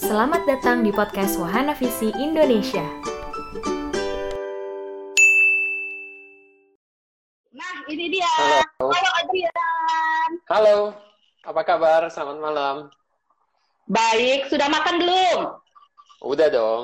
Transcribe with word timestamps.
Selamat 0.00 0.42
datang 0.42 0.82
di 0.82 0.90
podcast 0.90 1.38
Wahana 1.38 1.70
Visi 1.78 2.10
Indonesia. 2.18 2.82
Nah, 7.54 7.74
ini 7.86 8.10
dia. 8.10 8.26
Halo. 8.26 8.90
Halo 8.90 9.10
Adrian. 9.22 10.30
Halo, 10.50 10.78
apa 11.46 11.62
kabar? 11.62 12.10
Selamat 12.10 12.38
malam. 12.42 12.76
Baik, 13.86 14.50
sudah 14.50 14.66
makan 14.66 14.98
belum? 14.98 15.38
Udah 16.26 16.48
dong. 16.50 16.82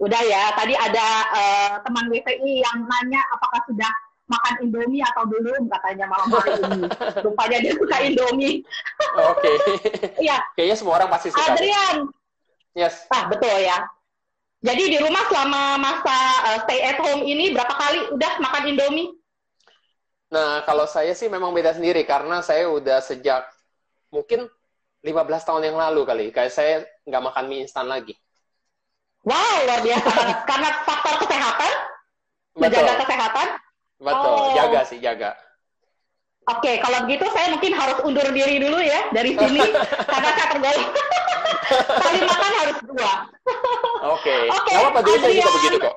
Udah 0.00 0.22
ya. 0.24 0.52
Tadi 0.52 0.76
ada 0.76 1.06
eh, 1.32 1.70
teman 1.80 2.12
WPI 2.12 2.60
yang 2.60 2.78
nanya 2.86 3.24
apakah 3.32 3.60
sudah 3.68 3.92
makan 4.32 4.54
Indomie 4.64 5.04
atau 5.04 5.28
belum 5.28 5.68
katanya 5.68 6.08
malam 6.08 6.28
hari 6.32 6.52
ini. 6.56 6.80
Rupanya 7.20 7.58
dia 7.60 7.72
suka 7.76 7.96
Indomie. 8.00 8.64
Oke. 9.20 9.52
Iya, 10.16 10.40
Kayaknya 10.56 10.76
semua 10.80 10.94
orang 10.96 11.10
pasti 11.12 11.28
suka. 11.28 11.52
Adrian. 11.52 12.08
Yes. 12.72 13.04
Ah, 13.12 13.28
betul 13.28 13.52
ya. 13.60 13.84
Jadi 14.62 14.94
di 14.94 14.98
rumah 15.02 15.26
selama 15.28 15.76
masa 15.76 16.16
eh, 16.54 16.58
stay 16.64 16.80
at 16.86 16.98
home 17.02 17.26
ini 17.26 17.52
berapa 17.52 17.74
kali 17.74 17.98
udah 18.14 18.32
makan 18.40 18.62
Indomie? 18.72 19.10
Nah, 20.32 20.64
kalau 20.64 20.88
saya 20.88 21.12
sih 21.12 21.28
memang 21.28 21.52
beda 21.52 21.76
sendiri 21.76 22.08
karena 22.08 22.40
saya 22.40 22.64
udah 22.64 23.04
sejak 23.04 23.44
mungkin 24.08 24.48
15 25.04 25.12
tahun 25.44 25.62
yang 25.68 25.76
lalu 25.76 26.02
kali. 26.08 26.26
Kayak 26.32 26.52
saya 26.54 26.74
nggak 27.04 27.22
makan 27.28 27.44
mie 27.50 27.66
instan 27.68 27.90
lagi. 27.90 28.16
Wow, 29.22 29.54
luar 29.66 29.80
biasa 29.82 30.08
banget. 30.08 30.38
Karena 30.50 30.68
faktor 30.82 31.14
kesehatan, 31.22 31.72
Betul. 32.54 32.60
menjaga 32.62 32.94
kesehatan. 33.06 33.48
Betul. 34.02 34.34
Oh. 34.34 34.50
Jaga 34.58 34.80
sih, 34.82 34.98
jaga. 34.98 35.38
Oke, 36.42 36.82
kalau 36.82 37.06
begitu 37.06 37.22
saya 37.30 37.54
mungkin 37.54 37.70
harus 37.70 38.02
undur 38.02 38.26
diri 38.34 38.58
dulu 38.58 38.82
ya 38.82 39.14
dari 39.14 39.38
sini 39.38 39.62
karena 40.10 40.30
saya 40.34 40.46
tergolong 40.50 40.90
kali 42.02 42.20
makan 42.26 42.52
harus 42.58 42.78
dua. 42.82 43.12
Oke. 44.10 44.36
Oke, 44.50 44.74
dulu 45.06 45.16
saya 45.22 45.30
juga 45.30 45.46
Adrian. 45.46 45.54
begitu 45.54 45.76
kok. 45.78 45.96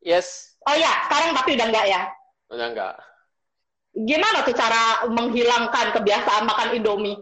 Yes. 0.00 0.56
Oh 0.64 0.72
ya, 0.72 0.92
sekarang 1.06 1.36
tapi 1.36 1.50
udah 1.60 1.66
enggak 1.68 1.86
ya. 1.92 2.00
Udah 2.48 2.66
enggak. 2.72 2.94
Gimana 3.92 4.38
tuh 4.48 4.56
cara 4.56 5.04
menghilangkan 5.12 5.86
kebiasaan 5.92 6.48
makan 6.48 6.68
Indomie? 6.72 7.20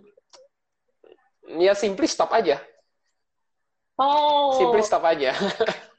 Ya, 1.59 1.75
simply 1.75 2.07
stop 2.07 2.31
aja. 2.31 2.63
Oh, 3.99 4.55
Simply 4.55 4.87
stop 4.87 5.03
aja. 5.03 5.35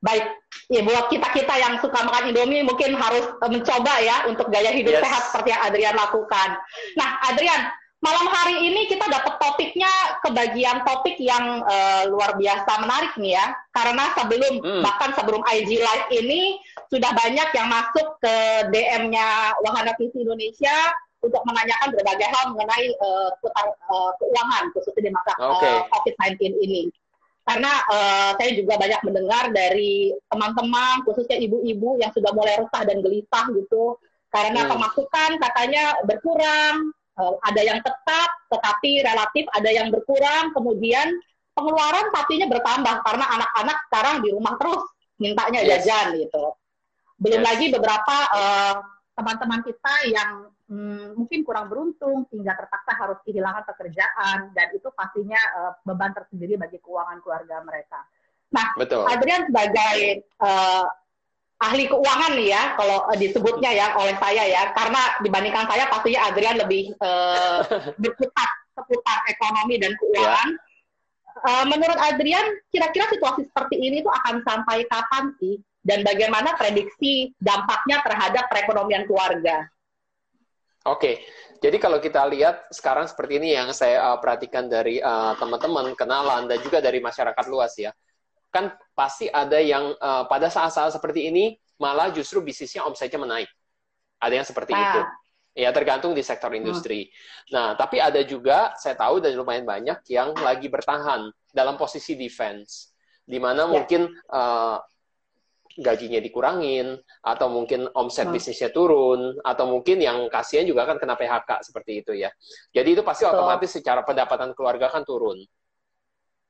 baik. 0.00 0.24
Ya 0.68 0.80
buat 0.80 1.08
kita 1.08 1.28
kita 1.30 1.54
yang 1.56 1.74
suka 1.78 1.98
makan 2.00 2.30
Indomie 2.30 2.62
mungkin 2.62 2.94
harus 2.94 3.26
eh, 3.36 3.50
mencoba 3.50 3.92
ya 4.00 4.26
untuk 4.26 4.48
gaya 4.48 4.70
hidup 4.70 4.96
Yes. 4.96 5.02
sehat 5.02 5.22
seperti 5.28 5.48
yang 5.50 5.62
Adrian 5.62 5.96
lakukan. 5.96 6.48
Nah, 6.94 7.08
Adrian, 7.26 7.68
malam 8.00 8.26
hari 8.26 8.64
ini 8.64 8.86
kita 8.86 9.04
dapat 9.04 9.36
topiknya 9.36 9.90
kebagian 10.22 10.80
topik 10.82 11.18
yang 11.18 11.60
eh, 11.66 12.02
luar 12.08 12.32
biasa 12.34 12.70
menarik 12.80 13.12
nih 13.18 13.34
ya. 13.34 13.46
Karena 13.70 14.04
sebelum 14.14 14.52
Hmm. 14.62 14.82
bahkan 14.82 15.10
sebelum 15.12 15.42
IG 15.44 15.78
Live 15.78 16.06
ini 16.12 16.56
sudah 16.88 17.10
banyak 17.12 17.48
yang 17.50 17.68
masuk 17.68 18.06
ke 18.18 18.34
DM-nya 18.72 19.54
Wahana 19.62 19.92
Visi 19.94 20.22
Indonesia 20.22 20.74
untuk 21.20 21.44
menanyakan 21.44 21.92
berbagai 21.92 22.28
hal 22.30 22.44
mengenai 22.54 22.88
eh, 22.88 23.28
seputar 23.36 23.66
eh, 23.68 24.10
keuangan 24.16 24.64
khususnya 24.72 25.02
di 25.02 25.12
masa 25.12 25.32
Oke. 25.36 25.66
eh, 25.66 25.80
COVID-19 25.92 26.56
ini 26.62 26.82
karena 27.44 27.72
eh, 27.90 28.30
saya 28.36 28.50
juga 28.54 28.74
banyak 28.76 29.00
mendengar 29.06 29.44
dari 29.50 30.12
teman-teman 30.28 31.02
khususnya 31.08 31.40
ibu-ibu 31.40 31.98
yang 31.98 32.12
sudah 32.12 32.30
mulai 32.36 32.60
resah 32.60 32.82
dan 32.84 33.00
gelisah 33.00 33.46
gitu 33.56 33.96
karena 34.30 34.62
Hmm. 34.64 34.70
pemasukan 34.76 35.30
katanya 35.40 35.98
berkurang 36.06 36.94
eh, 37.18 37.34
ada 37.48 37.60
yang 37.64 37.78
tetap 37.82 38.28
tetapi 38.52 39.02
relatif 39.02 39.44
ada 39.56 39.70
yang 39.72 39.88
berkurang 39.90 40.52
kemudian 40.54 41.10
pengeluaran 41.56 42.06
pastinya 42.14 42.46
bertambah 42.46 43.02
karena 43.02 43.24
anak-anak 43.26 43.78
sekarang 43.90 44.16
di 44.22 44.28
rumah 44.30 44.54
terus 44.56 44.82
mintanya 45.18 45.60
Yes. 45.60 45.84
jajan 45.84 46.16
gitu 46.16 46.54
belum 47.20 47.40
Yes. 47.42 47.48
lagi 47.48 47.66
beberapa 47.74 48.16
eh, 48.36 48.74
teman-teman 49.18 49.60
kita 49.66 49.94
yang 50.08 50.30
hmm, 50.70 51.18
mungkin 51.18 51.42
kurang 51.42 51.66
beruntung 51.66 52.24
sehingga 52.30 52.54
terpaksa 52.54 52.94
harus 52.94 53.18
kehilangan 53.26 53.66
pekerjaan 53.66 54.54
dan 54.54 54.66
itu 54.70 54.88
pastinya 54.94 55.36
eh, 55.36 55.72
beban 55.82 56.14
tersendiri 56.14 56.54
bagi 56.54 56.78
keuangan 56.78 57.18
keluarga 57.20 57.60
mereka. 57.66 58.00
Nah, 58.54 58.74
Betul. 58.78 59.04
Adrian 59.10 59.50
sebagai 59.50 60.22
eh, 60.22 60.86
ahli 61.60 61.84
keuangan 61.90 62.32
nih 62.38 62.48
ya, 62.54 62.62
kalau 62.78 63.04
eh, 63.10 63.18
disebutnya 63.18 63.70
ya 63.74 63.86
oleh 63.98 64.16
saya 64.16 64.42
ya, 64.46 64.62
karena 64.72 65.02
dibandingkan 65.20 65.66
saya 65.68 65.84
pastinya 65.90 66.20
Adrian 66.30 66.56
lebih 66.56 66.94
eh, 66.94 67.60
berkutat 68.02 68.50
seputar 68.78 69.18
ekonomi 69.28 69.76
dan 69.76 69.92
keuangan. 69.98 70.48
Eh, 71.40 71.64
menurut 71.68 71.98
Adrian, 72.00 72.46
kira-kira 72.70 73.10
situasi 73.10 73.48
seperti 73.48 73.76
ini 73.80 74.00
tuh 74.00 74.12
akan 74.12 74.40
sampai 74.46 74.86
kapan 74.88 75.34
sih? 75.42 75.58
Dan 75.80 76.04
bagaimana 76.04 76.60
prediksi 76.60 77.32
dampaknya 77.40 78.04
terhadap 78.04 78.52
perekonomian 78.52 79.08
keluarga? 79.08 79.64
Oke, 80.88 81.20
jadi 81.60 81.76
kalau 81.76 82.00
kita 82.00 82.24
lihat 82.24 82.72
sekarang 82.72 83.04
seperti 83.04 83.36
ini 83.36 83.52
yang 83.52 83.68
saya 83.76 84.00
uh, 84.00 84.16
perhatikan 84.16 84.64
dari 84.64 84.96
uh, 84.96 85.36
teman-teman, 85.36 85.92
kenalan, 85.92 86.48
dan 86.48 86.56
juga 86.64 86.80
dari 86.80 87.04
masyarakat 87.04 87.44
luas 87.52 87.76
ya. 87.76 87.92
Kan 88.48 88.72
pasti 88.96 89.28
ada 89.28 89.60
yang 89.60 89.92
uh, 90.00 90.24
pada 90.24 90.48
saat-saat 90.48 90.96
seperti 90.96 91.28
ini 91.28 91.52
malah 91.76 92.08
justru 92.08 92.40
bisnisnya 92.40 92.88
omsetnya 92.88 93.20
menaik. 93.20 93.52
Ada 94.24 94.40
yang 94.40 94.46
seperti 94.48 94.72
Ah. 94.72 94.80
itu. 94.80 95.00
Ya, 95.50 95.74
tergantung 95.74 96.14
di 96.16 96.22
sektor 96.22 96.54
industri. 96.54 97.10
Nah, 97.50 97.74
tapi 97.74 97.98
ada 97.98 98.22
juga, 98.22 98.72
saya 98.78 98.94
tahu 98.94 99.18
dan 99.18 99.34
lumayan 99.34 99.66
banyak 99.66 99.98
yang 100.08 100.30
lagi 100.38 100.70
bertahan 100.70 101.26
dalam 101.50 101.74
posisi 101.74 102.14
defense. 102.14 102.94
Di 103.26 103.36
mana 103.42 103.66
Ya. 103.66 103.68
mungkin 103.68 104.08
uh, 104.30 104.78
gajinya 105.78 106.18
dikurangin, 106.18 106.98
atau 107.22 107.46
mungkin 107.46 107.86
omset 107.94 108.26
Hmm. 108.26 108.34
bisnisnya 108.34 108.74
turun, 108.74 109.38
atau 109.46 109.64
mungkin 109.70 110.02
yang 110.02 110.26
kasihan 110.26 110.66
juga 110.66 110.86
kan 110.88 110.98
kena 110.98 111.14
PHK 111.14 111.62
seperti 111.62 112.02
itu 112.02 112.12
ya. 112.18 112.30
Jadi 112.74 112.98
itu 112.98 113.02
pasti 113.06 113.22
Betul. 113.26 113.38
otomatis 113.38 113.70
secara 113.70 114.02
pendapatan 114.02 114.50
keluarga 114.56 114.90
kan 114.90 115.06
turun. 115.06 115.38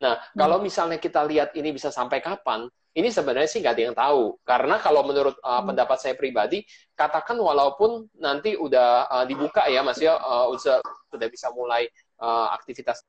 Nah, 0.00 0.16
Hmm. 0.16 0.38
kalau 0.40 0.56
misalnya 0.64 0.96
kita 0.96 1.20
lihat 1.28 1.52
ini 1.52 1.76
bisa 1.76 1.92
sampai 1.92 2.24
kapan, 2.24 2.64
ini 2.96 3.12
sebenarnya 3.12 3.46
sih 3.46 3.60
nggak 3.60 3.74
ada 3.76 3.84
yang 3.84 3.96
tahu. 3.96 4.22
Karena 4.42 4.80
kalau 4.80 5.04
menurut 5.04 5.36
uh, 5.44 5.60
Hmm. 5.60 5.70
pendapat 5.70 5.98
saya 6.00 6.14
pribadi, 6.16 6.64
katakan 6.96 7.36
walaupun 7.36 8.08
nanti 8.16 8.56
udah 8.56 9.06
uh, 9.12 9.24
dibuka 9.28 9.68
ya, 9.68 9.84
Mas 9.84 10.00
ya, 10.00 10.16
uh, 10.16 10.48
udah, 11.12 11.28
bisa 11.28 11.52
mulai 11.52 11.86
uh, 12.18 12.48
aktivitas 12.56 13.04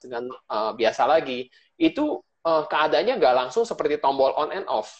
dengan 0.00 0.32
uh, 0.48 0.72
biasa 0.72 1.04
lagi, 1.04 1.52
itu 1.76 2.24
uh, 2.46 2.64
keadaannya 2.68 3.18
nggak 3.20 3.34
langsung 3.36 3.64
seperti 3.68 4.00
tombol 4.00 4.32
on 4.36 4.50
and 4.54 4.66
off. 4.68 4.92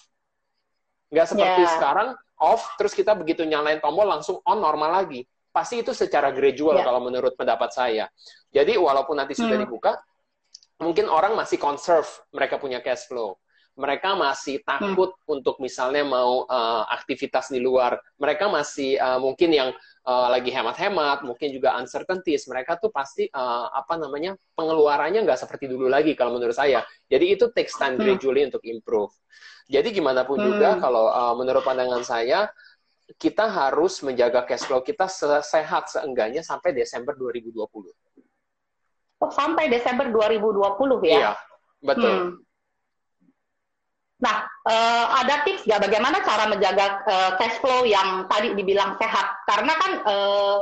Nggak 1.11 1.27
seperti 1.35 1.63
Ya. 1.67 1.71
sekarang 1.77 2.09
off, 2.41 2.63
terus 2.79 2.95
kita 2.95 3.13
begitu 3.17 3.43
nyalain 3.45 3.81
tombol 3.83 4.07
langsung 4.09 4.39
on 4.47 4.59
normal 4.61 5.03
lagi. 5.03 5.27
Pasti 5.51 5.83
itu 5.83 5.91
secara 5.91 6.31
gradual 6.31 6.79
Ya. 6.79 6.87
kalau 6.87 7.03
menurut 7.03 7.35
pendapat 7.35 7.75
saya. 7.75 8.07
Jadi 8.55 8.79
walaupun 8.79 9.19
nanti 9.19 9.35
sudah 9.35 9.59
Hmm. 9.59 9.67
dibuka, 9.67 9.99
mungkin 10.79 11.11
orang 11.11 11.35
masih 11.35 11.59
conserve 11.59 12.07
mereka 12.31 12.57
punya 12.57 12.79
cash 12.79 13.11
flow. 13.11 13.35
Mereka 13.81 14.13
masih 14.13 14.61
takut 14.61 15.17
untuk 15.25 15.57
misalnya 15.57 16.05
mau 16.05 16.45
uh, 16.45 16.85
aktivitas 16.93 17.49
di 17.49 17.65
luar. 17.65 17.97
Mereka 18.21 18.53
masih 18.53 19.01
uh, 19.01 19.17
mungkin 19.17 19.49
yang 19.57 19.73
uh, 20.05 20.29
lagi 20.29 20.53
hemat-hemat, 20.53 21.25
mungkin 21.25 21.49
juga 21.49 21.81
uncertainties. 21.81 22.45
Mereka 22.45 22.77
tuh 22.77 22.93
pasti 22.93 23.25
uh, 23.33 23.73
apa 23.73 23.97
namanya 23.97 24.37
pengeluarannya 24.53 25.25
nggak 25.25 25.41
seperti 25.41 25.65
dulu 25.73 25.89
lagi 25.89 26.13
kalau 26.13 26.37
menurut 26.37 26.53
saya. 26.53 26.85
Jadi 27.09 27.41
itu 27.41 27.49
takes 27.57 27.73
time 27.81 27.97
Hmm. 27.97 28.05
gradually 28.05 28.45
untuk 28.53 28.61
improve. 28.69 29.17
Jadi 29.73 29.89
gimana 29.97 30.29
pun 30.29 30.37
Hmm. 30.37 30.53
juga 30.53 30.77
kalau 30.77 31.09
uh, 31.09 31.33
menurut 31.41 31.65
pandangan 31.65 32.05
saya 32.05 32.53
kita 33.19 33.49
harus 33.49 34.05
menjaga 34.07 34.47
cash 34.47 34.69
flow 34.69 34.85
kita 34.85 35.09
sehat 35.43 35.91
seenggaknya 35.91 36.45
sampai 36.45 36.71
Desember 36.77 37.17
2020. 37.17 37.91
Oh, 39.21 39.31
sampai 39.33 39.67
Desember 39.67 40.07
2020 40.09 41.05
ya? 41.05 41.11
Iya, 41.11 41.33
betul. 41.83 42.15
Hmm. 42.15 42.31
Nah, 44.21 44.45
eh, 44.69 45.07
ada 45.25 45.41
tips 45.49 45.65
nggak 45.65 45.89
bagaimana 45.89 46.21
cara 46.21 46.45
menjaga 46.45 47.01
eh, 47.09 47.31
cash 47.41 47.57
flow 47.65 47.89
yang 47.89 48.29
tadi 48.29 48.53
dibilang 48.53 49.01
sehat? 49.01 49.27
Karena 49.49 49.73
kan 49.81 49.93
eh, 50.05 50.59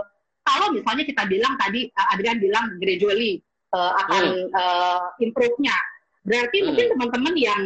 kalau 0.47 0.73
misalnya 0.73 1.05
kita 1.05 1.27
bilang 1.27 1.59
tadi 1.59 1.91
Adrian 2.15 2.39
bilang 2.39 2.79
gradually 2.79 3.43
eh, 3.75 3.93
akan 4.07 4.25
eh, 4.47 5.01
improve-nya, 5.27 5.77
berarti 6.23 6.57
Hmm. 6.63 6.67
mungkin 6.71 6.87
teman-teman 6.95 7.35
yang 7.35 7.63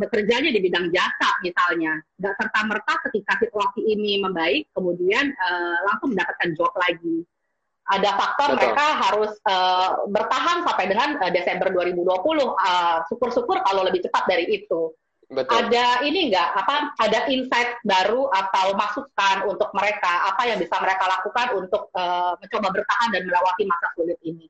bekerjanya 0.00 0.48
di 0.48 0.64
bidang 0.64 0.88
jasa 0.96 1.30
misalnya, 1.44 2.00
nggak 2.16 2.34
serta 2.40 2.60
merta 2.64 2.94
ketika 3.04 3.36
situasi 3.36 3.84
ini 3.84 4.24
membaik, 4.24 4.64
kemudian 4.72 5.28
eh, 5.28 5.78
langsung 5.92 6.16
mendapatkan 6.16 6.56
job 6.56 6.72
lagi. 6.80 7.20
Ada 7.84 8.16
faktor 8.16 8.56
Betul. 8.56 8.58
mereka 8.64 8.86
harus 8.96 9.32
eh, 9.44 9.90
bertahan 10.08 10.64
sampai 10.64 10.88
dengan 10.88 11.20
eh, 11.20 11.32
Desember 11.36 11.68
2020. 11.68 12.00
Eh, 12.00 12.98
Syukur-syukur 13.12 13.60
kalau 13.60 13.84
lebih 13.84 14.00
cepat 14.08 14.24
dari 14.24 14.48
itu 14.48 14.88
Betul. 15.30 15.56
ada 15.56 16.04
ini 16.04 16.28
enggak 16.28 16.52
apa 16.52 16.92
ada 17.00 17.26
insight 17.32 17.80
baru 17.82 18.28
atau 18.28 18.76
masukan 18.76 19.48
untuk 19.48 19.72
mereka 19.72 20.28
apa 20.28 20.42
yang 20.46 20.60
bisa 20.60 20.76
mereka 20.78 21.04
lakukan 21.08 21.46
untuk 21.58 21.88
eh, 21.96 22.32
mencoba 22.38 22.68
bertahan 22.70 23.08
dan 23.12 23.22
melewati 23.24 23.62
masa 23.64 23.86
sulit 23.96 24.20
ini 24.22 24.46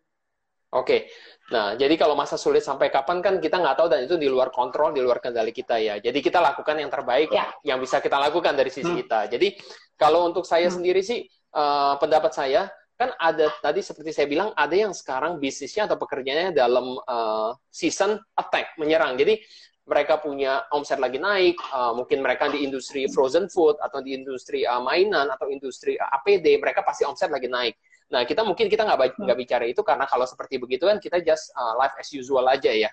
Oke, 0.74 1.06
nah 1.54 1.78
jadi 1.78 1.94
kalau 1.94 2.18
masa 2.18 2.34
sulit 2.34 2.66
sampai 2.66 2.90
kapan 2.90 3.22
kan 3.22 3.38
kita 3.38 3.62
nggak 3.62 3.78
tahu 3.78 3.86
dan 3.86 4.10
itu 4.10 4.18
di 4.18 4.26
luar 4.26 4.50
kontrol, 4.50 4.90
di 4.90 4.98
luar 4.98 5.22
kendali 5.22 5.54
kita 5.54 5.78
ya. 5.78 6.02
Jadi 6.02 6.18
kita 6.18 6.42
lakukan 6.42 6.74
yang 6.74 6.90
terbaik 6.90 7.30
ya. 7.30 7.46
yang 7.62 7.78
bisa 7.78 8.02
kita 8.02 8.18
lakukan 8.18 8.58
dari 8.58 8.74
sisi 8.74 8.90
hmm. 8.90 8.98
kita. 9.06 9.20
Jadi 9.30 9.54
kalau 9.94 10.26
untuk 10.26 10.42
saya 10.42 10.66
hmm. 10.66 10.74
sendiri 10.74 10.98
sih 11.06 11.22
uh, 11.54 11.94
pendapat 12.02 12.34
saya 12.34 12.66
kan 12.98 13.14
ada 13.22 13.54
tadi 13.62 13.86
seperti 13.86 14.10
saya 14.10 14.26
bilang 14.26 14.50
ada 14.58 14.74
yang 14.74 14.90
sekarang 14.90 15.38
bisnisnya 15.38 15.86
atau 15.86 15.94
pekerjaannya 15.94 16.50
dalam 16.50 16.98
uh, 17.06 17.54
season 17.70 18.18
attack 18.34 18.74
menyerang. 18.74 19.14
Jadi 19.14 19.38
mereka 19.84 20.16
punya 20.16 20.64
omset 20.72 20.96
lagi 20.96 21.20
naik, 21.20 21.60
uh, 21.69 21.92
mungkin 21.92 22.25
mereka 22.25 22.48
di 22.48 22.64
industri 22.64 23.04
frozen 23.04 23.52
food 23.52 23.76
atau 23.84 24.00
di 24.00 24.16
industri 24.16 24.64
uh, 24.64 24.81
mainan 24.81 25.28
atau 25.28 25.52
industri 25.52 26.00
uh, 26.00 26.08
APD, 26.20 26.56
mereka 26.56 26.81
pasti 26.81 27.04
omset 27.04 27.28
lagi 27.28 27.52
naik. 27.52 27.76
Nah, 28.08 28.25
kita 28.25 28.40
mungkin 28.48 28.72
kita 28.72 28.88
nggak 28.88 29.20
nggak 29.20 29.38
bicara 29.38 29.64
itu 29.69 29.84
karena 29.84 30.08
kalau 30.08 30.25
seperti 30.25 30.56
begitu 30.56 30.88
kan 30.88 30.96
kita 30.96 31.20
just 31.20 31.52
uh, 31.52 31.76
life 31.76 31.92
as 32.00 32.08
usual 32.16 32.48
aja 32.48 32.72
ya. 32.72 32.88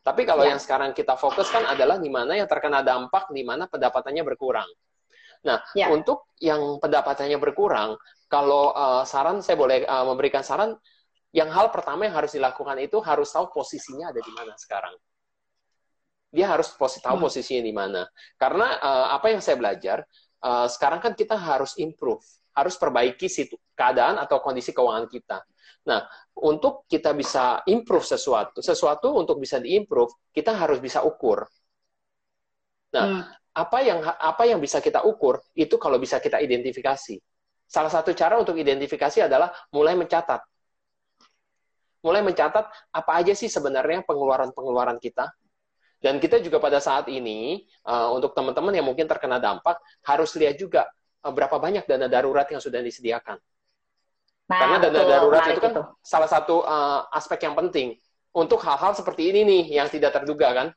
Tapi 0.00 0.22
kalau 0.24 0.46
ya. 0.46 0.56
yang 0.56 0.60
sekarang 0.62 0.96
kita 0.96 1.18
fokus 1.20 1.52
kan 1.52 1.68
adalah 1.68 2.00
di 2.00 2.08
mana 2.08 2.38
yang 2.38 2.48
terkena 2.48 2.80
dampak, 2.80 3.28
di 3.28 3.44
mana 3.44 3.68
pendapatannya 3.68 4.22
berkurang. 4.24 4.68
Nah, 5.44 5.60
ya. 5.76 5.92
untuk 5.92 6.32
yang 6.40 6.80
pendapatannya 6.80 7.36
berkurang, 7.36 7.98
kalau 8.30 8.72
uh, 8.72 9.02
saran 9.04 9.44
saya 9.44 9.58
boleh 9.58 9.84
uh, 9.84 10.06
memberikan 10.08 10.40
saran, 10.40 10.78
yang 11.34 11.52
hal 11.52 11.68
pertama 11.68 12.08
yang 12.08 12.16
harus 12.16 12.32
dilakukan 12.32 12.80
itu 12.80 13.02
harus 13.04 13.28
tahu 13.28 13.52
posisinya 13.52 14.14
ada 14.14 14.22
di 14.22 14.32
mana 14.32 14.56
sekarang. 14.56 14.96
Dia 16.30 16.52
harus 16.52 16.72
posi 16.74 16.98
tahu 17.00 17.16
hmm. 17.20 17.24
posisinya 17.26 17.62
di 17.62 17.74
mana. 17.74 18.02
Karena 18.36 18.76
uh, 18.78 19.08
apa 19.16 19.32
yang 19.32 19.40
saya 19.40 19.56
belajar, 19.56 20.04
uh, 20.42 20.66
sekarang 20.66 21.00
kan 21.00 21.12
kita 21.14 21.38
harus 21.38 21.78
improve 21.80 22.22
harus 22.56 22.74
perbaiki 22.80 23.28
situ, 23.28 23.60
keadaan 23.76 24.16
atau 24.16 24.40
kondisi 24.40 24.72
keuangan 24.72 25.04
kita. 25.12 25.44
Nah, 25.86 26.08
untuk 26.40 26.88
kita 26.88 27.12
bisa 27.12 27.60
improve 27.68 28.02
sesuatu, 28.02 28.64
sesuatu 28.64 29.12
untuk 29.12 29.36
bisa 29.36 29.60
diimprove, 29.60 30.10
kita 30.32 30.56
harus 30.56 30.80
bisa 30.80 31.04
ukur. 31.04 31.44
Nah, 32.96 33.06
hmm. 33.06 33.22
apa 33.60 33.78
yang 33.84 34.00
apa 34.00 34.42
yang 34.48 34.56
bisa 34.56 34.80
kita 34.80 35.04
ukur 35.04 35.36
itu 35.52 35.76
kalau 35.76 36.00
bisa 36.00 36.16
kita 36.16 36.40
identifikasi. 36.40 37.20
Salah 37.68 37.92
satu 37.92 38.16
cara 38.16 38.40
untuk 38.40 38.56
identifikasi 38.56 39.28
adalah 39.28 39.52
mulai 39.76 39.92
mencatat. 39.92 40.40
Mulai 42.00 42.24
mencatat 42.24 42.64
apa 42.94 43.12
aja 43.20 43.36
sih 43.36 43.52
sebenarnya 43.52 44.00
pengeluaran-pengeluaran 44.08 44.96
kita. 44.96 45.28
Dan 45.96 46.20
kita 46.20 46.38
juga 46.44 46.60
pada 46.60 46.76
saat 46.78 47.08
ini, 47.08 47.64
uh, 47.88 48.12
untuk 48.12 48.36
teman-teman 48.36 48.72
yang 48.76 48.86
mungkin 48.86 49.08
terkena 49.08 49.40
dampak, 49.40 49.80
harus 50.04 50.36
lihat 50.36 50.60
juga 50.60 50.86
Eh, 51.26 51.32
berapa 51.34 51.58
banyak 51.58 51.84
dana 51.90 52.06
darurat 52.06 52.46
yang 52.46 52.62
sudah 52.62 52.78
disediakan. 52.78 53.42
Nah, 54.46 54.58
Karena 54.62 54.76
dana 54.78 54.94
betul, 55.02 55.10
darurat 55.10 55.42
itu 55.50 55.60
kan 55.60 55.72
itu. 55.74 55.82
salah 56.06 56.30
satu 56.30 56.62
uh, 56.62 57.10
aspek 57.10 57.50
yang 57.50 57.58
penting 57.58 57.98
untuk 58.30 58.62
hal-hal 58.62 58.94
seperti 58.94 59.34
ini 59.34 59.42
nih 59.42 59.82
yang 59.82 59.90
tidak 59.90 60.14
terduga 60.14 60.54
kan. 60.54 60.68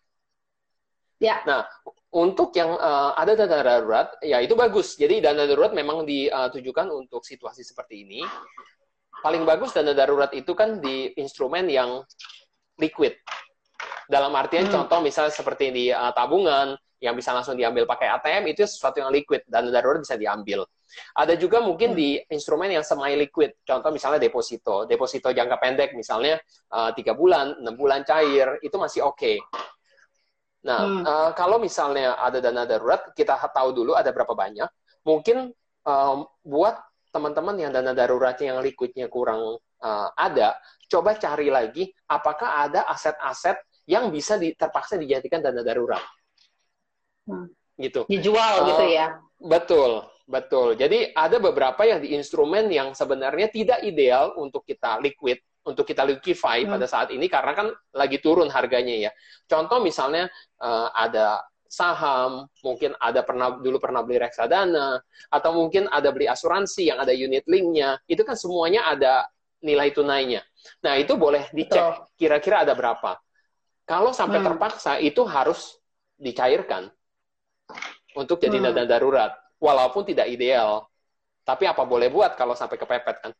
Ya. 1.21 1.45
Nah, 1.45 1.69
untuk 2.09 2.49
yang 2.57 2.73
uh, 2.73 3.13
ada 3.13 3.37
dana 3.37 3.61
darurat, 3.61 4.17
ya 4.25 4.41
itu 4.41 4.57
bagus. 4.57 4.97
Jadi 4.97 5.21
dana 5.21 5.45
darurat 5.45 5.69
memang 5.69 6.01
ditujukan 6.01 6.89
untuk 6.89 7.21
situasi 7.21 7.61
seperti 7.61 8.09
ini. 8.09 8.25
Paling 9.21 9.45
bagus 9.45 9.69
dana 9.77 9.93
darurat 9.93 10.33
itu 10.33 10.57
kan 10.57 10.81
di 10.81 11.13
instrumen 11.13 11.69
yang 11.69 12.01
liquid. 12.81 13.21
Dalam 14.09 14.33
artian 14.33 14.65
hmm. 14.65 14.73
contoh 14.73 14.99
misalnya 15.05 15.29
seperti 15.29 15.69
di 15.69 15.85
uh, 15.93 16.09
tabungan, 16.09 16.73
yang 16.99 17.15
bisa 17.15 17.31
langsung 17.31 17.55
diambil 17.55 17.87
pakai 17.87 18.11
ATM 18.19 18.51
itu 18.51 18.67
sesuatu 18.67 18.99
yang 18.99 19.09
liquid 19.09 19.47
dan 19.47 19.71
darurat 19.71 20.03
bisa 20.03 20.19
diambil. 20.19 20.67
Ada 21.15 21.39
juga 21.39 21.63
mungkin 21.63 21.95
hmm. 21.95 21.97
di 21.97 22.09
instrumen 22.27 22.75
yang 22.75 22.83
semi 22.83 23.15
liquid, 23.15 23.55
contoh 23.63 23.89
misalnya 23.89 24.19
deposito, 24.19 24.83
deposito 24.83 25.31
jangka 25.31 25.57
pendek 25.61 25.95
misalnya 25.95 26.35
eh, 26.75 26.91
tiga 26.97 27.15
uh, 27.15 27.17
bulan, 27.17 27.55
enam 27.63 27.75
bulan 27.79 28.03
cair 28.03 28.59
itu 28.59 28.75
masih 28.75 29.07
oke. 29.07 29.15
Okay. 29.15 29.39
Nah 30.67 30.81
hmm. 30.83 31.03
uh, 31.07 31.31
kalau 31.39 31.55
misalnya 31.55 32.19
ada 32.19 32.43
dana 32.43 32.67
darurat, 32.67 33.15
kita 33.15 33.39
tahu 33.47 33.71
dulu 33.71 33.95
ada 33.95 34.11
berapa 34.11 34.35
banyak. 34.35 34.67
Mungkin 35.07 35.55
uh, 35.87 36.15
buat 36.43 36.75
teman-teman 37.15 37.55
yang 37.57 37.71
dana 37.71 37.95
daruratnya 37.95 38.53
yang 38.53 38.59
liquidnya 38.59 39.07
kurang 39.07 39.55
uh, 39.79 40.07
ada, 40.19 40.59
coba 40.91 41.15
cari 41.15 41.47
lagi 41.47 41.87
apakah 42.11 42.67
ada 42.67 42.83
aset-aset 42.91 43.55
yang 43.89 44.13
bisa 44.13 44.37
di, 44.37 44.53
terpaksa 44.53 45.01
dijadikan 45.01 45.41
dana 45.41 45.65
darurat 45.65 46.05
hmm. 47.25 47.49
gitu. 47.81 48.05
Dijual 48.05 48.61
uh, 48.61 48.65
gitu 48.69 48.85
ya. 48.85 49.17
Betul, 49.41 50.05
betul. 50.29 50.77
Jadi 50.77 51.09
ada 51.09 51.41
beberapa 51.41 51.81
yang 51.89 52.05
di 52.05 52.13
instrumen 52.13 52.69
yang 52.69 52.93
sebenarnya 52.93 53.49
tidak 53.49 53.81
ideal 53.81 54.37
untuk 54.37 54.61
kita 54.61 55.01
liquid, 55.01 55.41
untuk 55.65 55.89
kita 55.89 56.05
liquify 56.05 56.61
hmm. 56.61 56.69
pada 56.69 56.85
saat 56.85 57.09
ini 57.09 57.25
karena 57.25 57.57
kan 57.57 57.67
lagi 57.97 58.21
turun 58.21 58.53
harganya 58.53 59.09
ya. 59.09 59.11
Contoh 59.49 59.81
misalnya 59.81 60.29
uh, 60.61 60.93
ada 60.93 61.41
saham, 61.69 62.49
mungkin 62.65 62.97
ada 62.97 63.21
pernah 63.21 63.57
dulu 63.57 63.77
pernah 63.77 64.01
beli 64.01 64.17
reksadana, 64.17 64.97
atau 65.29 65.51
mungkin 65.53 65.85
ada 65.89 66.09
beli 66.09 66.25
asuransi 66.25 66.89
yang 66.89 66.97
ada 66.97 67.13
unit 67.13 67.45
linknya, 67.45 68.01
itu 68.09 68.25
kan 68.25 68.33
semuanya 68.33 68.89
ada 68.89 69.29
nilai 69.61 69.93
tunainya. 69.93 70.41
Nah 70.81 70.97
itu 70.97 71.13
boleh 71.13 71.45
dicek 71.53 72.09
kira-kira 72.17 72.65
ada 72.65 72.73
berapa. 72.73 73.21
Kalau 73.89 74.13
sampai 74.13 74.37
hmm. 74.37 74.47
terpaksa 74.53 75.01
itu 75.01 75.25
harus 75.25 75.81
dicairkan 76.13 76.93
untuk 78.13 78.37
jadi 78.37 78.61
hmm. 78.61 78.65
dana 78.69 78.85
darurat, 78.85 79.33
walaupun 79.57 80.05
tidak 80.05 80.29
ideal. 80.29 80.85
Tapi 81.41 81.65
apa 81.65 81.81
boleh 81.81 82.13
buat 82.13 82.37
kalau 82.37 82.53
sampai 82.53 82.77
kepepet 82.77 83.17
kan? 83.25 83.31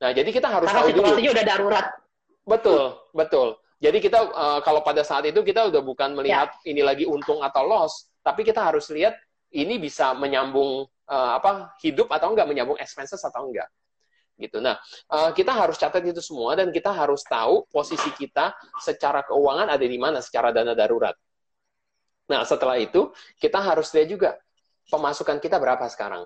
Nah, 0.00 0.10
jadi 0.16 0.32
kita 0.32 0.48
harus 0.48 0.72
Karena 0.72 0.80
tahu 0.80 0.88
dulu. 0.96 1.12
Karena 1.12 1.32
udah 1.36 1.44
darurat. 1.44 1.86
Betul, 2.48 2.82
betul. 3.12 3.48
Jadi 3.80 3.98
kita 4.00 4.18
uh, 4.32 4.60
kalau 4.64 4.80
pada 4.80 5.04
saat 5.04 5.28
itu 5.28 5.44
kita 5.44 5.68
udah 5.68 5.84
bukan 5.84 6.16
melihat 6.16 6.48
ya. 6.64 6.72
ini 6.72 6.80
lagi 6.80 7.04
untung 7.04 7.44
atau 7.44 7.68
loss, 7.68 8.08
tapi 8.24 8.40
kita 8.40 8.64
harus 8.64 8.88
lihat 8.88 9.16
ini 9.52 9.76
bisa 9.76 10.16
menyambung 10.16 10.88
uh, 11.08 11.30
apa 11.36 11.76
hidup 11.84 12.08
atau 12.08 12.32
enggak, 12.32 12.48
menyambung 12.48 12.80
expenses 12.80 13.20
atau 13.20 13.48
enggak. 13.48 13.68
Gitu. 14.40 14.56
Nah, 14.58 14.80
uh, 15.12 15.30
kita 15.36 15.52
harus 15.52 15.76
catat 15.76 16.00
itu 16.00 16.24
semua 16.24 16.56
dan 16.56 16.72
kita 16.72 16.88
harus 16.88 17.20
tahu 17.28 17.68
posisi 17.68 18.08
kita 18.16 18.56
secara 18.80 19.20
keuangan 19.28 19.68
ada 19.68 19.84
di 19.84 20.00
mana 20.00 20.24
secara 20.24 20.48
dana 20.48 20.72
darurat. 20.72 21.12
Nah, 22.32 22.40
setelah 22.48 22.80
itu 22.80 23.12
kita 23.36 23.60
harus 23.60 23.92
lihat 23.92 24.08
juga 24.08 24.30
pemasukan 24.88 25.36
kita 25.36 25.60
berapa 25.60 25.84
sekarang. 25.92 26.24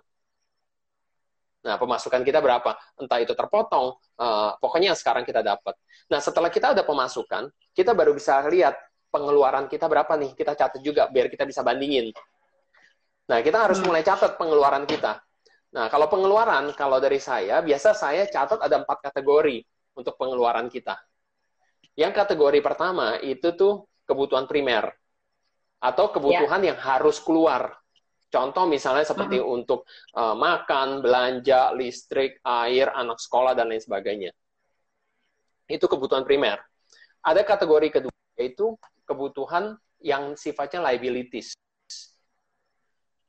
Nah, 1.65 1.81
pemasukan 1.81 2.21
kita 2.23 2.45
berapa? 2.45 2.77
Entah 3.01 3.19
itu 3.25 3.33
terpotong, 3.33 3.97
uh, 4.21 4.53
pokoknya 4.61 4.93
yang 4.93 4.99
sekarang 5.01 5.25
kita 5.25 5.41
dapat. 5.41 5.75
Nah, 6.13 6.21
setelah 6.21 6.53
kita 6.53 6.77
ada 6.77 6.85
pemasukan, 6.85 7.49
kita 7.73 7.97
baru 7.97 8.13
bisa 8.13 8.45
lihat 8.47 8.77
pengeluaran 9.09 9.65
kita 9.67 9.89
berapa 9.89 10.13
nih. 10.21 10.37
Kita 10.37 10.53
catat 10.53 10.85
juga 10.85 11.09
biar 11.09 11.33
kita 11.33 11.49
bisa 11.49 11.65
bandingin. 11.65 12.13
Nah, 13.33 13.41
kita 13.41 13.65
harus 13.65 13.81
hmm. 13.81 13.89
mulai 13.89 14.05
catat 14.05 14.37
pengeluaran 14.37 14.85
kita. 14.85 15.25
Nah, 15.75 15.91
kalau 15.91 16.07
pengeluaran, 16.07 16.71
kalau 16.79 17.03
dari 17.03 17.19
saya, 17.19 17.59
biasa 17.59 17.99
saya 17.99 18.31
catat 18.31 18.63
ada 18.63 18.79
empat 18.87 19.11
kategori 19.11 19.59
untuk 19.99 20.15
pengeluaran 20.15 20.71
kita. 20.71 20.95
Yang 21.99 22.15
kategori 22.15 22.59
pertama 22.63 23.19
itu 23.19 23.55
tuh 23.59 23.91
kebutuhan 24.07 24.47
primer 24.47 24.95
atau 25.83 26.15
kebutuhan 26.15 26.63
yeah. 26.63 26.69
yang 26.75 26.79
harus 26.79 27.19
keluar. 27.19 27.75
Contoh 28.31 28.67
misalnya 28.67 29.07
seperti 29.07 29.39
-huh. 29.39 29.55
untuk 29.55 29.87
uh, 30.15 30.35
makan, 30.35 31.03
belanja, 31.03 31.71
listrik, 31.75 32.39
air, 32.43 32.91
anak 32.91 33.19
sekolah 33.19 33.55
dan 33.55 33.71
lain 33.71 33.83
sebagainya. 33.83 34.31
Itu 35.71 35.87
kebutuhan 35.87 36.27
primer. 36.27 36.59
Ada 37.23 37.43
kategori 37.43 37.99
kedua 37.99 38.15
yaitu 38.35 38.75
kebutuhan 39.07 39.79
yang 40.03 40.35
sifatnya 40.35 40.83
liabilities. 40.91 41.55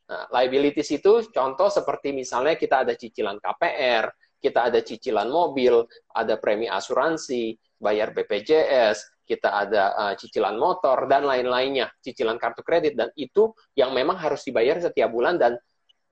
Nah, 0.06 0.30
liabilities 0.30 0.90
itu 0.94 1.26
contoh 1.34 1.70
seperti 1.74 2.14
misalnya 2.14 2.54
kita 2.54 2.86
ada 2.86 2.94
cicilan 2.94 3.42
KPR, 3.42 4.06
kita 4.38 4.70
ada 4.70 4.80
cicilan 4.86 5.26
mobil, 5.26 5.82
ada 6.14 6.38
premi 6.38 6.70
asuransi, 6.70 7.58
bayar 7.82 8.14
BPJS, 8.14 9.26
kita 9.26 9.50
ada 9.66 9.84
uh, 9.98 10.14
cicilan 10.14 10.54
motor 10.56 11.10
dan 11.10 11.26
lain-lainnya, 11.26 11.90
cicilan 12.06 12.38
kartu 12.38 12.62
kredit 12.62 12.94
dan 12.94 13.10
itu 13.18 13.50
yang 13.74 13.90
memang 13.98 14.22
harus 14.22 14.46
dibayar 14.46 14.78
setiap 14.78 15.10
bulan 15.10 15.42
dan 15.42 15.58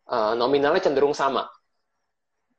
uh, 0.10 0.34
nominalnya 0.34 0.82
cenderung 0.90 1.14
sama. 1.14 1.46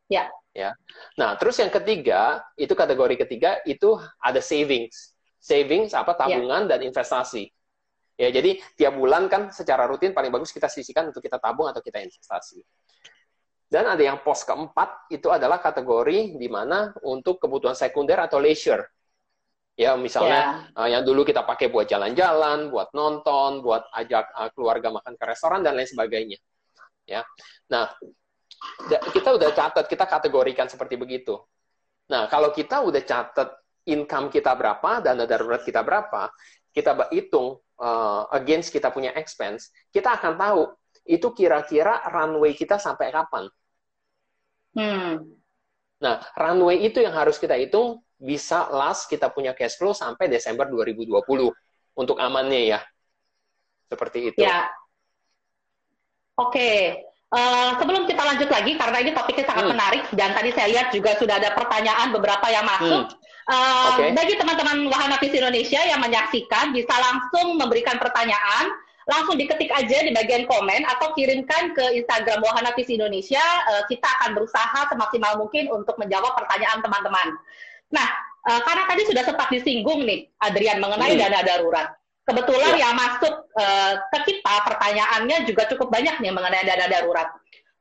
Ya. 0.07 0.31
Ya. 0.55 0.71
Nah, 1.19 1.35
terus 1.35 1.59
yang 1.59 1.75
ketiga, 1.75 2.39
itu 2.55 2.71
kategori 2.79 3.27
ketiga 3.27 3.59
itu 3.67 3.99
ada 4.23 4.39
savings. 4.39 5.19
Savings 5.43 5.91
apa 5.99 6.15
ya. 6.15 6.39
tabungan 6.39 6.71
ya. 6.71 6.79
dan 6.79 6.81
investasi. 6.87 7.51
Ya, 8.15 8.31
jadi 8.31 8.63
tiap 8.79 8.95
bulan 8.95 9.27
kan 9.27 9.51
secara 9.51 9.91
rutin 9.91 10.15
paling 10.15 10.31
bagus 10.31 10.55
kita 10.55 10.71
sisihkan 10.71 11.11
untuk 11.11 11.19
kita 11.19 11.43
tabung 11.43 11.67
atau 11.67 11.83
kita 11.83 11.99
investasi. 11.99 12.63
Dan 13.67 13.91
ada 13.91 13.99
yang 13.99 14.23
pos 14.23 14.47
keempat 14.47 15.11
itu 15.11 15.27
adalah 15.35 15.59
kategori 15.59 16.39
di 16.39 16.47
mana 16.47 16.95
untuk 17.03 17.43
kebutuhan 17.43 17.75
sekunder 17.75 18.23
atau 18.23 18.39
leisure. 18.39 18.87
Ya, 19.75 19.99
misalnya 19.99 20.71
yeah. 20.71 20.79
Ya. 20.79 20.79
uh, 20.79 20.89
yang 20.95 21.03
dulu 21.03 21.27
kita 21.27 21.43
pakai 21.43 21.67
buat 21.67 21.91
jalan-jalan, 21.91 22.71
buat 22.71 22.95
nonton, 22.95 23.59
buat 23.67 23.91
ajak 23.91 24.31
uh, 24.31 24.51
keluarga 24.55 24.95
makan 24.95 25.19
ke 25.19 25.25
restoran 25.27 25.67
dan 25.67 25.75
lain 25.75 25.91
sebagainya. 25.91 26.39
Ya. 27.11 27.27
Nah, 27.67 27.91
kita 29.11 29.35
udah 29.35 29.51
catat, 29.51 29.91
kita 29.91 30.07
kategorikan 30.07 30.71
seperti 30.71 30.95
begitu. 30.95 31.43
Nah, 32.15 32.31
kalau 32.31 32.55
kita 32.55 32.87
udah 32.87 33.03
catat 33.03 33.51
income 33.91 34.31
kita 34.31 34.55
berapa, 34.55 35.03
dana 35.03 35.27
darurat 35.27 35.67
kita 35.67 35.83
berapa, 35.83 36.31
kita 36.71 37.11
hitung 37.11 37.64
uh, 37.81 38.29
against 38.35 38.71
kita 38.71 38.91
punya 38.91 39.15
expense, 39.15 39.71
kita 39.91 40.15
akan 40.19 40.35
tahu 40.39 40.63
itu 41.05 41.29
kira-kira 41.37 42.01
runway 42.09 42.57
kita 42.57 42.81
sampai 42.81 43.13
kapan. 43.13 43.45
Hmm. 44.75 45.39
Nah, 46.03 46.17
runway 46.35 46.85
itu 46.85 47.01
yang 47.01 47.15
harus 47.15 47.39
kita 47.39 47.55
hitung 47.55 48.03
bisa 48.19 48.73
last 48.73 49.07
kita 49.07 49.29
punya 49.31 49.53
cash 49.53 49.77
flow 49.77 49.93
sampai 49.93 50.27
Desember 50.33 50.67
2020 50.67 51.13
untuk 51.95 52.17
amannya 52.19 52.77
ya. 52.77 52.81
Seperti 53.87 54.35
itu. 54.35 54.41
Ya. 54.43 54.71
Oke. 56.41 56.59
Okay. 56.59 56.79
Uh, 57.35 57.41
eh, 57.41 57.71
sebelum 57.83 58.07
kita 58.07 58.23
lanjut 58.23 58.47
lagi 58.47 58.79
karena 58.79 58.99
ini 59.03 59.11
topiknya 59.11 59.43
sangat 59.43 59.67
hmm. 59.67 59.73
menarik 59.75 60.05
dan 60.15 60.31
tadi 60.39 60.55
saya 60.55 60.71
lihat 60.71 60.95
juga 60.95 61.19
sudah 61.19 61.43
ada 61.43 61.51
pertanyaan 61.51 62.15
beberapa 62.15 62.47
yang 62.47 62.63
masuk. 62.63 63.11
Hmm. 63.11 63.24
Okay. 63.45 64.17
Bagi 64.17 64.41
teman-teman 64.41 64.89
Wahana 64.89 65.21
Visi 65.21 65.37
Indonesia 65.37 65.77
yang 65.85 66.01
menyaksikan 66.01 66.73
bisa 66.73 66.95
langsung 66.97 67.61
memberikan 67.61 68.01
pertanyaan 68.01 68.73
langsung 69.05 69.37
diketik 69.37 69.69
aja 69.69 70.01
di 70.01 70.17
bagian 70.17 70.49
komen 70.49 70.81
atau 70.89 71.13
kirimkan 71.13 71.77
ke 71.77 71.85
Instagram 72.01 72.41
Wahana 72.41 72.73
Visi 72.73 72.97
Indonesia. 72.97 73.43
Uh, 73.69 73.85
kita 73.85 74.09
akan 74.21 74.33
berusaha 74.33 74.89
semaksimal 74.89 75.37
mungkin 75.37 75.69
untuk 75.69 75.97
menjawab 76.01 76.33
pertanyaan 76.41 76.81
teman-teman. 76.81 77.37
Nah, 77.93 78.09
uh, 78.49 78.61
karena 78.65 78.89
tadi 78.89 79.03
sudah 79.05 79.23
sempat 79.29 79.53
disinggung 79.53 80.09
nih, 80.09 80.33
Adrian, 80.41 80.81
mengenai 80.81 81.15
hmm. 81.15 81.21
dana 81.21 81.41
darurat. 81.45 81.89
Kebetulan 82.25 82.81
ya. 82.81 82.89
yang 82.89 82.95
masuk 82.97 83.35
uh, 83.61 83.93
ke 84.09 84.19
kita 84.33 84.55
pertanyaannya 84.65 85.45
juga 85.45 85.69
cukup 85.69 85.93
banyak 85.93 86.17
nih 86.25 86.33
mengenai 86.33 86.65
dana 86.65 86.89
darurat. 86.89 87.29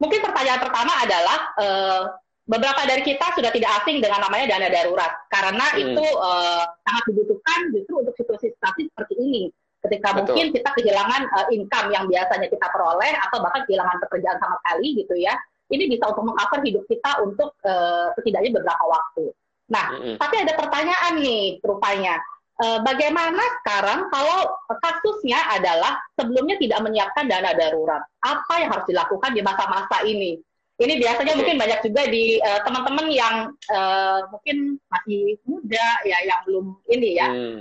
Mungkin 0.04 0.20
pertanyaan 0.20 0.60
pertama 0.60 0.92
adalah 1.00 1.40
uh, 1.56 2.02
beberapa 2.44 2.82
dari 2.84 3.04
kita 3.08 3.36
sudah 3.40 3.52
tidak 3.56 3.72
asing 3.84 4.04
dengan 4.04 4.20
namanya 4.20 4.56
dana 4.56 4.68
darurat 4.68 5.12
karena 5.32 5.66
hmm. 5.72 5.80
itu 5.80 6.06
uh, 6.20 6.64
sangat 6.84 7.04
dibutuhkan 7.12 7.60
justru 7.72 7.94
untuk 8.04 8.16
situasi-situasi 8.20 8.92
seperti 8.92 9.14
ini 9.16 9.44
ketika 9.84 10.12
Betul. 10.12 10.36
mungkin 10.36 10.46
kita 10.52 10.70
kehilangan 10.76 11.22
uh, 11.32 11.48
income 11.56 11.88
yang 11.96 12.04
biasanya 12.08 12.48
kita 12.52 12.68
peroleh 12.72 13.16
atau 13.16 13.40
bahkan 13.40 13.64
kehilangan 13.64 13.98
pekerjaan 14.04 14.38
sama 14.44 14.60
sekali 14.60 14.88
gitu 15.00 15.16
ya 15.16 15.36
ini 15.72 15.90
bisa 15.90 16.06
untuk 16.12 16.28
mengcover 16.28 16.60
hidup 16.62 16.84
kita 16.86 17.24
untuk 17.24 17.56
uh, 17.66 18.14
setidaknya 18.20 18.52
beberapa 18.54 18.84
waktu. 18.86 19.34
Nah, 19.72 19.88
mm-hmm. 19.96 20.16
tapi 20.22 20.36
ada 20.44 20.54
pertanyaan 20.54 21.14
nih 21.18 21.64
rupanya. 21.64 22.20
Uh, 22.62 22.86
bagaimana 22.86 23.42
sekarang 23.64 24.14
kalau 24.14 24.62
kasusnya 24.78 25.42
adalah 25.58 25.98
sebelumnya 26.14 26.54
tidak 26.62 26.86
menyiapkan 26.86 27.26
dana 27.26 27.50
darurat? 27.58 28.06
Apa 28.22 28.62
yang 28.62 28.70
harus 28.70 28.86
dilakukan 28.86 29.34
di 29.34 29.42
masa-masa 29.42 30.06
ini? 30.06 30.38
Ini 30.82 30.98
biasanya 30.98 31.34
mungkin 31.38 31.58
banyak 31.62 31.80
juga 31.86 32.02
di 32.10 32.42
uh, 32.42 32.60
teman-teman 32.66 33.08
yang 33.14 33.36
uh, 33.70 34.20
mungkin 34.34 34.82
masih 34.90 35.38
muda 35.46 35.88
ya, 36.02 36.18
yang 36.26 36.42
belum 36.50 36.66
ini 36.90 37.10
ya. 37.14 37.30
Hmm. 37.30 37.60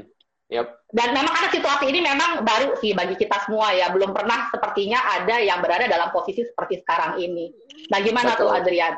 Yep. 0.53 0.67
Dan 0.93 1.09
memang 1.17 1.33
karena 1.33 1.51
situasi 1.53 1.85
ini 1.89 2.01
memang 2.05 2.45
baru 2.45 2.77
sih 2.77 2.93
bagi 2.93 3.17
kita 3.17 3.49
semua 3.49 3.73
ya, 3.73 3.89
belum 3.89 4.13
pernah 4.13 4.53
sepertinya 4.53 5.01
ada 5.21 5.41
yang 5.41 5.65
berada 5.65 5.89
dalam 5.89 6.13
posisi 6.13 6.45
seperti 6.45 6.85
sekarang 6.85 7.21
ini. 7.21 7.53
Nah, 7.89 8.01
gimana 8.05 8.37
Betul. 8.37 8.49
tuh 8.49 8.57
Adrian? 8.61 8.95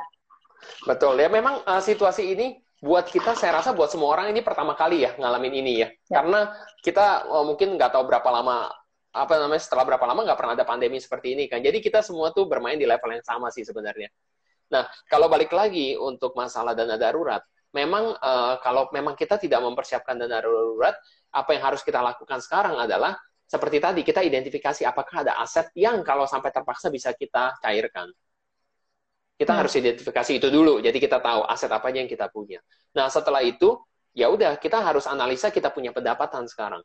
Betul 0.86 1.14
ya, 1.22 1.28
memang 1.30 1.62
uh, 1.62 1.78
situasi 1.78 2.34
ini 2.34 2.58
buat 2.84 3.06
kita, 3.08 3.32
saya 3.38 3.62
rasa 3.62 3.72
buat 3.72 3.88
semua 3.88 4.12
orang 4.12 4.34
ini 4.34 4.44
pertama 4.44 4.76
kali 4.76 5.08
ya 5.08 5.16
ngalamin 5.16 5.54
ini 5.56 5.72
ya, 5.80 5.88
ya. 5.88 6.20
karena 6.20 6.52
kita 6.84 7.24
oh, 7.32 7.48
mungkin 7.48 7.80
nggak 7.80 7.96
tahu 7.96 8.04
berapa 8.04 8.28
lama 8.28 8.68
apa 9.14 9.38
namanya 9.38 9.62
setelah 9.62 9.86
berapa 9.86 10.02
lama 10.10 10.26
nggak 10.26 10.38
pernah 10.38 10.54
ada 10.58 10.66
pandemi 10.66 10.98
seperti 10.98 11.38
ini 11.38 11.46
kan. 11.46 11.62
Jadi 11.62 11.78
kita 11.78 12.02
semua 12.02 12.34
tuh 12.34 12.50
bermain 12.50 12.74
di 12.74 12.82
level 12.82 13.14
yang 13.14 13.22
sama 13.22 13.48
sih 13.54 13.62
sebenarnya. 13.62 14.10
Nah, 14.74 14.90
kalau 15.06 15.30
balik 15.30 15.54
lagi 15.54 15.94
untuk 15.94 16.34
masalah 16.34 16.74
dana 16.74 16.98
darurat, 16.98 17.38
memang 17.70 18.10
uh, 18.18 18.58
kalau 18.58 18.90
memang 18.90 19.14
kita 19.14 19.38
tidak 19.38 19.62
mempersiapkan 19.62 20.18
dana 20.18 20.42
darurat, 20.42 20.98
apa 21.30 21.50
yang 21.54 21.62
harus 21.62 21.86
kita 21.86 22.02
lakukan 22.02 22.42
sekarang 22.42 22.74
adalah 22.74 23.14
seperti 23.46 23.78
tadi 23.78 24.00
kita 24.02 24.24
identifikasi 24.24 24.82
apakah 24.88 25.22
ada 25.22 25.38
aset 25.38 25.70
yang 25.78 26.02
kalau 26.02 26.26
sampai 26.26 26.50
terpaksa 26.50 26.90
bisa 26.90 27.14
kita 27.14 27.54
cairkan. 27.62 28.10
Kita 29.34 29.50
hmm. 29.50 29.60
harus 29.62 29.72
identifikasi 29.78 30.32
itu 30.42 30.48
dulu, 30.50 30.82
jadi 30.82 30.94
kita 30.94 31.18
tahu 31.22 31.46
aset 31.46 31.70
apa 31.70 31.90
yang 31.94 32.10
kita 32.10 32.30
punya. 32.30 32.58
Nah 32.98 33.06
setelah 33.10 33.42
itu 33.42 33.78
ya 34.14 34.30
udah 34.30 34.56
kita 34.62 34.78
harus 34.78 35.10
analisa 35.10 35.50
kita 35.50 35.74
punya 35.74 35.90
pendapatan 35.90 36.46
sekarang. 36.46 36.80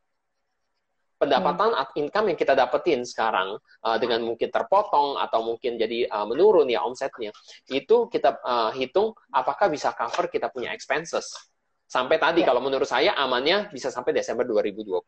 Pendapatan 1.20 1.76
hmm. 1.76 2.00
income 2.00 2.32
yang 2.32 2.40
kita 2.40 2.56
dapetin 2.56 3.04
sekarang 3.04 3.60
uh, 3.60 3.98
dengan 4.00 4.24
mungkin 4.24 4.48
terpotong 4.48 5.20
atau 5.20 5.44
mungkin 5.44 5.76
jadi 5.76 6.08
uh, 6.08 6.24
menurun 6.24 6.72
ya 6.72 6.80
omsetnya, 6.88 7.36
itu 7.68 8.08
kita 8.08 8.40
uh, 8.40 8.72
hitung 8.72 9.12
apakah 9.36 9.68
bisa 9.68 9.92
cover 9.92 10.32
kita 10.32 10.48
punya 10.48 10.72
expenses 10.72 11.52
Sampai 11.90 12.22
tadi, 12.22 12.46
ya. 12.46 12.54
kalau 12.54 12.62
menurut 12.62 12.86
saya 12.86 13.18
amannya 13.18 13.74
bisa 13.74 13.90
sampai 13.90 14.14
Desember 14.14 14.46
2020. 14.46 15.02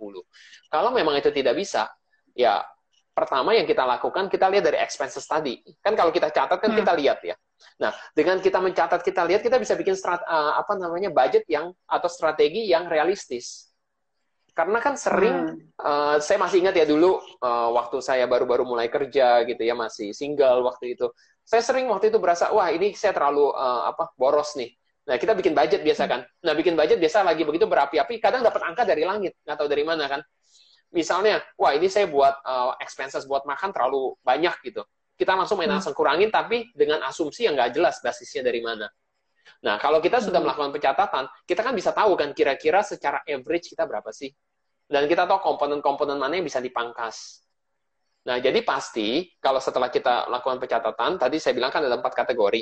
Kalau 0.65 0.89
memang 0.89 1.13
itu 1.13 1.29
tidak 1.29 1.53
bisa, 1.53 1.85
ya 2.33 2.57
pertama 3.13 3.53
yang 3.53 3.69
kita 3.69 3.85
lakukan, 3.85 4.25
kita 4.33 4.49
lihat 4.49 4.65
dari 4.65 4.81
expenses 4.81 5.21
tadi. 5.29 5.61
Kan 5.77 5.93
kalau 5.93 6.09
kita 6.09 6.33
catat, 6.33 6.57
kan 6.57 6.73
hmm. 6.73 6.81
kita 6.81 6.91
lihat 6.97 7.21
ya. 7.21 7.37
Nah, 7.77 7.93
dengan 8.17 8.41
kita 8.41 8.57
mencatat, 8.57 9.05
kita 9.05 9.21
lihat, 9.29 9.45
kita 9.45 9.61
bisa 9.61 9.77
bikin 9.77 9.93
strat, 9.93 10.25
uh, 10.25 10.57
apa 10.57 10.73
namanya 10.73 11.13
budget 11.13 11.45
yang 11.45 11.69
atau 11.85 12.09
strategi 12.09 12.65
yang 12.65 12.89
realistis. 12.89 13.69
Karena 14.51 14.83
kan 14.83 14.99
sering, 14.99 15.55
hmm. 15.55 15.79
uh, 15.79 16.15
saya 16.19 16.35
masih 16.35 16.59
ingat 16.59 16.75
ya 16.75 16.83
dulu 16.83 17.17
uh, 17.39 17.69
waktu 17.71 18.03
saya 18.03 18.27
baru-baru 18.27 18.67
mulai 18.67 18.91
kerja 18.91 19.47
gitu 19.47 19.63
ya, 19.63 19.71
masih 19.71 20.11
single 20.11 20.67
waktu 20.67 20.99
itu. 20.99 21.07
Saya 21.47 21.63
sering 21.63 21.87
waktu 21.87 22.11
itu 22.11 22.19
berasa, 22.19 22.51
wah 22.51 22.67
ini 22.67 22.91
saya 22.91 23.15
terlalu 23.15 23.47
uh, 23.55 23.87
apa 23.87 24.11
boros 24.19 24.59
nih 24.59 24.75
Nah, 25.01 25.17
kita 25.17 25.33
bikin 25.33 25.57
budget 25.57 25.81
biasa 25.81 26.05
kan. 26.05 26.21
Nah, 26.45 26.53
bikin 26.53 26.77
budget 26.77 27.01
biasa 27.01 27.25
lagi 27.25 27.41
begitu 27.41 27.65
berapi-api, 27.65 28.21
kadang 28.21 28.45
dapat 28.45 28.61
angka 28.61 28.85
dari 28.85 29.01
langit, 29.01 29.33
nggak 29.41 29.57
tahu 29.57 29.67
dari 29.67 29.81
mana 29.81 30.05
kan. 30.05 30.21
Misalnya, 30.93 31.41
wah 31.57 31.73
ini 31.73 31.89
saya 31.89 32.05
buat 32.05 32.35
uh, 32.45 32.77
expenses 32.77 33.25
buat 33.25 33.47
makan 33.47 33.73
terlalu 33.73 34.13
banyak 34.21 34.53
gitu. 34.61 34.85
Kita 35.17 35.33
langsung 35.33 35.57
main 35.57 35.73
hmm. 35.73 35.93
kurangin, 35.97 36.29
tapi 36.29 36.69
dengan 36.77 37.01
asumsi 37.05 37.49
yang 37.49 37.57
nggak 37.57 37.73
jelas 37.73 37.97
basisnya 37.99 38.45
dari 38.45 38.61
mana. 38.61 38.89
Nah, 39.61 39.77
kalau 39.77 40.01
kita 40.01 40.21
sudah 40.21 40.41
hmm. 40.41 40.45
melakukan 40.49 40.71
pencatatan, 40.73 41.23
kita 41.45 41.61
kan 41.61 41.73
bisa 41.77 41.91
tahu 41.93 42.17
kan 42.17 42.33
kira-kira 42.33 42.81
secara 42.81 43.21
average 43.25 43.73
kita 43.73 43.85
berapa 43.85 44.09
sih. 44.09 44.31
Dan 44.91 45.07
kita 45.07 45.23
tahu 45.23 45.39
komponen-komponen 45.39 46.19
mana 46.19 46.35
yang 46.35 46.45
bisa 46.45 46.59
dipangkas. 46.59 47.45
Nah, 48.27 48.37
jadi 48.37 48.61
pasti 48.61 49.33
kalau 49.41 49.57
setelah 49.57 49.89
kita 49.89 50.29
lakukan 50.29 50.61
pencatatan, 50.61 51.17
tadi 51.17 51.41
saya 51.41 51.57
bilang 51.57 51.73
kan 51.73 51.81
ada 51.81 51.97
empat 51.97 52.13
kategori 52.13 52.61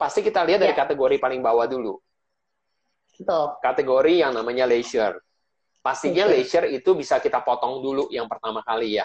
pasti 0.00 0.24
kita 0.24 0.40
lihat 0.48 0.64
dari 0.64 0.72
yeah. 0.72 0.80
kategori 0.80 1.16
paling 1.20 1.44
bawah 1.44 1.68
dulu. 1.68 2.00
Betul. 3.20 3.60
Kategori 3.60 4.24
yang 4.24 4.32
namanya 4.32 4.64
leisure. 4.64 5.20
Pastinya 5.84 6.24
leisure. 6.24 6.64
leisure 6.64 6.66
itu 6.72 6.96
bisa 6.96 7.20
kita 7.20 7.44
potong 7.44 7.84
dulu 7.84 8.08
yang 8.08 8.24
pertama 8.24 8.64
kali 8.64 8.96
ya. 8.96 9.04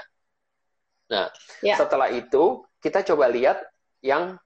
Nah, 1.12 1.28
yeah. 1.60 1.76
setelah 1.76 2.08
itu 2.08 2.64
kita 2.80 3.04
coba 3.12 3.28
lihat 3.28 3.60
yang 4.00 4.40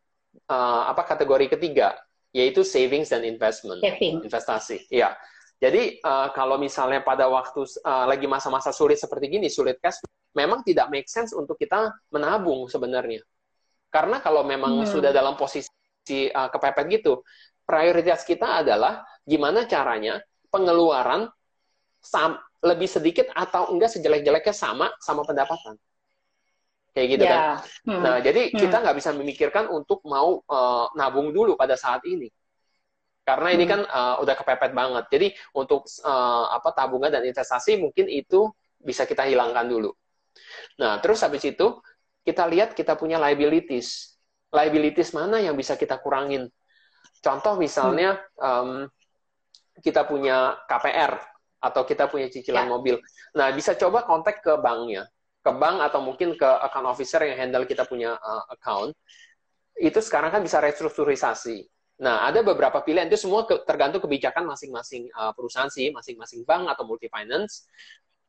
uh, 0.50 0.84
apa 0.90 1.06
kategori 1.06 1.54
ketiga, 1.54 1.94
yaitu 2.36 2.62
savings 2.62 3.10
dan 3.10 3.26
investment, 3.26 3.82
Saving. 3.82 4.22
investasi. 4.26 4.86
Ya. 4.94 5.18
Jadi 5.60 6.00
uh, 6.00 6.32
kalau 6.32 6.56
misalnya 6.56 7.04
pada 7.04 7.28
waktu 7.28 7.68
uh, 7.84 8.08
lagi 8.08 8.32
masa-masa 8.32 8.72
sulit 8.72 8.96
seperti 8.96 9.28
gini, 9.28 9.52
sulit 9.52 9.76
cash, 9.84 10.00
memang 10.32 10.64
tidak 10.64 10.88
make 10.88 11.10
sense 11.12 11.36
untuk 11.36 11.60
kita 11.60 11.92
menabung 12.16 12.70
sebenarnya. 12.72 13.20
Karena 13.92 14.24
kalau 14.24 14.48
memang 14.48 14.80
hmm. 14.80 14.88
sudah 14.88 15.12
dalam 15.12 15.36
posisi 15.36 15.68
si 16.10 16.26
uh, 16.26 16.50
kepepet 16.50 16.86
gitu. 16.90 17.22
Prioritas 17.70 18.26
kita 18.26 18.66
adalah 18.66 19.06
gimana 19.22 19.70
caranya 19.70 20.18
pengeluaran 20.50 21.30
sam 22.02 22.34
lebih 22.66 22.90
sedikit 22.90 23.30
atau 23.38 23.70
enggak 23.70 23.94
sejelek-jeleknya 23.94 24.56
sama 24.56 24.90
sama 24.98 25.22
pendapatan. 25.22 25.78
Kayak 26.96 27.08
gitu 27.16 27.24
yeah. 27.26 27.34
kan. 27.34 27.44
Hmm. 27.86 28.02
Nah, 28.02 28.18
jadi 28.20 28.42
hmm. 28.50 28.58
kita 28.58 28.76
nggak 28.82 28.98
bisa 28.98 29.10
memikirkan 29.14 29.66
untuk 29.70 30.02
mau 30.06 30.42
uh, 30.42 30.88
nabung 30.98 31.30
dulu 31.30 31.54
pada 31.54 31.78
saat 31.78 32.02
ini. 32.10 32.30
Karena 33.24 33.54
ini 33.54 33.66
hmm. 33.68 33.72
kan 33.72 33.82
uh, 33.86 34.16
udah 34.26 34.36
kepepet 34.36 34.72
banget. 34.74 35.06
Jadi 35.14 35.28
untuk 35.54 35.86
uh, 36.02 36.50
apa 36.50 36.74
tabungan 36.74 37.14
dan 37.14 37.22
investasi 37.22 37.78
mungkin 37.78 38.10
itu 38.10 38.50
bisa 38.82 39.06
kita 39.06 39.28
hilangkan 39.30 39.70
dulu. 39.70 39.94
Nah, 40.82 40.98
terus 41.04 41.22
habis 41.22 41.46
itu 41.46 41.78
kita 42.26 42.46
lihat 42.50 42.74
kita 42.74 42.98
punya 42.98 43.22
liabilities 43.22 44.20
liabilities 44.50 45.14
mana 45.14 45.38
yang 45.42 45.54
bisa 45.54 45.78
kita 45.78 46.02
kurangin. 46.02 46.50
Contoh 47.20 47.60
misalnya 47.60 48.18
um, 48.40 48.88
kita 49.80 50.08
punya 50.08 50.58
KPR 50.66 51.20
atau 51.60 51.84
kita 51.84 52.08
punya 52.08 52.32
cicilan 52.32 52.68
ya. 52.68 52.72
mobil. 52.72 52.96
Nah, 53.36 53.52
bisa 53.52 53.76
coba 53.76 54.08
kontak 54.08 54.40
ke 54.40 54.56
banknya, 54.58 55.06
ke 55.40 55.52
bank 55.56 55.78
atau 55.80 56.00
mungkin 56.04 56.36
ke 56.36 56.50
account 56.64 56.88
officer 56.88 57.24
yang 57.24 57.38
handle 57.40 57.64
kita 57.64 57.88
punya 57.88 58.16
uh, 58.20 58.44
account. 58.52 58.92
Itu 59.80 60.04
sekarang 60.04 60.36
kan 60.36 60.42
bisa 60.44 60.60
restrukturisasi. 60.60 61.64
Nah, 62.00 62.28
ada 62.28 62.40
beberapa 62.40 62.80
pilihan 62.80 63.12
itu 63.12 63.28
semua 63.28 63.44
ke, 63.44 63.60
tergantung 63.68 64.00
kebijakan 64.00 64.48
masing-masing 64.48 65.12
uh, 65.12 65.36
perusahaan 65.36 65.68
sih, 65.68 65.92
masing-masing 65.92 66.48
bank 66.48 66.72
atau 66.72 66.88
multi 66.88 67.12
finance. 67.12 67.68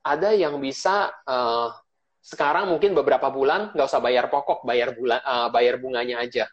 Ada 0.02 0.35
yang 0.35 0.59
bisa 0.59 1.11
uh, 1.26 1.71
sekarang 2.19 2.67
mungkin 2.67 2.99
beberapa 2.99 3.31
bulan 3.31 3.71
nggak 3.71 3.87
usah 3.87 4.02
bayar 4.02 4.26
pokok, 4.26 4.67
bayar 4.67 4.95
bulan, 4.99 5.23
uh, 5.23 5.49
bayar 5.55 5.79
bunganya 5.79 6.19
aja, 6.19 6.50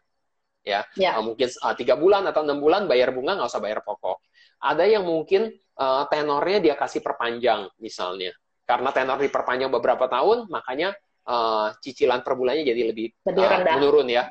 ya. 0.61 0.85
ya. 0.93 1.11
Uh, 1.17 1.33
mungkin 1.33 1.49
uh, 1.49 1.73
tiga 1.73 1.97
bulan 1.97 2.25
atau 2.29 2.45
enam 2.45 2.61
bulan 2.61 2.85
bayar 2.85 3.09
bunga 3.13 3.37
nggak 3.37 3.49
usah 3.49 3.61
bayar 3.65 3.81
pokok. 3.81 4.21
Ada 4.61 4.85
yang 4.85 5.05
mungkin 5.05 5.53
uh, 5.77 6.05
tenornya 6.09 6.61
dia 6.61 6.75
kasih 6.77 7.01
perpanjang 7.01 7.69
misalnya. 7.81 8.33
Karena 8.67 8.91
tenor 8.91 9.23
diperpanjang 9.23 9.71
beberapa 9.71 10.11
tahun, 10.11 10.51
makanya 10.51 10.91
uh, 11.23 11.71
cicilan 11.79 12.19
per 12.19 12.35
bulannya 12.35 12.67
jadi 12.67 12.91
lebih, 12.91 13.15
lebih 13.23 13.43
uh, 13.47 13.63
menurun 13.79 14.11
ya. 14.11 14.27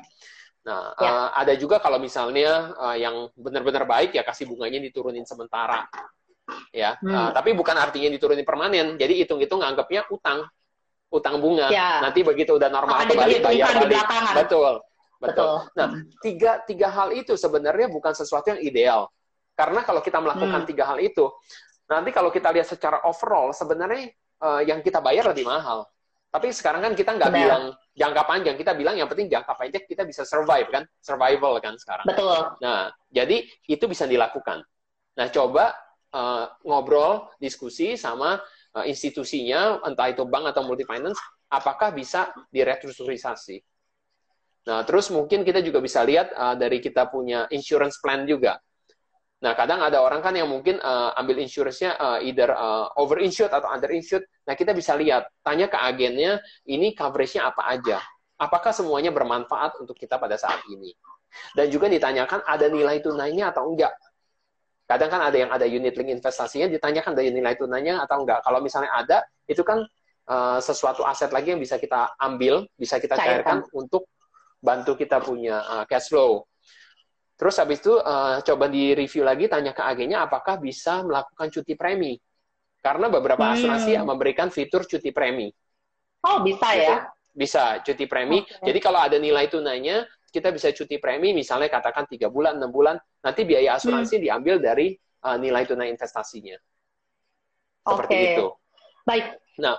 Nah, 0.61 0.93
ya. 0.99 1.09
Uh, 1.09 1.27
ada 1.41 1.53
juga 1.57 1.81
kalau 1.81 1.97
misalnya 1.97 2.75
uh, 2.77 2.93
yang 2.93 3.33
benar-benar 3.33 3.89
baik 3.89 4.13
ya 4.13 4.21
kasih 4.21 4.45
bunganya 4.45 4.77
diturunin 4.77 5.25
sementara. 5.25 5.89
Ya, 6.69 6.95
hmm. 7.01 7.11
uh, 7.11 7.29
tapi 7.33 7.57
bukan 7.57 7.75
artinya 7.75 8.13
diturunin 8.13 8.45
permanen. 8.45 8.93
Jadi 8.95 9.25
hitung-hitung 9.25 9.59
nganggapnya 9.59 10.05
utang 10.13 10.45
utang 11.09 11.39
bunga. 11.39 11.71
Ya. 11.73 12.03
Nanti 12.03 12.21
begitu 12.21 12.55
udah 12.55 12.69
normal 12.69 13.03
Akan 13.03 13.15
kembali 13.15 13.35
bayar 13.41 13.73
balik. 13.73 14.05
Betul. 14.45 14.73
Betul. 15.17 15.65
Nah, 15.73 15.87
tiga 16.21 16.61
tiga 16.61 16.93
hal 16.93 17.09
itu 17.09 17.33
sebenarnya 17.33 17.89
bukan 17.89 18.13
sesuatu 18.13 18.53
yang 18.53 18.61
ideal. 18.61 19.09
Karena 19.57 19.81
kalau 19.81 20.05
kita 20.05 20.21
melakukan 20.21 20.61
hmm. 20.61 20.69
tiga 20.69 20.85
hal 20.93 21.01
itu, 21.01 21.25
nanti 21.89 22.13
kalau 22.13 22.29
kita 22.29 22.53
lihat 22.53 22.69
secara 22.69 23.01
overall 23.01 23.49
sebenarnya 23.49 24.13
uh, 24.41 24.61
yang 24.63 24.81
kita 24.81 25.01
bayar 25.01 25.29
lebih 25.31 25.45
mahal. 25.45 25.85
Tapi 26.27 26.51
sekarang 26.51 26.83
kan 26.83 26.93
kita 26.93 27.15
nggak 27.15 27.31
bilang 27.33 27.63
jangka 27.95 28.23
panjang, 28.27 28.55
kita 28.59 28.75
bilang 28.75 28.99
yang 28.99 29.07
penting 29.07 29.31
jangka 29.31 29.57
pendek 29.57 29.87
kita 29.87 30.03
bisa 30.03 30.27
survive 30.27 30.67
kan, 30.69 30.83
survival 30.99 31.57
kan 31.63 31.79
sekarang. 31.79 32.05
Betul. 32.05 32.59
Nah, 32.61 32.91
jadi 33.09 33.47
itu 33.65 33.85
bisa 33.87 34.03
dilakukan. 34.05 34.61
Nah, 35.17 35.27
coba 35.33 35.73
uh, 36.13 36.45
ngobrol, 36.67 37.31
diskusi 37.41 37.95
sama 37.97 38.37
uh, 38.75 38.85
institusinya, 38.85 39.81
entah 39.87 40.11
itu 40.11 40.27
bank 40.27 40.51
atau 40.53 40.67
multi 40.67 40.83
finance, 40.83 41.17
apakah 41.49 41.95
bisa 41.95 42.29
direstrukturisasi. 42.51 43.63
Nah, 44.67 44.83
terus 44.83 45.07
mungkin 45.09 45.47
kita 45.47 45.63
juga 45.63 45.79
bisa 45.79 46.03
lihat 46.03 46.35
uh, 46.35 46.53
dari 46.59 46.83
kita 46.83 47.07
punya 47.07 47.47
insurance 47.55 48.03
plan 48.03 48.27
juga. 48.27 48.59
Nah, 49.37 49.53
kadang 49.53 49.85
ada 49.85 50.01
orang 50.01 50.17
kan 50.25 50.33
yang 50.33 50.49
mungkin 50.49 50.81
uh, 50.81 51.13
ambil 51.13 51.37
insurance-nya 51.37 51.93
uh, 51.93 52.17
either 52.25 52.49
uh, 52.49 52.89
over-insured 52.97 53.53
atau 53.53 53.69
under-insured. 53.69 54.25
Nah, 54.49 54.57
kita 54.57 54.73
bisa 54.73 54.97
lihat, 54.97 55.29
tanya 55.45 55.69
ke 55.69 55.77
agennya, 55.77 56.41
ini 56.65 56.97
coverage-nya 56.97 57.53
apa 57.53 57.69
aja. 57.69 58.01
Apakah 58.41 58.73
semuanya 58.73 59.13
bermanfaat 59.13 59.77
untuk 59.77 59.93
kita 59.93 60.17
pada 60.17 60.41
saat 60.41 60.65
ini? 60.73 60.89
Dan 61.53 61.69
juga 61.69 61.85
ditanyakan, 61.85 62.49
ada 62.49 62.65
nilai 62.65 62.97
tunainya 62.97 63.53
atau 63.53 63.69
enggak? 63.69 63.93
Kadang 64.89 65.09
kan 65.11 65.21
ada 65.29 65.37
yang 65.37 65.51
ada 65.53 65.69
unit 65.69 65.93
link 65.99 66.17
investasinya, 66.17 66.65
ditanyakan 66.71 67.13
ada 67.13 67.21
nilai 67.21 67.53
tunainya 67.59 68.01
atau 68.09 68.25
enggak. 68.25 68.41
Kalau 68.41 68.57
misalnya 68.57 68.89
ada, 68.95 69.21
itu 69.45 69.61
kan 69.61 69.85
uh, 70.31 70.57
sesuatu 70.63 71.05
aset 71.05 71.29
lagi 71.29 71.53
yang 71.53 71.61
bisa 71.61 71.77
kita 71.77 72.15
ambil, 72.17 72.65
bisa 72.73 72.97
kita 72.97 73.13
cairkan 73.19 73.61
untuk 73.69 74.09
bantu 74.57 74.97
kita 74.97 75.21
punya 75.21 75.61
uh, 75.61 75.85
cash 75.85 76.09
flow. 76.09 76.47
Terus 77.37 77.55
habis 77.61 77.77
itu 77.85 77.93
uh, 77.93 78.41
coba 78.41 78.65
di 78.65 78.97
review 78.97 79.21
lagi 79.21 79.45
tanya 79.45 79.69
ke 79.69 79.85
agennya 79.85 80.25
apakah 80.25 80.57
bisa 80.57 81.05
melakukan 81.05 81.53
cuti 81.53 81.77
premi. 81.77 82.17
Karena 82.81 83.13
beberapa 83.13 83.45
hmm. 83.45 83.53
asuransi 83.53 83.89
yang 83.93 84.09
memberikan 84.09 84.49
fitur 84.49 84.89
cuti 84.89 85.13
premi. 85.13 85.53
Oh, 86.25 86.41
bisa 86.41 86.73
gitu. 86.73 86.81
ya? 86.89 86.97
Bisa, 87.37 87.63
cuti 87.85 88.09
premi. 88.09 88.41
Okay. 88.41 88.73
Jadi 88.73 88.79
kalau 88.81 88.97
ada 88.97 89.21
nilai 89.21 89.45
tunainya, 89.45 90.01
kita 90.33 90.49
bisa 90.49 90.73
cuti 90.73 90.97
premi, 90.97 91.37
misalnya 91.37 91.69
katakan 91.69 92.09
tiga 92.09 92.33
bulan, 92.33 92.57
enam 92.57 92.73
bulan, 92.73 92.97
nanti 93.21 93.45
biaya 93.45 93.77
asuransi 93.77 94.17
hmm. 94.17 94.23
diambil 94.25 94.55
dari 94.57 94.97
uh, 95.21 95.37
nilai 95.37 95.61
tunai 95.69 95.93
investasinya. 95.93 96.57
Seperti 97.85 98.15
okay. 98.17 98.33
itu. 98.33 98.45
Baik. 99.05 99.25
Nah, 99.61 99.77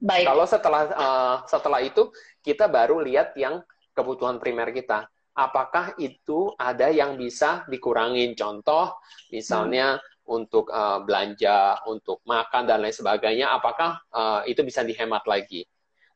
Baik. 0.00 0.24
kalau 0.24 0.44
setelah 0.48 0.82
uh, 0.96 1.36
setelah 1.44 1.80
itu, 1.84 2.08
kita 2.40 2.72
baru 2.72 3.04
lihat 3.04 3.36
yang 3.36 3.60
kebutuhan 3.92 4.40
primer 4.40 4.72
kita 4.72 5.04
apakah 5.34 5.94
itu 5.98 6.54
ada 6.58 6.90
yang 6.90 7.14
bisa 7.14 7.64
dikurangin? 7.70 8.34
Contoh, 8.34 8.98
misalnya 9.30 9.98
hmm. 9.98 10.36
untuk 10.36 10.70
uh, 10.70 11.02
belanja, 11.02 11.82
untuk 11.86 12.22
makan 12.26 12.66
dan 12.66 12.82
lain 12.82 12.94
sebagainya, 12.94 13.50
apakah 13.54 14.00
uh, 14.10 14.42
itu 14.46 14.62
bisa 14.66 14.82
dihemat 14.82 15.24
lagi? 15.26 15.66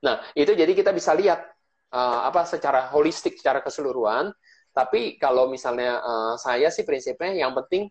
Nah, 0.05 0.21
itu 0.37 0.53
jadi 0.53 0.73
kita 0.77 0.93
bisa 0.93 1.17
lihat 1.17 1.41
uh, 1.95 2.29
apa 2.29 2.45
secara 2.45 2.91
holistik, 2.93 3.41
secara 3.41 3.65
keseluruhan. 3.65 4.31
Tapi 4.75 5.17
kalau 5.23 5.47
misalnya 5.47 6.03
uh, 6.03 6.35
saya 6.35 6.67
sih 6.69 6.83
prinsipnya 6.83 7.47
yang 7.47 7.55
penting 7.55 7.87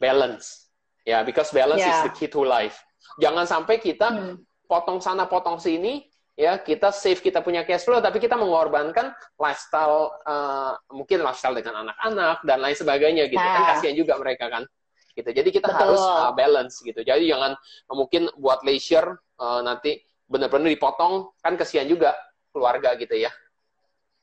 balance, 0.00 0.72
ya, 1.04 1.20
yeah, 1.20 1.22
because 1.22 1.52
balance 1.52 1.84
yeah. 1.84 1.92
is 1.92 2.08
the 2.08 2.12
key 2.16 2.26
to 2.26 2.40
life. 2.40 2.80
Jangan 3.20 3.44
sampai 3.44 3.76
kita 3.78 4.08
hmm. 4.08 4.40
potong 4.64 5.04
sana, 5.04 5.28
potong 5.28 5.60
sini, 5.60 6.11
ya 6.32 6.56
kita 6.56 6.88
save 6.88 7.20
kita 7.20 7.44
punya 7.44 7.60
cash 7.68 7.84
flow 7.84 8.00
tapi 8.00 8.16
kita 8.16 8.40
mengorbankan 8.40 9.12
lifestyle 9.36 10.16
uh, 10.24 10.72
mungkin 10.88 11.20
lifestyle 11.20 11.52
dengan 11.52 11.84
anak-anak 11.84 12.40
dan 12.48 12.58
lain 12.64 12.76
sebagainya 12.76 13.24
gitu 13.28 13.36
kan 13.36 13.52
nah. 13.52 13.56
kan 13.60 13.64
kasihan 13.76 13.96
juga 13.96 14.16
mereka 14.16 14.48
kan 14.48 14.64
gitu 15.12 15.28
jadi 15.28 15.48
kita 15.52 15.68
Betul. 15.68 15.80
harus 15.84 16.00
uh, 16.00 16.32
balance 16.32 16.80
gitu 16.80 17.00
jadi 17.04 17.20
jangan 17.20 17.52
uh, 17.60 17.96
mungkin 17.96 18.32
buat 18.40 18.64
leisure 18.64 19.20
uh, 19.36 19.60
nanti 19.60 20.00
benar-benar 20.24 20.72
dipotong 20.72 21.36
kan 21.44 21.52
kasihan 21.60 21.84
juga 21.84 22.16
keluarga 22.48 22.96
gitu 22.96 23.12
ya 23.12 23.28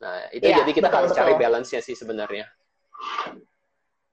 nah 0.02 0.26
itu 0.34 0.50
ya, 0.50 0.66
jadi 0.66 0.72
kita 0.74 0.90
betul, 0.90 0.98
harus 0.98 1.12
betul. 1.14 1.22
cari 1.22 1.34
balance-nya 1.38 1.82
sih 1.86 1.94
sebenarnya 1.94 2.50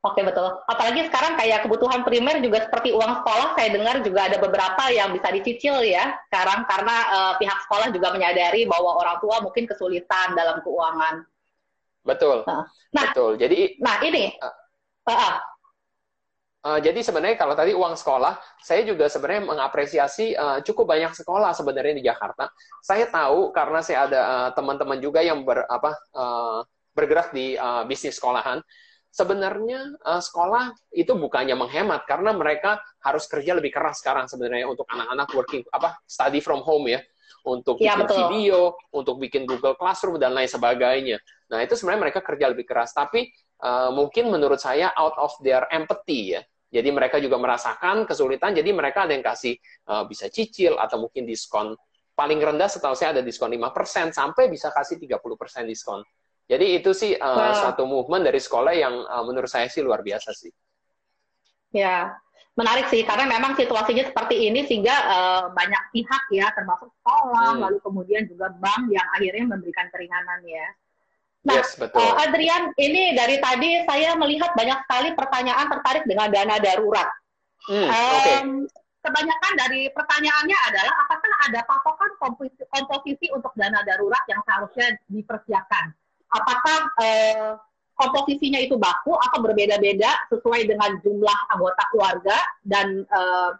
Oke 0.06 0.22
betul. 0.22 0.46
Apalagi 0.70 1.10
sekarang 1.10 1.34
kayak 1.34 1.66
kebutuhan 1.66 2.06
primer 2.06 2.38
juga 2.38 2.62
seperti 2.62 2.94
uang 2.94 3.26
sekolah, 3.26 3.58
saya 3.58 3.68
dengar 3.74 3.98
juga 4.06 4.30
ada 4.30 4.38
beberapa 4.38 4.86
yang 4.94 5.10
bisa 5.10 5.34
dicicil 5.34 5.82
ya 5.82 6.14
sekarang 6.30 6.62
karena 6.70 6.96
uh, 7.10 7.34
pihak 7.42 7.58
sekolah 7.66 7.90
juga 7.90 8.14
menyadari 8.14 8.70
bahwa 8.70 9.02
orang 9.02 9.18
tua 9.18 9.42
mungkin 9.42 9.66
kesulitan 9.66 10.38
dalam 10.38 10.62
keuangan. 10.62 11.26
Betul. 12.06 12.46
Nah, 12.46 12.70
betul. 12.94 13.34
Jadi, 13.34 13.82
nah 13.82 13.98
ini. 14.06 14.30
Uh, 14.38 15.10
uh, 15.10 15.10
uh. 15.10 15.34
Uh, 16.66 16.78
jadi 16.82 16.98
sebenarnya 16.98 17.38
kalau 17.38 17.54
tadi 17.54 17.74
uang 17.74 17.94
sekolah, 17.94 18.38
saya 18.62 18.82
juga 18.86 19.06
sebenarnya 19.10 19.42
mengapresiasi 19.54 20.34
uh, 20.34 20.58
cukup 20.62 20.94
banyak 20.94 21.14
sekolah 21.14 21.50
sebenarnya 21.54 21.94
di 21.98 22.04
Jakarta. 22.06 22.50
Saya 22.82 23.06
tahu 23.10 23.50
karena 23.54 23.82
saya 23.82 24.06
ada 24.06 24.20
teman-teman 24.54 24.98
uh, 24.98 25.02
juga 25.02 25.22
yang 25.22 25.46
ber, 25.46 25.66
apa, 25.66 25.94
uh, 26.14 26.66
bergerak 26.94 27.30
di 27.30 27.54
uh, 27.58 27.86
bisnis 27.86 28.18
sekolahan 28.18 28.62
sebenarnya 29.10 29.96
uh, 30.04 30.22
sekolah 30.22 30.76
itu 30.92 31.12
bukannya 31.16 31.56
menghemat 31.56 32.04
karena 32.04 32.36
mereka 32.36 32.80
harus 33.00 33.24
kerja 33.26 33.56
lebih 33.56 33.72
keras 33.72 34.04
sekarang 34.04 34.28
sebenarnya 34.28 34.68
untuk 34.68 34.84
anak-anak 34.88 35.28
working 35.32 35.62
apa 35.72 35.96
study 36.04 36.42
from 36.44 36.60
home 36.62 36.86
ya 36.90 37.00
untuk 37.46 37.78
ya, 37.78 37.94
bikin 37.94 38.06
betul. 38.10 38.18
video, 38.26 38.60
untuk 38.90 39.22
bikin 39.22 39.46
Google 39.46 39.78
Classroom 39.78 40.18
dan 40.18 40.34
lain 40.34 40.50
sebagainya. 40.50 41.22
Nah 41.54 41.62
itu 41.62 41.78
sebenarnya 41.78 42.10
mereka 42.10 42.18
kerja 42.18 42.50
lebih 42.50 42.66
keras, 42.66 42.90
tapi 42.90 43.30
uh, 43.62 43.94
mungkin 43.94 44.34
menurut 44.34 44.58
saya 44.58 44.90
out 44.98 45.14
of 45.14 45.30
their 45.46 45.62
empathy 45.70 46.34
ya. 46.34 46.42
Jadi 46.66 46.90
mereka 46.90 47.22
juga 47.22 47.38
merasakan 47.38 48.02
kesulitan, 48.02 48.50
jadi 48.50 48.74
mereka 48.74 49.06
ada 49.06 49.14
yang 49.14 49.22
kasih 49.22 49.54
uh, 49.86 50.02
bisa 50.10 50.26
cicil 50.26 50.74
atau 50.74 51.06
mungkin 51.06 51.22
diskon 51.22 51.78
paling 52.16 52.40
rendah 52.40 52.66
setahu 52.66 52.96
saya 52.96 53.12
ada 53.12 53.22
diskon 53.22 53.52
5% 53.52 54.16
sampai 54.16 54.48
bisa 54.48 54.72
kasih 54.72 54.96
30% 54.96 55.68
diskon. 55.68 56.00
Jadi 56.46 56.78
itu 56.78 56.94
sih 56.94 57.18
uh, 57.18 57.26
nah. 57.26 57.58
satu 57.58 57.90
movement 57.90 58.22
dari 58.22 58.38
sekolah 58.38 58.70
yang 58.70 58.94
uh, 59.02 59.26
menurut 59.26 59.50
saya 59.50 59.66
sih 59.66 59.82
luar 59.82 60.06
biasa 60.06 60.30
sih. 60.30 60.54
Ya, 61.74 62.14
menarik 62.54 62.86
sih 62.88 63.02
karena 63.02 63.26
memang 63.26 63.58
situasinya 63.58 64.06
seperti 64.06 64.46
ini 64.46 64.62
sehingga 64.64 64.94
uh, 64.94 65.44
banyak 65.50 65.82
pihak 65.90 66.22
ya 66.30 66.48
termasuk 66.54 66.88
sekolah 67.02 67.58
hmm. 67.58 67.62
lalu 67.66 67.78
kemudian 67.82 68.22
juga 68.30 68.54
bank 68.62 68.88
yang 68.94 69.04
akhirnya 69.12 69.44
memberikan 69.44 69.90
keringanan 69.90 70.40
ya. 70.46 70.66
Nah, 71.46 71.62
yes, 71.62 71.78
betul. 71.78 72.02
Uh, 72.02 72.14
Adrian, 72.26 72.74
ini 72.78 73.14
dari 73.14 73.38
tadi 73.38 73.82
saya 73.86 74.18
melihat 74.18 74.54
banyak 74.54 74.82
sekali 74.86 75.14
pertanyaan 75.14 75.66
tertarik 75.70 76.02
dengan 76.06 76.30
dana 76.30 76.58
darurat. 76.58 77.06
Hmm, 77.66 77.86
um, 77.86 77.90
okay. 77.90 78.38
Kebanyakan 79.06 79.52
dari 79.54 79.86
pertanyaannya 79.94 80.58
adalah 80.66 80.94
apakah 81.06 81.30
ada 81.46 81.60
patokan 81.62 82.10
komposisi, 82.18 82.62
komposisi 82.66 83.26
untuk 83.30 83.54
dana 83.54 83.78
darurat 83.86 84.18
yang 84.26 84.42
seharusnya 84.42 84.98
dipersiapkan? 85.06 85.94
Apakah 86.32 86.78
eh, 87.02 87.52
komposisinya 87.96 88.60
itu 88.60 88.76
baku 88.76 89.16
atau 89.16 89.38
berbeda-beda 89.40 90.10
sesuai 90.28 90.68
dengan 90.68 91.00
jumlah 91.00 91.38
anggota 91.54 91.82
keluarga 91.92 92.38
dan 92.66 93.02
eh, 93.04 93.50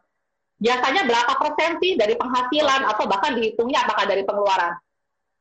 biasanya 0.57 1.05
berapa 1.05 1.33
persen 1.37 1.76
sih 1.81 1.94
dari 2.00 2.16
penghasilan 2.16 2.88
atau 2.88 3.05
bahkan 3.05 3.37
dihitungnya 3.37 3.85
apakah 3.85 4.09
dari 4.09 4.24
pengeluaran? 4.24 4.72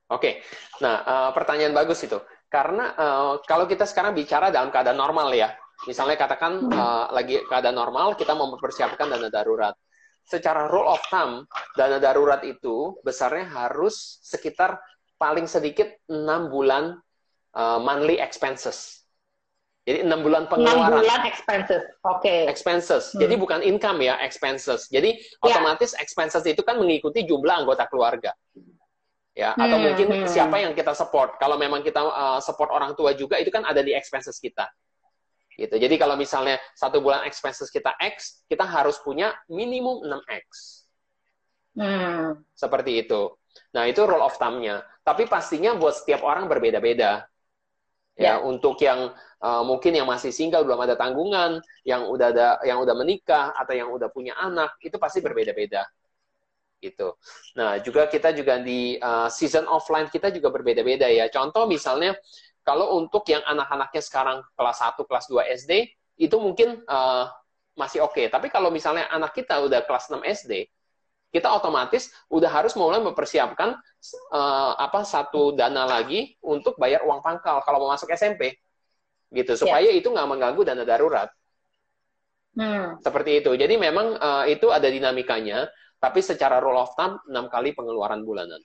Oke, 0.06 0.46
nah 0.86 1.02
uh, 1.02 1.32
pertanyaan 1.34 1.74
bagus 1.74 2.06
itu 2.06 2.22
karena 2.46 2.94
uh, 2.94 3.34
kalau 3.42 3.66
kita 3.66 3.90
sekarang 3.90 4.14
bicara 4.14 4.54
dalam 4.54 4.70
keadaan 4.70 5.02
normal 5.02 5.34
ya, 5.34 5.50
misalnya 5.90 6.14
katakan 6.14 6.62
uh, 6.70 7.10
lagi 7.10 7.42
keadaan 7.50 7.74
normal 7.74 8.14
kita 8.14 8.38
mau 8.38 8.52
mempersiapkan 8.54 9.10
dana 9.10 9.34
darurat. 9.34 9.74
Secara 10.26 10.66
rule 10.70 10.90
of 10.90 11.02
thumb, 11.10 11.46
dana 11.78 11.98
darurat 11.98 12.42
itu 12.46 12.98
besarnya 13.02 13.50
harus 13.50 14.22
sekitar 14.26 14.78
paling 15.18 15.46
sedikit 15.50 15.90
enam 16.10 16.54
bulan 16.54 16.98
uh, 17.56 17.80
monthly 17.82 18.20
expenses. 18.22 19.02
Jadi 19.86 20.02
enam 20.02 20.26
bulan 20.26 20.50
pengeluaran. 20.50 20.82
Enam 20.82 21.02
bulan 21.06 21.22
expenses, 21.30 21.82
oke. 22.02 22.26
Okay. 22.26 22.50
Expenses. 22.50 23.13
Hmm. 23.13 23.22
Jadi 23.22 23.34
bukan 23.38 23.60
income 23.62 24.02
ya, 24.02 24.18
expenses. 24.22 24.89
Jadi 24.89 25.13
yeah. 25.18 25.46
otomatis 25.46 25.94
expenses 25.98 26.41
itu 26.46 26.62
kan 26.65 26.82
mengikuti 26.82 27.22
jumlah 27.22 27.65
anggota 27.65 27.86
keluarga. 27.86 28.34
Ya, 29.36 29.52
atau 29.52 29.76
hmm, 29.78 29.84
mungkin 29.84 30.08
hmm. 30.10 30.32
siapa 30.32 30.63
yang 30.63 30.72
kita 30.72 30.96
support. 30.96 31.36
Kalau 31.38 31.60
memang 31.60 31.84
kita 31.84 32.02
uh, 32.02 32.39
support 32.39 32.72
orang 32.72 32.96
tua 32.96 33.12
juga, 33.13 33.36
itu 33.36 33.52
kan 33.52 33.68
ada 33.68 33.84
di 33.84 33.91
expenses 33.91 34.39
kita. 34.39 34.65
Gitu. 35.56 35.76
Jadi 35.76 35.96
kalau 36.00 36.15
misalnya 36.15 36.56
satu 36.76 37.04
bulan 37.04 37.28
expenses 37.28 37.68
kita 37.68 37.96
X, 38.00 38.48
kita 38.48 38.63
harus 38.63 38.96
punya 39.04 39.36
minimum 39.52 40.04
6X. 40.08 40.48
Hmm. 41.76 42.48
Seperti 42.56 43.04
itu. 43.04 43.36
Nah, 43.76 43.88
itu 43.88 44.04
rule 44.04 44.24
of 44.24 44.36
thumb-nya. 44.39 44.84
Tapi 45.04 45.28
pastinya 45.28 45.76
buat 45.76 45.96
setiap 46.00 46.24
orang 46.24 46.48
berbeda-beda. 46.48 47.28
Ya, 48.15 48.23
Ya. 48.25 48.34
untuk 48.39 48.80
yang 48.80 49.12
uh, 49.43 49.63
mungkin 49.67 49.91
yang 49.91 50.08
masih 50.08 50.32
single 50.32 50.63
belum 50.63 50.80
ada 50.88 50.95
tanggungan, 50.95 51.60
yang 51.84 52.08
udah 52.08 52.32
ada 52.32 52.47
yang 52.63 52.80
udah 52.80 52.95
menikah 52.95 53.51
atau 53.54 53.75
yang 53.75 53.91
udah 53.91 54.08
punya 54.08 54.34
anak, 54.39 54.80
itu 54.80 54.95
pasti 54.95 55.19
berbeda-beda. 55.19 55.84
Gitu. 56.80 57.12
Nah, 57.60 57.82
juga 57.84 58.08
kita 58.08 58.32
juga 58.32 58.62
di 58.62 58.95
uh, 58.99 59.28
season 59.28 59.67
offline 59.67 60.08
kita 60.08 60.32
juga 60.32 60.47
berbeda-beda 60.47 61.12
ya. 61.12 61.28
Contoh 61.28 61.67
misalnya 61.67 62.15
kalau 62.65 62.97
untuk 62.97 63.28
yang 63.30 63.43
anak-anaknya 63.45 64.01
sekarang 64.01 64.38
kelas 64.58 64.78
1, 64.82 65.06
kelas 65.06 65.25
2 65.30 65.54
SD, 65.54 65.71
itu 66.17 66.36
mungkin 66.39 66.82
uh, 66.88 67.30
masih 67.75 68.01
oke. 68.01 68.15
Okay. 68.15 68.25
Tapi 68.32 68.47
kalau 68.49 68.71
misalnya 68.71 69.06
anak 69.12 69.36
kita 69.36 69.60
udah 69.62 69.84
kelas 69.84 70.08
6 70.10 70.23
SD, 70.23 70.65
kita 71.36 71.52
otomatis 71.52 72.15
udah 72.32 72.48
harus 72.48 72.80
mulai 72.80 73.04
mempersiapkan 73.04 73.76
uh, 74.32 74.71
apa 74.80 75.04
satu 75.04 75.52
dana 75.52 75.84
lagi 75.84 76.39
untuk 76.39 76.80
bayar 76.80 77.04
uang 77.04 77.19
pangkal 77.19 77.60
kalau 77.67 77.84
mau 77.84 77.91
masuk 77.91 78.08
SMP 78.15 78.56
gitu. 79.36 79.60
Supaya 79.60 79.91
ya. 79.91 80.00
itu 80.00 80.08
nggak 80.08 80.32
mengganggu 80.32 80.63
dana 80.63 80.88
darurat. 80.88 81.28
Hmm. 82.56 82.95
seperti 83.04 83.43
itu. 83.43 83.52
Jadi 83.52 83.76
memang 83.76 84.15
uh, 84.15 84.48
itu 84.48 84.71
ada 84.71 84.88
dinamikanya 84.88 85.67
tapi 86.00 86.24
secara 86.24 86.63
rule 86.63 86.80
of 86.80 86.95
thumb 86.95 87.19
enam 87.28 87.52
kali 87.52 87.76
pengeluaran 87.76 88.24
bulanan. 88.24 88.63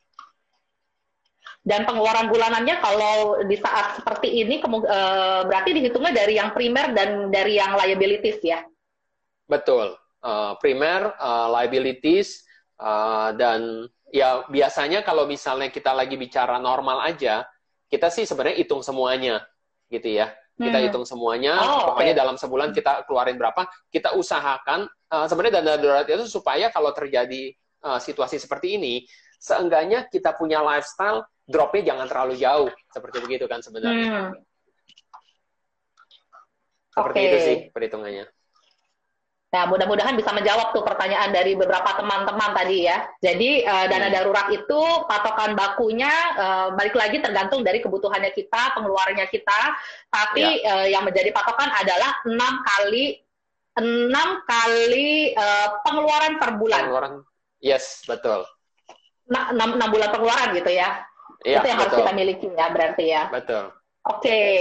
Dan 1.60 1.84
pengeluaran 1.84 2.30
bulanannya 2.30 2.78
kalau 2.80 3.42
di 3.44 3.58
saat 3.58 3.98
seperti 3.98 4.46
ini 4.46 4.62
uh, 4.62 5.42
berarti 5.44 5.76
dihitungnya 5.76 6.24
dari 6.24 6.38
yang 6.38 6.54
primer 6.54 6.94
dan 6.94 7.34
dari 7.34 7.58
yang 7.58 7.74
liabilities 7.76 8.38
ya? 8.40 8.62
Betul. 9.50 9.98
Uh, 10.22 10.54
primer 10.62 11.10
uh, 11.18 11.50
liabilities 11.50 12.46
Uh, 12.80 13.36
dan 13.36 13.84
ya 14.08 14.40
biasanya 14.48 15.04
kalau 15.04 15.28
misalnya 15.28 15.68
kita 15.68 15.92
lagi 15.92 16.16
bicara 16.16 16.56
normal 16.56 17.04
aja, 17.04 17.44
kita 17.92 18.08
sih 18.08 18.24
sebenarnya 18.24 18.64
hitung 18.64 18.80
semuanya, 18.80 19.44
gitu 19.92 20.08
ya. 20.08 20.32
Kita 20.56 20.76
hmm. 20.76 20.86
hitung 20.88 21.04
semuanya, 21.08 21.56
oh, 21.56 21.92
pokoknya 21.92 22.12
okay. 22.12 22.20
dalam 22.20 22.36
sebulan 22.36 22.68
kita 22.76 23.04
keluarin 23.08 23.40
berapa, 23.40 23.64
kita 23.88 24.12
usahakan 24.12 24.88
uh, 25.08 25.24
sebenarnya 25.24 25.60
dana 25.60 25.72
darurat 25.80 26.04
itu 26.04 26.28
supaya 26.28 26.68
kalau 26.68 26.92
terjadi 26.92 27.52
uh, 27.84 27.96
situasi 27.96 28.36
seperti 28.36 28.76
ini, 28.76 29.04
seenggaknya 29.40 30.08
kita 30.12 30.36
punya 30.36 30.60
lifestyle 30.60 31.24
dropnya 31.48 31.92
jangan 31.92 32.06
terlalu 32.12 32.34
jauh, 32.36 32.68
seperti 32.92 33.16
begitu 33.24 33.44
kan 33.48 33.64
sebenarnya. 33.64 34.08
Hmm. 34.08 34.32
Seperti 36.92 37.18
okay. 37.20 37.28
itu 37.28 37.38
sih 37.40 37.56
perhitungannya. 37.72 38.24
Nah, 39.50 39.66
mudah-mudahan 39.66 40.14
bisa 40.14 40.30
menjawab 40.30 40.70
tuh 40.70 40.86
pertanyaan 40.86 41.34
dari 41.34 41.58
beberapa 41.58 41.90
teman-teman 41.98 42.54
tadi 42.54 42.86
ya. 42.86 43.02
Jadi 43.18 43.66
uh, 43.66 43.90
dana 43.90 44.06
darurat 44.06 44.46
itu 44.54 44.80
patokan 45.10 45.58
bakunya 45.58 46.12
uh, 46.38 46.66
balik 46.78 46.94
lagi 46.94 47.18
tergantung 47.18 47.66
dari 47.66 47.82
kebutuhannya 47.82 48.30
kita, 48.30 48.78
pengeluarannya 48.78 49.26
kita. 49.26 49.60
Tapi 50.06 50.62
ya. 50.62 50.70
uh, 50.70 50.86
yang 50.86 51.02
menjadi 51.02 51.34
patokan 51.34 51.66
adalah 51.66 52.22
enam 52.30 52.62
kali 52.62 53.18
enam 53.74 54.42
kali 54.46 55.34
uh, 55.34 55.82
pengeluaran 55.82 56.38
per 56.38 56.50
bulan. 56.54 56.86
Pengeluaran, 56.86 57.14
yes 57.58 58.06
betul. 58.06 58.46
Nah, 59.34 59.50
enam, 59.50 59.82
enam 59.82 59.88
bulan 59.90 60.14
pengeluaran 60.14 60.54
gitu 60.54 60.70
ya. 60.70 61.02
ya 61.42 61.58
itu 61.58 61.66
yang 61.66 61.78
betul. 61.82 61.90
harus 61.90 61.98
kita 62.06 62.12
miliki 62.14 62.48
ya 62.54 62.66
berarti 62.70 63.04
ya. 63.10 63.22
Betul. 63.34 63.74
Oke. 64.06 64.22
Okay. 64.22 64.58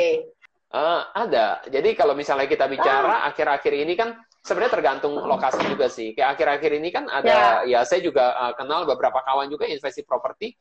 Uh, 0.70 1.02
ada. 1.14 1.62
Jadi 1.66 1.94
kalau 1.94 2.14
misalnya 2.14 2.46
kita 2.50 2.66
bicara 2.70 3.26
ah. 3.26 3.30
akhir-akhir 3.30 3.74
ah. 3.74 3.82
ini 3.86 3.94
kan 3.94 4.10
sebenarnya 4.44 4.74
tergantung 4.74 5.14
lokasi 5.20 5.62
juga 5.68 5.88
sih. 5.92 6.16
Kayak 6.16 6.38
akhir-akhir 6.38 6.72
ini 6.80 6.90
kan 6.90 7.06
ada, 7.12 7.64
ya, 7.66 7.80
ya 7.80 7.80
saya 7.84 8.00
juga 8.04 8.34
uh, 8.36 8.54
kenal 8.56 8.88
beberapa 8.88 9.20
kawan 9.24 9.52
juga 9.52 9.68
investasi 9.68 10.08
properti 10.08 10.56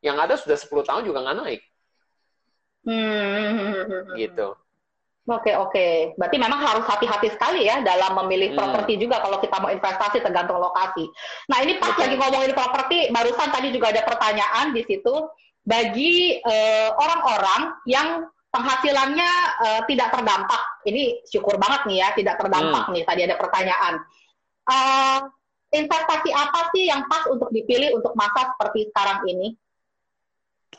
yang 0.00 0.16
ada 0.16 0.34
sudah 0.36 0.56
10 0.56 0.88
tahun 0.88 1.02
juga 1.06 1.18
nggak 1.22 1.36
naik. 1.44 1.62
Hmm. 2.80 4.16
Gitu. 4.16 4.48
Oke, 5.30 5.52
oke. 5.54 6.18
Berarti 6.18 6.36
memang 6.40 6.58
harus 6.58 6.82
hati-hati 6.88 7.30
sekali 7.30 7.68
ya 7.68 7.84
dalam 7.84 8.18
memilih 8.24 8.50
hmm. 8.50 8.58
properti 8.58 8.98
juga 8.98 9.22
kalau 9.22 9.38
kita 9.38 9.56
mau 9.62 9.70
investasi 9.70 10.18
tergantung 10.24 10.58
lokasi. 10.58 11.06
Nah, 11.46 11.62
ini 11.62 11.78
pas 11.78 11.94
Betul. 11.94 12.02
lagi 12.08 12.16
ngomongin 12.18 12.52
properti, 12.56 12.98
barusan 13.14 13.48
tadi 13.52 13.68
juga 13.70 13.94
ada 13.94 14.02
pertanyaan 14.02 14.74
di 14.74 14.82
situ 14.88 15.14
bagi 15.60 16.40
eh, 16.40 16.88
orang-orang 16.88 17.62
uh, 17.68 17.84
yang 17.84 18.08
penghasilannya 18.50 19.30
uh, 19.62 19.80
tidak 19.86 20.08
terdampak. 20.10 20.62
Ini 20.86 21.22
syukur 21.26 21.56
banget 21.56 21.86
nih 21.86 21.98
ya, 22.02 22.08
tidak 22.18 22.34
terdampak 22.38 22.84
hmm. 22.90 22.92
nih. 22.98 23.02
Tadi 23.06 23.20
ada 23.26 23.36
pertanyaan. 23.38 23.94
Uh, 24.66 25.18
investasi 25.70 26.30
apa 26.34 26.70
sih 26.74 26.90
yang 26.90 27.06
pas 27.06 27.26
untuk 27.30 27.48
dipilih 27.54 27.94
untuk 27.94 28.12
masa 28.18 28.50
seperti 28.54 28.90
sekarang 28.90 29.22
ini? 29.30 29.48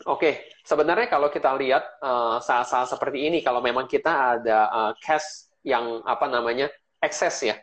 Oke, 0.07 0.51
sebenarnya 0.63 1.07
kalau 1.07 1.31
kita 1.31 1.51
lihat 1.55 1.83
uh, 2.03 2.39
saat-saat 2.39 2.91
seperti 2.91 3.27
ini, 3.27 3.39
kalau 3.43 3.59
memang 3.63 3.87
kita 3.87 4.39
ada 4.39 4.59
uh, 4.71 4.91
cash 4.99 5.51
yang 5.61 6.01
apa 6.07 6.25
namanya 6.27 6.71
ekses 7.03 7.43
ya, 7.43 7.55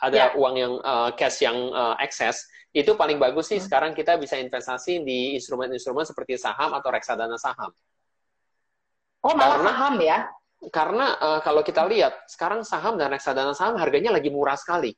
ada 0.00 0.32
ya. 0.32 0.38
uang 0.38 0.54
yang 0.56 0.74
uh, 0.80 1.10
cash 1.14 1.44
yang 1.44 1.56
uh, 1.74 1.94
ekses, 2.00 2.46
itu 2.72 2.94
paling 2.94 3.18
bagus 3.20 3.52
sih 3.52 3.58
hmm. 3.58 3.66
sekarang 3.66 3.92
kita 3.92 4.16
bisa 4.16 4.38
investasi 4.38 5.02
di 5.02 5.36
instrumen-instrumen 5.36 6.06
seperti 6.06 6.38
saham 6.40 6.72
atau 6.72 6.88
reksadana 6.88 7.36
saham. 7.36 7.70
Oh, 9.26 9.34
malah 9.34 9.58
karena, 9.58 9.70
saham 9.74 9.94
ya? 9.98 10.18
Karena 10.70 11.06
uh, 11.18 11.40
kalau 11.42 11.66
kita 11.66 11.82
lihat, 11.90 12.30
sekarang 12.30 12.62
saham 12.62 12.94
dan 12.94 13.10
reksadana 13.10 13.58
saham 13.58 13.74
harganya 13.74 14.14
lagi 14.14 14.30
murah 14.30 14.54
sekali. 14.54 14.94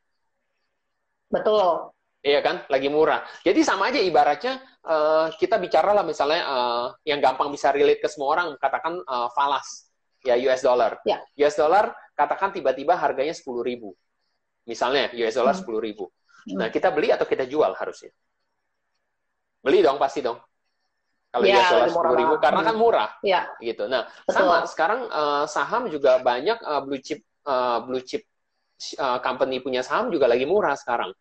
Betul. 1.33 1.97
Iya 2.21 2.45
kan, 2.45 2.69
lagi 2.69 2.93
murah. 2.93 3.25
Jadi 3.41 3.65
sama 3.65 3.89
aja 3.89 4.03
ibaratnya 4.03 4.61
uh, 4.85 5.33
kita 5.33 5.57
bicara 5.57 5.97
lah 5.97 6.05
misalnya 6.05 6.45
uh, 6.45 6.87
yang 7.09 7.25
gampang 7.25 7.49
bisa 7.49 7.73
relate 7.73 8.05
ke 8.05 8.09
semua 8.11 8.37
orang, 8.37 8.49
katakan 8.61 9.01
uh, 9.01 9.33
falas, 9.33 9.89
ya 10.21 10.37
US 10.37 10.61
dollar. 10.61 11.01
Ya. 11.09 11.25
US 11.41 11.57
dollar 11.57 11.95
katakan 12.13 12.53
tiba-tiba 12.53 12.99
harganya 13.01 13.33
sepuluh 13.33 13.65
ribu, 13.65 13.97
misalnya 14.69 15.09
US 15.25 15.41
dollar 15.41 15.57
hmm. 15.57 15.63
sepuluh 15.63 15.81
ribu. 15.81 16.05
Hmm. 16.45 16.59
Nah 16.59 16.69
kita 16.69 16.93
beli 16.93 17.15
atau 17.15 17.25
kita 17.25 17.49
jual 17.49 17.73
harusnya? 17.73 18.13
Beli 19.63 19.81
dong 19.81 19.97
pasti 19.97 20.21
dong 20.21 20.39
kalau 21.29 21.45
ya, 21.45 21.61
US 21.61 21.69
dollar 21.69 21.89
sepuluh 21.93 22.17
ribu 22.17 22.35
karena 22.41 22.63
kan 22.65 22.77
murah 22.77 23.11
ya. 23.21 23.41
gitu 23.61 23.85
nah 23.87 24.09
Betul. 24.25 24.33
sama 24.33 24.57
sekarang 24.65 25.01
uh, 25.13 25.45
saham 25.45 25.83
juga 25.93 26.21
banyak 26.25 26.59
uh, 26.65 26.81
blue 26.83 27.01
chip 27.01 27.21
uh, 27.45 27.85
blue 27.85 28.01
chip 28.01 28.25
uh, 28.97 29.21
company 29.21 29.61
punya 29.61 29.85
saham 29.85 30.09
juga 30.09 30.25
lagi 30.25 30.49
murah 30.49 30.73
sekarang 30.75 31.13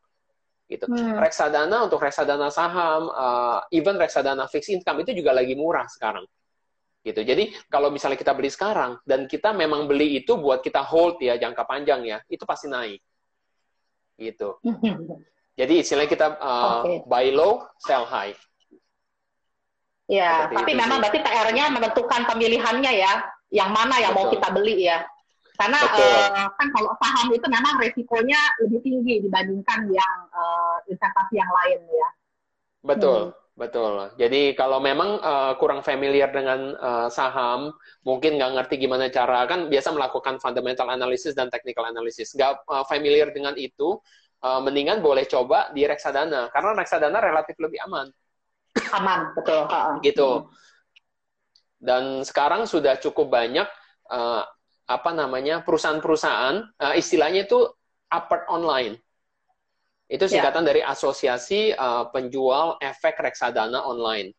gitu 0.68 0.84
hmm. 0.88 1.16
reksadana 1.20 1.88
untuk 1.88 2.04
reksadana 2.04 2.52
saham 2.52 3.08
uh, 3.08 3.64
even 3.72 3.96
reksadana 3.96 4.48
fixed 4.52 4.72
income 4.72 5.00
itu 5.04 5.16
juga 5.16 5.32
lagi 5.32 5.56
murah 5.56 5.88
sekarang 5.88 6.28
gitu 7.08 7.24
jadi 7.24 7.48
kalau 7.72 7.88
misalnya 7.88 8.20
kita 8.20 8.36
beli 8.36 8.52
sekarang 8.52 9.00
dan 9.08 9.32
kita 9.32 9.56
memang 9.56 9.88
beli 9.88 10.20
itu 10.20 10.36
buat 10.36 10.60
kita 10.60 10.84
hold 10.84 11.24
ya 11.24 11.40
jangka 11.40 11.64
panjang 11.64 12.04
ya 12.04 12.20
itu 12.28 12.44
pasti 12.44 12.68
naik 12.68 13.00
gitu 14.20 14.60
jadi 15.60 15.74
istilahnya 15.80 16.12
kita 16.12 16.28
uh, 16.36 16.84
okay. 16.84 16.98
buy 17.08 17.32
low 17.32 17.64
sell 17.80 18.04
high 18.04 18.36
Ya, 20.08 20.48
tapi 20.48 20.72
memang 20.72 21.04
berarti 21.04 21.20
PR-nya 21.20 21.68
menentukan 21.68 22.24
pemilihannya 22.32 22.92
ya, 22.96 23.14
yang 23.52 23.76
mana 23.76 24.00
yang 24.00 24.16
Betul. 24.16 24.24
mau 24.24 24.34
kita 24.34 24.50
beli 24.56 24.88
ya. 24.88 25.04
Karena 25.58 25.80
uh, 25.84 26.48
kan 26.54 26.68
kalau 26.70 26.94
saham 27.02 27.28
itu 27.34 27.48
memang 27.50 27.82
resikonya 27.82 28.40
lebih 28.64 28.80
tinggi 28.86 29.26
dibandingkan 29.26 29.90
yang 29.90 30.18
uh, 30.32 30.80
investasi 30.88 31.34
yang 31.36 31.50
lain 31.50 31.82
ya. 31.92 32.10
Betul, 32.86 33.34
hmm. 33.34 33.58
betul. 33.58 33.94
Jadi 34.16 34.54
kalau 34.54 34.80
memang 34.80 35.18
uh, 35.20 35.58
kurang 35.58 35.82
familiar 35.82 36.30
dengan 36.32 36.78
uh, 36.78 37.10
saham, 37.10 37.74
mungkin 38.06 38.38
nggak 38.38 38.54
ngerti 38.54 38.86
gimana 38.86 39.10
cara 39.10 39.44
kan 39.50 39.68
biasa 39.68 39.92
melakukan 39.92 40.38
fundamental 40.40 40.88
analysis 40.94 41.34
dan 41.34 41.50
technical 41.50 41.90
analysis. 41.90 42.32
Nggak 42.38 42.64
uh, 42.70 42.86
familiar 42.86 43.34
dengan 43.34 43.58
itu, 43.58 43.98
uh, 44.46 44.62
mendingan 44.62 45.02
boleh 45.02 45.26
coba 45.26 45.74
di 45.74 45.84
reksadana 45.90 46.54
karena 46.54 46.78
reksadana 46.78 47.18
relatif 47.18 47.58
lebih 47.58 47.82
aman 47.90 48.08
aman 48.94 49.32
betul 49.36 49.68
gitu 50.02 50.30
dan 51.78 52.26
sekarang 52.26 52.66
sudah 52.66 52.98
cukup 52.98 53.30
banyak 53.30 53.68
uh, 54.10 54.44
apa 54.88 55.12
namanya 55.14 55.62
perusahaan-perusahaan 55.62 56.56
uh, 56.80 56.96
istilahnya 56.98 57.46
itu 57.46 57.70
apart 58.10 58.48
online 58.50 58.98
itu 60.08 60.24
ya. 60.26 60.40
singkatan 60.40 60.64
yeah. 60.64 60.70
dari 60.72 60.82
asosiasi 60.82 61.76
uh, 61.76 62.08
penjual 62.10 62.80
efek 62.80 63.20
reksadana 63.20 63.84
online 63.84 64.34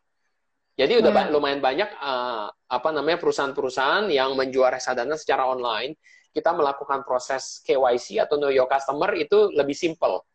jadi 0.75 1.03
udah 1.03 1.11
hmm. 1.11 1.31
lumayan 1.31 1.61
banyak 1.61 1.89
uh, 2.01 2.49
apa 2.49 2.89
namanya 2.91 3.21
perusahaan-perusahaan 3.21 4.09
yang 4.09 4.33
menjual 4.33 4.67
reksadana 4.73 5.15
secara 5.15 5.47
online 5.47 5.95
kita 6.29 6.53
melakukan 6.53 7.05
proses 7.05 7.61
KYC 7.65 8.21
atau 8.21 8.37
know 8.37 8.53
your 8.53 8.69
customer 8.69 9.13
itu 9.15 9.53
lebih 9.53 9.77
simple 9.77 10.25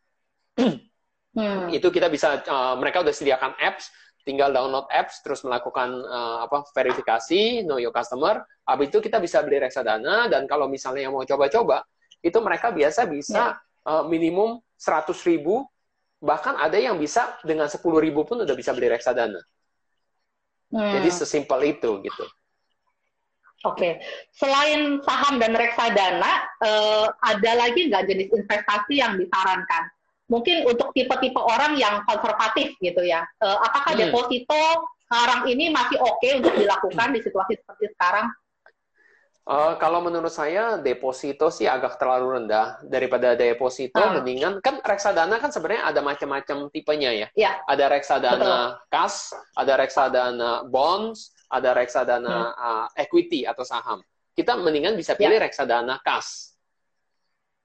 Hmm. 1.35 1.67
Itu 1.67 1.91
kita 1.91 2.07
bisa, 2.07 2.39
uh, 2.47 2.79
mereka 2.79 3.03
udah 3.03 3.11
sediakan 3.11 3.59
apps, 3.59 3.91
tinggal 4.25 4.49
download 4.49 4.89
apps 4.89 5.21
terus 5.21 5.45
melakukan 5.45 5.93
uh, 6.01 6.43
apa 6.49 6.65
verifikasi 6.73 7.61
know 7.63 7.77
your 7.77 7.93
customer 7.93 8.41
habis 8.65 8.89
itu 8.89 8.99
kita 8.99 9.21
bisa 9.21 9.45
beli 9.45 9.61
reksadana 9.61 10.25
dan 10.27 10.49
kalau 10.49 10.65
misalnya 10.65 11.07
yang 11.07 11.13
mau 11.13 11.23
coba-coba 11.23 11.85
itu 12.25 12.37
mereka 12.41 12.73
biasa 12.73 13.05
bisa 13.05 13.53
yeah. 13.85 14.01
uh, 14.01 14.03
minimum 14.09 14.57
100 14.81 15.13
ribu 15.29 15.69
bahkan 16.17 16.57
ada 16.57 16.81
yang 16.81 16.97
bisa 16.97 17.37
dengan 17.45 17.69
10 17.69 17.79
ribu 18.01 18.25
pun 18.25 18.41
udah 18.41 18.55
bisa 18.57 18.73
beli 18.73 18.89
reksadana 18.89 19.39
hmm. 20.73 20.91
jadi 20.99 21.09
sesimpel 21.13 21.61
itu 21.69 22.01
gitu 22.01 22.25
Oke, 23.65 23.81
okay. 23.81 23.93
selain 24.29 25.01
saham 25.01 25.41
dan 25.41 25.57
reksadana, 25.57 26.53
uh, 26.61 27.09
ada 27.17 27.65
lagi 27.65 27.89
nggak 27.89 28.05
jenis 28.05 28.29
investasi 28.29 29.01
yang 29.01 29.17
disarankan? 29.17 29.89
Mungkin 30.25 30.65
untuk 30.65 30.89
tipe-tipe 30.93 31.37
orang 31.37 31.77
yang 31.77 32.01
konservatif 32.05 32.73
gitu 32.81 33.01
ya. 33.05 33.21
Uh, 33.37 33.57
apakah 33.61 33.93
hmm. 33.93 34.09
deposito 34.09 34.63
sekarang 35.05 35.45
ini 35.45 35.69
masih 35.69 36.01
oke 36.01 36.17
okay 36.17 36.41
untuk 36.41 36.53
dilakukan 36.57 37.13
di 37.13 37.19
situasi 37.21 37.53
seperti 37.61 37.93
sekarang? 37.93 38.27
Uh, 39.45 39.77
kalau 39.77 40.01
menurut 40.01 40.33
saya 40.33 40.81
deposito 40.81 41.53
sih 41.53 41.69
agak 41.69 42.01
terlalu 42.01 42.41
rendah 42.41 42.81
daripada 42.81 43.37
deposito 43.37 44.01
hmm. 44.01 44.17
mendingan 44.17 44.53
kan 44.57 44.81
reksadana 44.81 45.37
kan 45.37 45.53
sebenarnya 45.53 45.85
ada 45.85 46.01
macam-macam 46.01 46.57
tipenya 46.73 47.13
ya. 47.13 47.27
ya. 47.37 47.51
Ada 47.69 47.85
reksadana 47.93 48.41
Betul. 48.41 48.89
kas, 48.89 49.37
ada 49.53 49.73
reksadana 49.77 50.51
bonds, 50.65 51.37
ada 51.45 51.77
reksadana 51.77 52.33
hmm. 52.33 52.57
uh, 52.57 52.87
equity 52.97 53.45
atau 53.45 53.61
saham. 53.61 54.01
Kita 54.33 54.57
mendingan 54.57 54.97
bisa 54.97 55.13
pilih 55.13 55.37
ya. 55.37 55.45
reksadana 55.45 56.01
kas. 56.01 56.57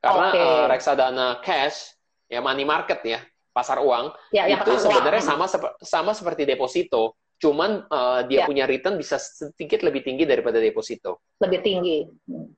Karena 0.05 0.29
okay. 0.37 0.45
uh, 0.45 0.65
reksadana 0.69 1.27
cash 1.41 1.97
ya 2.31 2.39
money 2.39 2.63
market 2.63 3.03
ya 3.03 3.21
pasar 3.51 3.83
uang 3.83 4.15
ya, 4.31 4.47
ya, 4.47 4.63
itu 4.63 4.73
sebenarnya 4.79 5.21
sama 5.21 5.51
sama 5.83 6.15
seperti 6.15 6.47
deposito 6.47 7.19
cuman 7.43 7.83
uh, 7.91 8.23
dia 8.31 8.45
ya. 8.45 8.47
punya 8.47 8.65
return 8.71 8.95
bisa 8.95 9.19
sedikit 9.19 9.83
lebih 9.83 10.07
tinggi 10.07 10.23
daripada 10.23 10.63
deposito 10.63 11.27
lebih 11.43 11.61
tinggi 11.61 11.99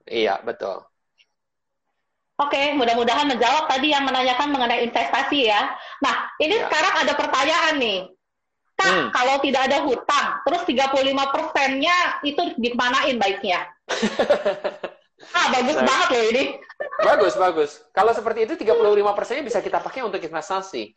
iya 0.05 0.37
betul 0.45 0.85
Oke, 2.41 2.75
mudah-mudahan 2.75 3.29
menjawab 3.29 3.71
tadi 3.71 3.95
yang 3.95 4.03
menanyakan 4.03 4.51
mengenai 4.51 4.83
investasi 4.83 5.47
ya. 5.47 5.63
Nah, 6.03 6.27
ini 6.43 6.59
ya. 6.59 6.67
sekarang 6.67 6.95
ada 7.05 7.13
pertanyaan 7.15 7.75
nih. 7.79 8.01
Kak, 8.73 8.89
hmm. 8.89 9.09
kalau 9.15 9.37
tidak 9.45 9.63
ada 9.71 9.79
hutang, 9.85 10.27
terus 10.43 10.63
35 10.67 11.13
persennya 11.29 11.97
itu 12.27 12.43
dimanain 12.59 13.15
baiknya? 13.21 13.69
ah, 15.31 15.47
bagus 15.55 15.77
nah. 15.79 15.87
banget 15.87 16.09
loh 16.11 16.25
ini. 16.35 16.45
Bagus, 17.03 17.35
bagus. 17.39 17.71
Kalau 17.95 18.13
seperti 18.13 18.47
itu 18.47 18.55
35 18.59 19.17
persennya 19.17 19.45
bisa 19.47 19.59
kita 19.63 19.79
pakai 19.79 20.03
untuk 20.03 20.19
investasi. 20.19 20.95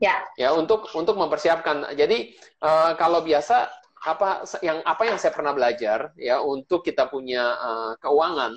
Ya. 0.00 0.24
Ya, 0.36 0.52
untuk 0.56 0.88
untuk 0.96 1.16
mempersiapkan. 1.16 1.92
Jadi 1.96 2.36
uh, 2.64 2.96
kalau 2.96 3.20
biasa 3.20 3.68
apa 4.00 4.48
yang 4.64 4.80
apa 4.84 5.02
yang 5.04 5.20
saya 5.20 5.28
pernah 5.36 5.52
belajar 5.52 6.16
ya 6.16 6.40
untuk 6.40 6.80
kita 6.80 7.08
punya 7.12 7.56
uh, 7.60 7.92
keuangan, 8.00 8.56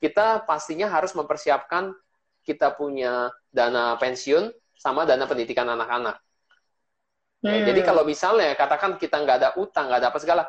kita 0.00 0.48
pastinya 0.48 0.88
harus 0.88 1.12
mempersiapkan 1.12 1.92
kita 2.42 2.74
punya 2.74 3.30
dana 3.52 3.94
pensiun 4.00 4.50
sama 4.74 5.06
dana 5.06 5.28
pendidikan 5.28 5.68
anak-anak. 5.68 6.18
Ya, 7.42 7.58
hmm. 7.58 7.66
Jadi 7.66 7.80
kalau 7.82 8.06
misalnya 8.06 8.54
katakan 8.54 8.94
kita 9.02 9.18
nggak 9.18 9.36
ada 9.42 9.50
utang, 9.58 9.90
nggak 9.90 9.98
ada 9.98 10.08
apa 10.14 10.18
segala, 10.22 10.42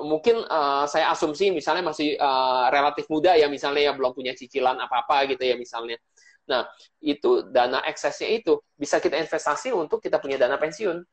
mungkin 0.00 0.40
uh, 0.48 0.88
saya 0.88 1.12
asumsi 1.12 1.52
misalnya 1.52 1.84
masih 1.84 2.16
uh, 2.16 2.72
relatif 2.72 3.04
muda 3.12 3.36
ya 3.36 3.44
misalnya 3.44 3.84
ya 3.84 3.92
belum 3.92 4.16
punya 4.16 4.32
cicilan 4.32 4.80
apa-apa 4.80 5.28
gitu 5.28 5.44
ya 5.44 5.60
misalnya. 5.60 6.00
Nah, 6.48 6.64
itu 7.04 7.44
dana 7.52 7.84
eksesnya 7.84 8.40
itu 8.40 8.56
bisa 8.72 8.98
kita 9.04 9.20
investasi 9.20 9.70
untuk 9.76 10.00
kita 10.00 10.16
punya 10.16 10.40
dana 10.40 10.56
pensiun. 10.56 11.04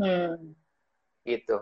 Hmm. 0.00 0.56
Gitu. 1.28 1.56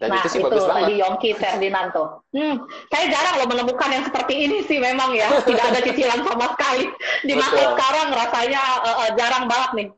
Dan 0.00 0.16
nah, 0.16 0.24
itu 0.24 0.28
sih 0.32 0.40
itu 0.40 0.48
bagus 0.48 0.64
tadi 0.64 0.94
Yongki 0.96 1.30
Ferdinando. 1.36 2.24
Hmm, 2.32 2.64
saya 2.88 3.04
jarang 3.12 3.34
loh 3.36 3.48
menemukan 3.52 3.90
yang 3.92 4.04
seperti 4.08 4.48
ini 4.48 4.64
sih 4.64 4.80
memang 4.80 5.12
ya. 5.12 5.28
Tidak 5.44 5.60
ada 5.60 5.80
cicilan 5.84 6.24
sama 6.24 6.56
sekali. 6.56 6.88
Di 7.28 7.36
masa 7.36 7.76
sekarang 7.76 8.08
rasanya 8.16 8.62
uh, 8.80 8.96
uh, 9.04 9.10
jarang 9.20 9.44
banget 9.44 9.70
nih. 9.76 9.88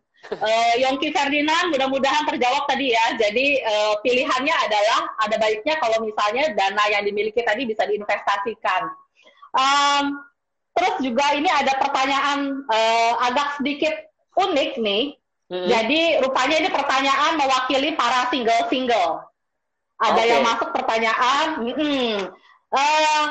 Uh, 0.43 0.75
Yongki 0.83 1.15
Ferdinand, 1.15 1.71
mudah-mudahan 1.71 2.27
terjawab 2.27 2.67
tadi 2.67 2.91
ya. 2.91 3.15
Jadi 3.15 3.63
uh, 3.63 3.95
pilihannya 4.03 4.55
adalah 4.67 5.01
ada 5.23 5.39
baiknya 5.39 5.79
kalau 5.79 6.03
misalnya 6.03 6.51
dana 6.51 6.85
yang 6.91 7.07
dimiliki 7.07 7.39
tadi 7.47 7.63
bisa 7.63 7.87
diinvestasikan. 7.87 8.91
Um, 9.55 10.19
terus 10.75 10.99
juga 10.99 11.31
ini 11.39 11.47
ada 11.47 11.79
pertanyaan 11.79 12.67
uh, 12.67 13.23
agak 13.31 13.63
sedikit 13.63 13.95
unik 14.35 14.83
nih. 14.83 15.15
Hmm. 15.47 15.69
Jadi 15.71 16.19
rupanya 16.27 16.57
ini 16.59 16.71
pertanyaan 16.75 17.39
mewakili 17.39 17.95
para 17.95 18.27
single-single. 18.35 19.32
Ada 20.03 20.19
okay. 20.19 20.31
yang 20.35 20.43
masuk 20.43 20.69
pertanyaan, 20.75 21.47
mm 21.63 22.19
uh, 22.75 23.25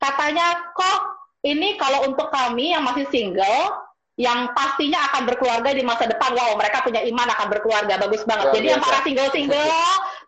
katanya 0.00 0.46
kok 0.72 0.98
ini 1.44 1.76
kalau 1.76 2.08
untuk 2.08 2.32
kami 2.32 2.72
yang 2.72 2.82
masih 2.82 3.06
single 3.10 3.82
yang 4.20 4.52
pastinya 4.52 5.08
akan 5.08 5.24
berkeluarga 5.24 5.72
di 5.72 5.82
masa 5.82 6.04
depan. 6.04 6.36
Wow, 6.36 6.54
mereka 6.60 6.84
punya 6.84 7.00
iman 7.00 7.28
akan 7.32 7.46
berkeluarga. 7.48 7.96
Bagus 7.96 8.22
banget. 8.28 8.52
Jadi 8.54 8.66
yang 8.76 8.82
para 8.84 9.00
single-single, 9.00 9.72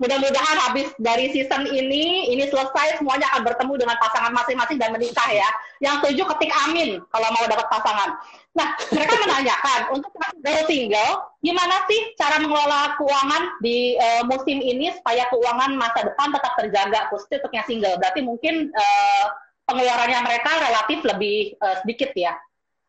mudah-mudahan 0.02 0.56
habis 0.68 0.90
dari 0.98 1.30
season 1.30 1.66
ini, 1.70 2.30
ini 2.30 2.44
selesai, 2.50 2.98
semuanya 2.98 3.30
akan 3.34 3.42
bertemu 3.46 3.74
dengan 3.86 3.96
pasangan 3.98 4.32
masing-masing 4.34 4.78
dan 4.78 4.90
menikah 4.90 5.28
ya. 5.30 5.48
Yang 5.82 5.94
setuju 6.02 6.22
ketik 6.34 6.52
amin 6.68 6.98
kalau 7.12 7.28
mau 7.30 7.44
dapat 7.46 7.66
pasangan. 7.70 8.10
Nah, 8.54 8.68
mereka 8.94 9.14
menanyakan, 9.18 9.80
untuk 9.98 10.10
single-single, 10.14 11.12
gimana 11.42 11.76
sih 11.90 12.00
cara 12.14 12.38
mengelola 12.38 12.94
keuangan 12.98 13.42
di 13.60 13.98
uh, 13.98 14.22
musim 14.26 14.62
ini 14.62 14.94
supaya 14.94 15.26
keuangan 15.30 15.74
masa 15.74 16.06
depan 16.06 16.30
tetap 16.30 16.52
terjaga, 16.58 17.00
khususnya 17.10 17.42
untuk 17.42 17.52
yang 17.54 17.66
single. 17.66 17.96
Berarti 17.98 18.20
mungkin 18.22 18.70
uh, 18.70 19.26
pengeluarannya 19.66 20.20
mereka 20.22 20.50
relatif 20.70 20.98
lebih 21.02 21.58
uh, 21.58 21.76
sedikit 21.82 22.14
ya. 22.14 22.34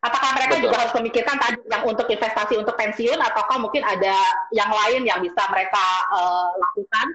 Apakah 0.04 0.36
mereka 0.36 0.60
Betul. 0.60 0.64
juga 0.68 0.76
harus 0.84 0.94
memikirkan 1.00 1.36
tadi 1.40 1.58
yang 1.66 1.82
untuk 1.88 2.06
investasi 2.06 2.54
untuk 2.60 2.76
pensiun, 2.78 3.18
ataukah 3.18 3.58
mungkin 3.58 3.82
ada 3.82 4.16
yang 4.52 4.70
lain 4.70 5.02
yang 5.08 5.18
bisa 5.24 5.42
mereka 5.50 5.84
uh, 6.12 6.52
lakukan? 6.52 7.06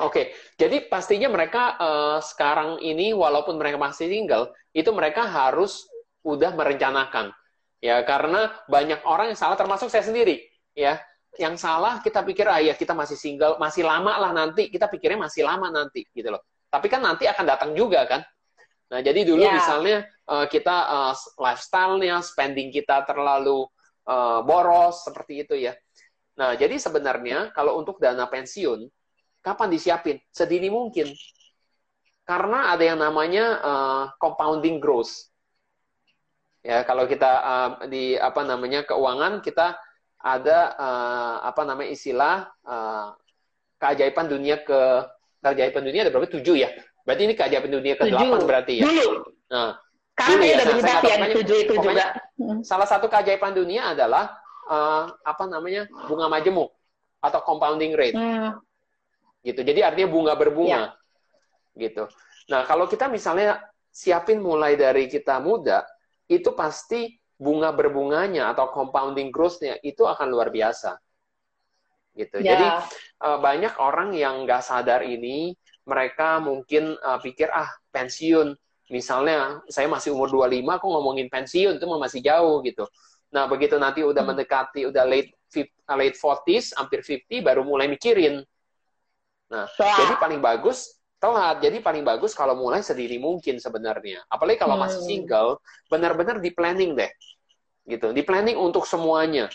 Oke, 0.00 0.08
okay. 0.08 0.24
jadi 0.56 0.88
pastinya 0.88 1.28
mereka 1.28 1.76
uh, 1.76 2.16
sekarang 2.24 2.80
ini 2.80 3.12
walaupun 3.12 3.60
mereka 3.60 3.76
masih 3.76 4.08
single, 4.08 4.48
itu 4.72 4.88
mereka 4.88 5.28
harus 5.28 5.84
udah 6.24 6.56
merencanakan, 6.56 7.28
ya 7.76 8.00
karena 8.08 8.56
banyak 8.72 9.04
orang 9.04 9.34
yang 9.34 9.36
salah, 9.36 9.58
termasuk 9.58 9.92
saya 9.92 10.00
sendiri, 10.00 10.48
ya 10.72 10.96
yang 11.36 11.60
salah 11.60 12.00
kita 12.00 12.24
pikir 12.24 12.48
ah 12.48 12.56
ya 12.56 12.72
kita 12.72 12.96
masih 12.96 13.20
single, 13.20 13.60
masih 13.60 13.84
lama 13.84 14.16
lah 14.16 14.32
nanti, 14.32 14.72
kita 14.72 14.88
pikirnya 14.88 15.28
masih 15.28 15.44
lama 15.44 15.68
nanti, 15.68 16.08
gitu 16.08 16.32
loh. 16.32 16.40
Tapi 16.72 16.88
kan 16.88 17.04
nanti 17.04 17.28
akan 17.28 17.44
datang 17.44 17.70
juga 17.76 18.08
kan, 18.08 18.24
Nah, 18.92 19.00
jadi 19.00 19.24
dulu 19.24 19.40
yeah. 19.40 19.56
misalnya 19.56 19.96
uh, 20.28 20.44
kita 20.44 20.76
uh, 20.84 21.14
lifestyle-nya, 21.40 22.20
spending 22.20 22.68
kita 22.68 23.08
terlalu 23.08 23.64
uh, 24.04 24.44
boros 24.44 25.08
seperti 25.08 25.48
itu 25.48 25.54
ya. 25.56 25.72
Nah, 26.36 26.52
jadi 26.60 26.76
sebenarnya 26.76 27.56
kalau 27.56 27.80
untuk 27.80 27.96
dana 27.96 28.28
pensiun, 28.28 28.84
kapan 29.40 29.68
disiapin? 29.72 30.20
Sedini 30.28 30.68
mungkin. 30.68 31.08
Karena 32.28 32.76
ada 32.76 32.84
yang 32.84 33.00
namanya 33.00 33.44
uh, 33.64 34.04
compounding 34.20 34.76
growth. 34.76 35.32
Ya, 36.60 36.84
kalau 36.84 37.08
kita 37.08 37.32
uh, 37.42 37.70
di 37.88 38.14
apa 38.20 38.44
namanya 38.44 38.84
keuangan 38.84 39.40
kita 39.40 39.74
ada 40.20 40.58
uh, 40.78 41.36
apa 41.48 41.64
namanya 41.66 41.90
istilah 41.90 42.46
uh, 42.62 43.16
keajaiban 43.82 44.30
dunia 44.30 44.62
ke 44.62 44.80
keajaiban 45.42 45.82
dunia 45.82 46.06
ada 46.06 46.12
berapa? 46.14 46.30
Tujuh 46.30 46.60
ya 46.60 46.70
Berarti 47.02 47.22
ini 47.26 47.34
keajaiban 47.34 47.70
dunia 47.70 47.94
ke-8 47.98 48.46
berarti 48.46 48.72
ya? 48.78 48.84
Dulu. 48.86 49.08
Nah, 49.50 49.70
Karena 50.12 50.34
dulu 50.38 50.44
ya, 50.44 50.54
ada 50.60 51.02
nah, 51.02 51.02
yang 51.08 51.34
tujuh 51.40 51.56
itu 51.66 51.74
juga. 51.80 52.04
Salah 52.62 52.86
satu 52.86 53.10
keajaiban 53.10 53.56
dunia 53.56 53.96
adalah 53.96 54.38
uh, 54.70 55.10
apa 55.24 55.44
namanya 55.50 55.88
bunga 56.06 56.30
majemuk 56.30 56.70
atau 57.22 57.40
compounding 57.42 57.92
rate. 57.94 58.18
Hmm. 58.18 58.58
Gitu. 59.42 59.60
Jadi 59.62 59.80
artinya 59.82 60.08
bunga 60.10 60.32
berbunga. 60.38 60.94
Ya. 60.94 61.80
Gitu. 61.88 62.06
Nah, 62.50 62.62
kalau 62.68 62.86
kita 62.86 63.10
misalnya 63.10 63.62
siapin 63.90 64.38
mulai 64.38 64.78
dari 64.78 65.10
kita 65.10 65.42
muda, 65.42 65.82
itu 66.30 66.54
pasti 66.54 67.18
bunga 67.42 67.74
berbunganya 67.74 68.54
atau 68.54 68.70
compounding 68.70 69.34
growth-nya 69.34 69.82
itu 69.82 70.06
akan 70.06 70.30
luar 70.30 70.54
biasa. 70.54 70.94
Gitu. 72.14 72.44
Ya. 72.44 72.54
Jadi 72.54 72.66
uh, 73.24 73.38
banyak 73.40 73.74
orang 73.80 74.14
yang 74.14 74.46
nggak 74.46 74.62
sadar 74.62 75.02
ini 75.02 75.56
mereka 75.82 76.38
mungkin 76.38 76.94
uh, 77.02 77.18
pikir 77.18 77.50
ah 77.50 77.68
pensiun 77.90 78.54
misalnya 78.92 79.64
saya 79.72 79.88
masih 79.88 80.12
umur 80.12 80.28
25 80.28 80.62
aku 80.68 80.86
ngomongin 80.86 81.26
pensiun 81.32 81.80
itu 81.80 81.86
masih 81.88 82.20
jauh 82.20 82.60
gitu. 82.60 82.84
Nah, 83.32 83.48
begitu 83.48 83.80
nanti 83.80 84.04
udah 84.04 84.20
hmm. 84.20 84.36
mendekati 84.36 84.84
udah 84.84 85.04
late 85.08 85.32
uh, 85.56 85.96
late 85.96 86.16
40s, 86.20 86.76
hampir 86.76 87.00
50 87.00 87.40
baru 87.40 87.64
mulai 87.64 87.88
mikirin. 87.88 88.44
Nah, 89.48 89.64
jadi 89.72 90.14
paling 90.20 90.44
bagus 90.44 91.00
telat. 91.16 91.64
Jadi 91.64 91.80
paling 91.80 92.04
bagus 92.04 92.36
kalau 92.36 92.52
mulai 92.52 92.84
sedini 92.84 93.16
mungkin 93.16 93.56
sebenarnya. 93.56 94.20
Apalagi 94.28 94.60
kalau 94.60 94.76
hmm. 94.76 94.84
masih 94.84 95.00
single, 95.08 95.50
benar-benar 95.88 96.38
di 96.44 96.52
planning 96.52 96.92
deh. 96.92 97.12
gitu. 97.88 98.12
Di 98.14 98.22
planning 98.22 98.60
untuk 98.60 98.84
semuanya. 98.86 99.48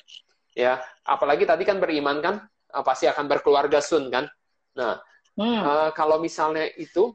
Ya, 0.57 0.81
apalagi 1.05 1.45
tadi 1.45 1.63
kan 1.69 1.77
beriman 1.77 2.17
kan 2.17 2.35
uh, 2.73 2.81
pasti 2.81 3.05
akan 3.05 3.29
berkeluarga 3.29 3.77
soon 3.77 4.09
kan. 4.09 4.25
Nah, 4.73 4.97
hmm. 5.37 5.59
uh, 5.61 5.89
kalau 5.93 6.17
misalnya 6.19 6.67
itu 6.75 7.13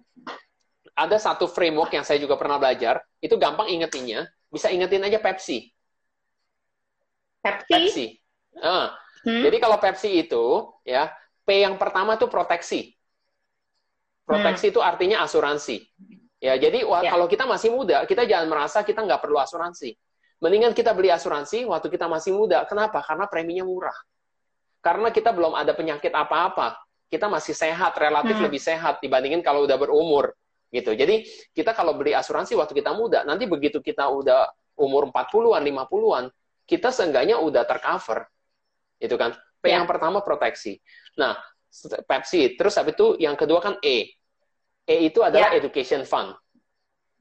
ada 0.95 1.17
satu 1.19 1.49
framework 1.49 1.93
yang 1.93 2.07
saya 2.07 2.21
juga 2.23 2.39
pernah 2.39 2.57
belajar, 2.57 3.03
itu 3.19 3.35
gampang 3.37 3.69
ingetinnya, 3.69 4.29
bisa 4.49 4.71
ingetin 4.71 5.03
aja 5.03 5.19
Pepsi. 5.19 5.73
Pepsi. 7.43 7.73
Pepsi. 7.73 8.07
Uh, 8.57 8.93
hmm. 9.27 9.43
Jadi 9.49 9.57
kalau 9.59 9.77
Pepsi 9.83 10.11
itu 10.23 10.71
ya 10.87 11.11
P 11.43 11.67
yang 11.67 11.77
pertama 11.77 12.15
tuh 12.15 12.31
proteksi. 12.31 12.95
Proteksi 14.23 14.71
hmm. 14.71 14.73
itu 14.77 14.81
artinya 14.81 15.27
asuransi. 15.27 15.77
Ya, 16.43 16.59
jadi 16.59 16.83
ya. 16.83 17.11
kalau 17.11 17.31
kita 17.31 17.47
masih 17.47 17.71
muda, 17.71 18.03
kita 18.03 18.27
jangan 18.27 18.51
merasa 18.51 18.83
kita 18.83 19.07
nggak 19.07 19.23
perlu 19.23 19.39
asuransi. 19.39 19.95
Mendingan 20.43 20.75
kita 20.75 20.91
beli 20.91 21.07
asuransi 21.15 21.63
waktu 21.71 21.87
kita 21.87 22.11
masih 22.11 22.35
muda. 22.35 22.67
Kenapa? 22.67 22.99
Karena 23.07 23.31
preminya 23.31 23.63
murah. 23.63 23.95
Karena 24.83 25.15
kita 25.15 25.31
belum 25.31 25.55
ada 25.55 25.71
penyakit 25.71 26.11
apa-apa. 26.11 26.83
Kita 27.13 27.29
masih 27.29 27.53
sehat, 27.53 27.93
relatif 28.01 28.41
hmm. 28.41 28.45
lebih 28.49 28.57
sehat 28.57 29.05
dibandingin 29.05 29.45
kalau 29.45 29.69
udah 29.69 29.77
berumur. 29.77 30.33
gitu. 30.73 30.97
Jadi 30.97 31.29
kita 31.53 31.77
kalau 31.77 31.93
beli 31.93 32.17
asuransi 32.17 32.57
waktu 32.57 32.73
kita 32.73 32.97
muda, 32.97 33.29
nanti 33.29 33.45
begitu 33.45 33.85
kita 33.85 34.09
udah 34.09 34.49
umur 34.81 35.13
40-an, 35.13 35.61
50-an, 35.61 36.25
kita 36.65 36.89
seenggaknya 36.89 37.37
udah 37.37 37.69
tercover. 37.69 38.25
Itu 38.97 39.21
kan. 39.21 39.37
P 39.63 39.69
ya. 39.69 39.79
yang 39.79 39.87
pertama 39.87 40.25
proteksi. 40.25 40.81
Nah, 41.21 41.37
Pepsi. 42.05 42.59
Terus 42.59 42.75
habis 42.77 42.97
itu 42.97 43.17
yang 43.17 43.37
kedua 43.39 43.61
kan 43.63 43.75
E. 43.81 44.13
E 44.85 44.95
itu 45.09 45.25
adalah 45.25 45.55
ya. 45.55 45.63
education 45.63 46.05
fund. 46.05 46.37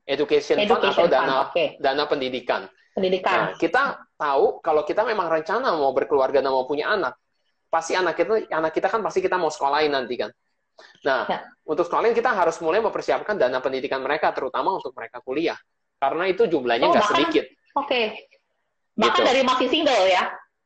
Education, 0.03 0.59
education 0.59 0.91
fund 0.91 0.97
atau 0.97 1.05
dana 1.07 1.35
okay. 1.47 1.77
dana 1.79 2.03
pendidikan. 2.09 2.67
Pendidikan. 2.91 3.31
Nah, 3.31 3.47
kita 3.55 4.03
tahu 4.19 4.59
kalau 4.59 4.83
kita 4.83 5.07
memang 5.07 5.31
rencana 5.31 5.71
mau 5.71 5.95
berkeluarga 5.95 6.43
dan 6.43 6.51
mau 6.51 6.67
punya 6.67 6.91
anak, 6.91 7.15
pasti 7.71 7.95
anak 7.95 8.19
kita 8.19 8.51
anak 8.51 8.75
kita 8.75 8.91
kan 8.91 8.99
pasti 8.99 9.23
kita 9.23 9.39
mau 9.39 9.47
sekolahin 9.47 9.95
nanti 9.95 10.19
kan. 10.19 10.29
Nah, 11.07 11.23
ya. 11.29 11.39
untuk 11.63 11.87
sekolahin 11.87 12.11
kita 12.11 12.35
harus 12.35 12.59
mulai 12.59 12.83
mempersiapkan 12.83 13.39
dana 13.39 13.63
pendidikan 13.63 14.03
mereka, 14.03 14.35
terutama 14.35 14.75
untuk 14.75 14.91
mereka 14.91 15.23
kuliah, 15.23 15.55
karena 16.01 16.27
itu 16.27 16.49
jumlahnya 16.49 16.87
oh, 16.89 16.91
nggak 16.91 17.05
oh, 17.05 17.11
sedikit. 17.15 17.45
Oke. 17.79 17.87
Okay. 17.87 18.05
Bahkan 18.99 19.23
gitu. 19.23 19.29
dari 19.29 19.41
masih 19.47 19.67
single 19.71 20.03
ya? 20.09 20.23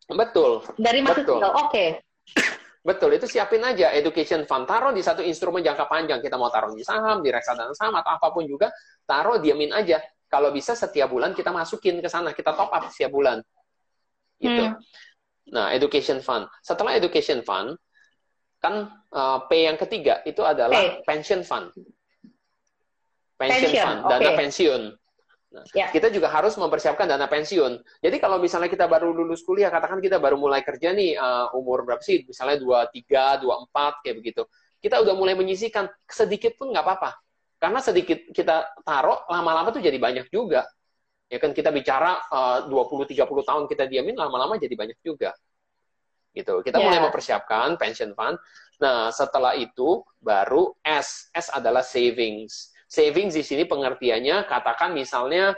Betul. 0.09 0.51
Dari 0.81 0.99
masih 1.05 1.21
Betul. 1.21 1.37
single, 1.37 1.53
oke. 1.53 1.69
Okay. 1.69 1.89
Betul, 2.85 3.17
itu 3.17 3.25
siapin 3.25 3.65
aja 3.65 3.89
education 3.97 4.45
fund. 4.45 4.69
Taruh 4.69 4.93
di 4.93 5.01
satu 5.01 5.25
instrumen 5.25 5.65
jangka 5.65 5.89
panjang. 5.89 6.21
Kita 6.21 6.37
mau 6.37 6.53
taruh 6.53 6.69
di 6.77 6.85
saham, 6.85 7.25
di 7.25 7.33
reksadana 7.33 7.73
saham, 7.73 7.97
atau 7.97 8.13
apa 8.13 8.29
pun 8.29 8.45
juga. 8.45 8.69
Taruh, 9.09 9.41
diamin 9.41 9.73
aja. 9.73 9.97
Kalau 10.29 10.53
bisa 10.53 10.77
setiap 10.77 11.09
bulan 11.09 11.33
kita 11.33 11.49
masukin 11.49 11.97
ke 11.97 12.05
sana, 12.05 12.29
kita 12.37 12.53
top 12.53 12.69
up 12.69 12.85
setiap 12.93 13.09
bulan. 13.09 13.41
Gitu. 14.37 14.69
Hmm. 14.69 14.77
Nah, 15.53 15.69
education 15.73 16.23
fund. 16.23 16.49
Setelah 16.65 16.97
education 16.97 17.45
fund, 17.45 17.77
kan 18.57 18.89
uh, 19.13 19.45
P 19.45 19.69
yang 19.69 19.77
ketiga 19.77 20.25
itu 20.25 20.41
adalah 20.41 21.03
pension 21.05 21.45
fund. 21.45 21.69
Pension, 23.37 23.69
pension 23.69 23.85
fund, 23.85 23.99
dana 24.09 24.29
okay. 24.31 24.37
pensiun. 24.41 24.81
Nah, 25.55 25.63
ya. 25.71 25.87
Kita 25.93 26.09
juga 26.09 26.27
harus 26.33 26.57
mempersiapkan 26.57 27.05
dana 27.05 27.29
pensiun. 27.29 27.77
Jadi 28.01 28.17
kalau 28.17 28.41
misalnya 28.41 28.67
kita 28.67 28.89
baru 28.89 29.13
lulus 29.13 29.45
kuliah, 29.45 29.69
katakan 29.69 30.01
kita 30.01 30.17
baru 30.17 30.35
mulai 30.35 30.65
kerja 30.65 30.91
nih 30.91 31.15
uh, 31.15 31.53
umur 31.53 31.85
berapa 31.85 32.01
sih? 32.01 32.25
Misalnya 32.25 32.59
23, 32.59 33.45
24 33.45 34.03
kayak 34.03 34.15
begitu. 34.17 34.43
Kita 34.81 34.99
udah 34.99 35.13
mulai 35.13 35.37
menyisikan 35.37 35.85
sedikit 36.09 36.57
pun 36.57 36.73
nggak 36.73 36.83
apa-apa. 36.83 37.11
Karena 37.55 37.79
sedikit 37.79 38.19
kita 38.33 38.81
taruh, 38.83 39.23
lama-lama 39.31 39.71
tuh 39.71 39.79
jadi 39.79 39.95
banyak 39.95 40.27
juga. 40.33 40.67
Ya 41.25 41.41
kan 41.41 41.51
kita 41.57 41.73
bicara 41.73 42.21
uh, 42.29 42.69
20-30 42.69 43.17
tahun 43.25 43.63
kita 43.65 43.89
diamin, 43.89 44.13
lama-lama 44.13 44.61
jadi 44.61 44.73
banyak 44.77 44.99
juga. 45.01 45.33
Gitu. 46.35 46.61
Kita 46.61 46.77
yeah. 46.77 46.85
mulai 46.85 46.99
mempersiapkan 47.01 47.79
pension 47.79 48.13
fund. 48.13 48.37
Nah, 48.83 49.09
setelah 49.09 49.55
itu 49.55 50.03
baru 50.19 50.75
S. 50.83 51.31
S 51.31 51.47
adalah 51.49 51.81
savings. 51.81 52.75
Savings 52.85 53.33
di 53.33 53.41
sini 53.41 53.63
pengertiannya, 53.65 54.45
katakan 54.45 54.93
misalnya 54.93 55.55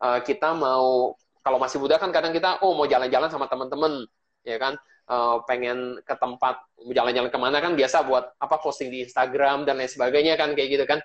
uh, 0.00 0.22
kita 0.22 0.54
mau, 0.56 1.12
kalau 1.44 1.58
masih 1.60 1.82
muda 1.82 1.98
kan 1.98 2.14
kadang 2.14 2.32
kita, 2.32 2.62
oh 2.64 2.72
mau 2.72 2.86
jalan-jalan 2.86 3.28
sama 3.28 3.50
teman-teman, 3.50 4.06
ya 4.46 4.56
kan, 4.56 4.78
uh, 5.10 5.42
pengen 5.44 6.00
ke 6.06 6.14
tempat, 6.16 6.62
jalan-jalan 6.88 7.28
ke 7.28 7.38
mana 7.38 7.58
kan 7.60 7.76
biasa 7.76 8.06
buat 8.06 8.32
apa 8.40 8.56
posting 8.62 8.88
di 8.88 9.04
Instagram 9.04 9.68
dan 9.68 9.76
lain 9.76 9.90
sebagainya 9.90 10.38
kan, 10.40 10.56
kayak 10.56 10.68
gitu 10.80 10.84
kan. 10.88 11.02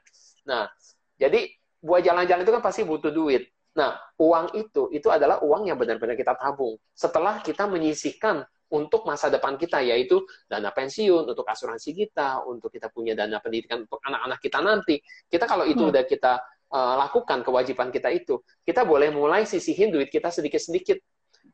Nah, 0.47 0.69
jadi 1.17 1.49
buat 1.82 2.06
jalan-jalan 2.06 2.45
itu 2.45 2.54
kan 2.54 2.63
pasti 2.63 2.82
butuh 2.86 3.10
duit. 3.10 3.49
Nah, 3.75 3.99
uang 4.15 4.55
itu 4.55 4.88
itu 4.95 5.07
adalah 5.11 5.43
uang 5.43 5.67
yang 5.67 5.75
benar-benar 5.75 6.15
kita 6.15 6.35
tabung. 6.39 6.79
Setelah 6.95 7.43
kita 7.43 7.67
menyisihkan 7.67 8.47
untuk 8.71 9.05
masa 9.05 9.29
depan 9.29 9.59
kita, 9.59 9.83
yaitu 9.83 10.23
dana 10.49 10.71
pensiun, 10.71 11.27
untuk 11.27 11.45
asuransi 11.45 11.91
kita, 11.93 12.43
untuk 12.47 12.71
kita 12.73 12.89
punya 12.89 13.13
dana 13.13 13.38
pendidikan 13.43 13.85
untuk 13.85 14.01
anak-anak 14.01 14.39
kita 14.41 14.59
nanti. 14.63 14.95
Kita 15.29 15.45
kalau 15.45 15.67
itu 15.67 15.85
hmm. 15.85 15.91
udah 15.91 16.03
kita 16.07 16.33
uh, 16.73 16.95
lakukan, 17.05 17.45
kewajiban 17.45 17.93
kita 17.93 18.09
itu, 18.09 18.41
kita 18.65 18.81
boleh 18.88 19.13
mulai 19.13 19.45
sisihin 19.45 19.93
duit 19.93 20.09
kita 20.09 20.33
sedikit-sedikit 20.33 20.97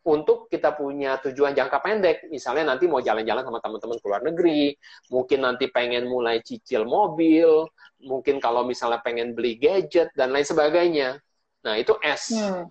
untuk 0.01 0.49
kita 0.49 0.73
punya 0.73 1.21
tujuan 1.21 1.53
jangka 1.53 1.77
pendek, 1.77 2.17
misalnya 2.33 2.73
nanti 2.73 2.89
mau 2.89 3.03
jalan-jalan 3.03 3.45
sama 3.45 3.59
teman-teman 3.61 3.97
ke 4.01 4.05
luar 4.09 4.21
negeri, 4.25 4.73
mungkin 5.13 5.39
nanti 5.45 5.69
pengen 5.69 6.09
mulai 6.09 6.41
cicil 6.41 6.89
mobil, 6.89 7.69
mungkin 8.01 8.41
kalau 8.41 8.65
misalnya 8.65 8.97
pengen 9.05 9.37
beli 9.37 9.61
gadget 9.61 10.09
dan 10.17 10.33
lain 10.33 10.47
sebagainya. 10.47 11.21
Nah, 11.61 11.77
itu 11.77 11.93
S. 12.01 12.33
Hmm. 12.35 12.69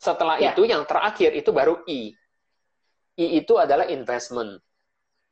Setelah 0.00 0.40
ya. 0.40 0.52
itu 0.52 0.64
yang 0.68 0.84
terakhir 0.84 1.32
itu 1.36 1.50
baru 1.52 1.80
I. 1.88 2.12
I 3.16 3.26
itu 3.40 3.54
adalah 3.56 3.88
investment. 3.88 4.60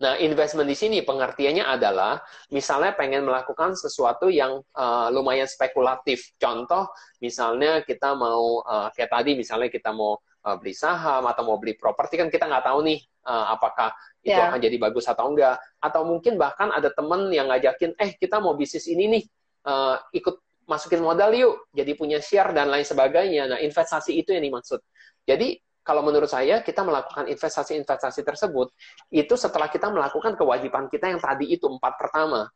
Nah, 0.02 0.18
investment 0.18 0.66
di 0.66 0.74
sini 0.74 0.98
pengertiannya 1.06 1.62
adalah 1.62 2.18
misalnya 2.50 2.90
pengen 2.98 3.22
melakukan 3.22 3.78
sesuatu 3.78 4.26
yang 4.26 4.58
uh, 4.74 5.06
lumayan 5.14 5.46
spekulatif. 5.46 6.34
Contoh, 6.42 6.90
misalnya 7.22 7.86
kita 7.86 8.18
mau 8.18 8.66
uh, 8.66 8.90
kayak 8.90 9.10
tadi 9.14 9.38
misalnya 9.38 9.70
kita 9.70 9.94
mau 9.94 10.18
uh, 10.18 10.56
beli 10.58 10.74
saham 10.74 11.22
atau 11.30 11.42
mau 11.46 11.56
beli 11.56 11.78
properti 11.78 12.18
kan 12.18 12.28
kita 12.28 12.50
nggak 12.50 12.66
tahu 12.66 12.82
nih 12.82 12.98
uh, 13.26 13.54
apakah 13.54 13.94
itu 14.22 14.34
yeah. 14.34 14.50
akan 14.50 14.58
jadi 14.58 14.76
bagus 14.78 15.06
atau 15.06 15.30
enggak 15.30 15.58
atau 15.78 16.02
mungkin 16.02 16.34
bahkan 16.34 16.70
ada 16.74 16.90
temen 16.90 17.30
yang 17.30 17.46
ngajakin 17.50 17.94
eh 17.98 18.14
kita 18.18 18.42
mau 18.42 18.54
bisnis 18.58 18.86
ini 18.90 19.18
nih 19.18 19.24
uh, 19.66 19.98
ikut 20.14 20.36
masukin 20.66 21.02
modal 21.02 21.30
yuk 21.34 21.68
jadi 21.74 21.92
punya 21.98 22.18
share 22.22 22.54
dan 22.54 22.70
lain 22.70 22.86
sebagainya 22.86 23.50
nah 23.50 23.58
investasi 23.58 24.14
itu 24.16 24.34
yang 24.34 24.44
dimaksud 24.46 24.78
jadi 25.26 25.58
kalau 25.82 26.06
menurut 26.06 26.30
saya 26.30 26.62
kita 26.62 26.86
melakukan 26.86 27.26
investasi-investasi 27.26 28.22
tersebut 28.22 28.70
itu 29.10 29.34
setelah 29.34 29.66
kita 29.66 29.90
melakukan 29.90 30.38
kewajiban 30.38 30.86
kita 30.86 31.10
yang 31.10 31.18
tadi 31.18 31.50
itu 31.50 31.66
empat 31.66 31.98
pertama 31.98 32.46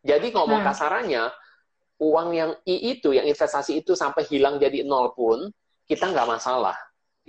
jadi 0.00 0.24
ngomong 0.32 0.64
hmm. 0.64 0.68
kasarannya 0.72 1.24
uang 2.00 2.28
yang 2.32 2.50
i 2.64 2.96
itu 2.96 3.12
yang 3.12 3.28
investasi 3.28 3.84
itu 3.84 3.92
sampai 3.92 4.24
hilang 4.24 4.56
jadi 4.56 4.82
nol 4.88 5.12
pun 5.12 5.52
kita 5.84 6.08
nggak 6.08 6.24
masalah 6.24 6.76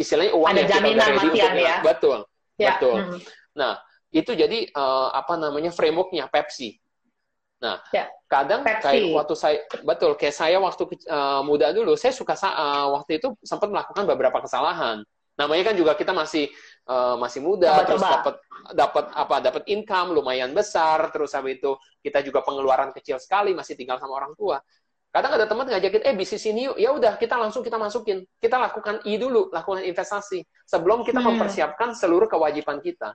istilahnya 0.02 0.34
uang 0.34 0.50
ada 0.50 0.60
yang 0.66 0.70
jaminan 0.74 1.06
kita 1.06 1.22
matian 1.22 1.54
ya. 1.56 1.76
Betul. 1.86 2.20
Ya. 2.58 2.72
Betul. 2.76 2.98
Hmm. 2.98 3.20
Nah, 3.54 3.74
itu 4.12 4.32
jadi 4.34 4.60
uh, 4.74 5.14
apa 5.14 5.38
namanya 5.38 5.70
frameworknya 5.70 6.26
Pepsi. 6.28 6.81
Nah, 7.62 7.78
ya. 7.94 8.10
kadang 8.26 8.66
Pepsi. 8.66 8.82
kayak 8.82 9.04
waktu 9.14 9.36
saya 9.38 9.58
betul 9.86 10.18
kayak 10.18 10.34
saya 10.34 10.58
waktu 10.58 10.84
uh, 11.06 11.46
muda 11.46 11.70
dulu, 11.70 11.94
saya 11.94 12.10
suka 12.10 12.34
uh, 12.34 12.98
waktu 12.98 13.22
itu 13.22 13.38
sempat 13.46 13.70
melakukan 13.70 14.10
beberapa 14.10 14.42
kesalahan. 14.42 15.06
Namanya 15.38 15.72
kan 15.72 15.76
juga 15.78 15.94
kita 15.94 16.10
masih 16.10 16.50
uh, 16.90 17.22
masih 17.22 17.46
muda, 17.46 17.70
Coba-coba. 17.70 17.88
terus 17.88 18.02
dapat 18.02 18.36
dapat 18.74 19.06
apa 19.14 19.36
dapat 19.46 19.64
income 19.70 20.18
lumayan 20.18 20.58
besar, 20.58 21.14
terus 21.14 21.38
habis 21.38 21.62
itu 21.62 21.78
kita 22.02 22.26
juga 22.26 22.42
pengeluaran 22.42 22.90
kecil 22.98 23.22
sekali, 23.22 23.54
masih 23.54 23.78
tinggal 23.78 24.02
sama 24.02 24.18
orang 24.18 24.34
tua. 24.34 24.58
Kadang 25.12 25.38
ada 25.38 25.46
teman 25.46 25.68
ngajakin, 25.68 26.08
eh 26.08 26.16
bisnis 26.16 26.48
ini 26.48 26.72
yuk, 26.72 26.80
ya 26.80 26.90
udah 26.96 27.20
kita 27.20 27.36
langsung 27.36 27.62
kita 27.62 27.76
masukin, 27.76 28.24
kita 28.40 28.56
lakukan 28.56 29.04
i 29.04 29.20
dulu, 29.20 29.52
lakukan 29.52 29.84
investasi 29.84 30.40
sebelum 30.64 31.04
kita 31.04 31.20
hmm. 31.20 31.36
mempersiapkan 31.36 31.94
seluruh 31.94 32.32
kewajiban 32.32 32.80
kita. 32.80 33.14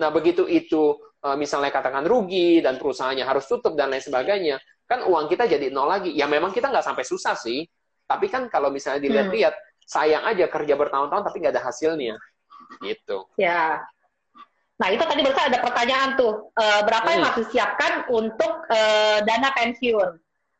Nah 0.00 0.08
begitu 0.08 0.48
itu 0.48 0.96
misalnya 1.34 1.74
katakan 1.74 2.06
rugi 2.06 2.62
dan 2.62 2.78
perusahaannya 2.78 3.26
harus 3.26 3.44
tutup 3.50 3.74
dan 3.74 3.90
lain 3.90 4.02
sebagainya, 4.02 4.56
kan 4.86 5.02
uang 5.02 5.26
kita 5.26 5.50
jadi 5.50 5.68
nol 5.68 5.90
lagi. 5.90 6.14
Ya 6.14 6.30
memang 6.30 6.54
kita 6.54 6.70
nggak 6.70 6.86
sampai 6.86 7.04
susah 7.04 7.34
sih, 7.34 7.66
tapi 8.06 8.30
kan 8.30 8.46
kalau 8.46 8.70
misalnya 8.70 9.02
dilihat-lihat, 9.02 9.54
hmm. 9.54 9.66
sayang 9.82 10.24
aja 10.24 10.46
kerja 10.46 10.74
bertahun-tahun 10.78 11.24
tapi 11.26 11.36
nggak 11.42 11.54
ada 11.58 11.64
hasilnya, 11.66 12.14
gitu. 12.86 13.26
Ya, 13.34 13.82
Nah, 14.78 14.94
itu 14.94 15.02
tadi 15.02 15.20
berarti 15.26 15.42
ada 15.42 15.58
pertanyaan 15.58 16.14
tuh, 16.14 16.54
e, 16.54 16.64
berapa 16.86 17.02
hmm. 17.02 17.14
yang 17.18 17.22
harus 17.26 17.38
disiapkan 17.42 17.92
untuk 18.14 18.62
e, 18.70 18.80
dana 19.26 19.50
pensiun? 19.50 20.10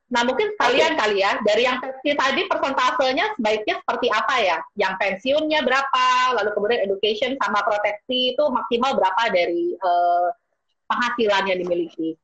Nah, 0.09 0.23
mungkin 0.27 0.57
kalian 0.59 0.97
okay. 0.97 1.01
kali 1.05 1.17
ya, 1.23 1.39
dari 1.47 1.63
yang 1.69 1.79
tadi 2.03 2.43
persentasenya 2.51 3.39
sebaiknya 3.39 3.79
seperti 3.79 4.07
apa 4.11 4.35
ya? 4.43 4.59
Yang 4.75 4.95
pensiunnya 4.99 5.61
berapa, 5.63 6.07
lalu 6.35 6.51
kemudian 6.57 6.81
education 6.83 7.39
sama 7.39 7.63
proteksi 7.63 8.35
itu 8.35 8.43
maksimal 8.51 8.99
berapa 8.99 9.23
dari 9.31 9.79
uh, 9.79 10.33
penghasilan 10.89 11.43
yang 11.53 11.59
dimiliki? 11.61 12.17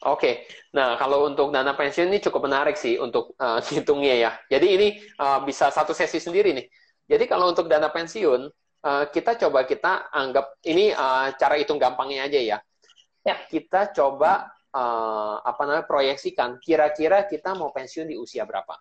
Oke, 0.00 0.16
okay. 0.16 0.34
nah 0.72 0.96
kalau 0.96 1.28
untuk 1.28 1.52
dana 1.52 1.76
pensiun 1.76 2.08
ini 2.08 2.24
cukup 2.24 2.48
menarik 2.48 2.74
sih 2.74 2.96
untuk 2.96 3.36
uh, 3.44 3.60
hitungnya 3.62 4.16
ya. 4.16 4.30
Jadi 4.48 4.66
ini 4.76 4.88
uh, 5.20 5.44
bisa 5.44 5.68
satu 5.70 5.94
sesi 5.94 6.18
sendiri 6.18 6.56
nih. 6.56 6.66
Jadi 7.04 7.24
kalau 7.28 7.52
untuk 7.52 7.68
dana 7.68 7.92
pensiun, 7.92 8.48
uh, 8.84 9.04
kita 9.12 9.36
coba 9.36 9.68
kita 9.68 10.08
anggap 10.08 10.56
ini 10.64 10.90
uh, 10.92 11.36
cara 11.36 11.60
hitung 11.60 11.76
gampangnya 11.76 12.26
aja 12.26 12.40
ya. 12.40 12.58
ya. 13.24 13.36
Kita 13.44 13.92
coba 13.92 14.48
uh, 14.72 15.36
apa 15.44 15.62
namanya 15.68 15.84
proyeksikan 15.84 16.56
kira-kira 16.62 17.28
kita 17.28 17.52
mau 17.52 17.68
pensiun 17.68 18.08
di 18.08 18.16
usia 18.16 18.48
berapa. 18.48 18.74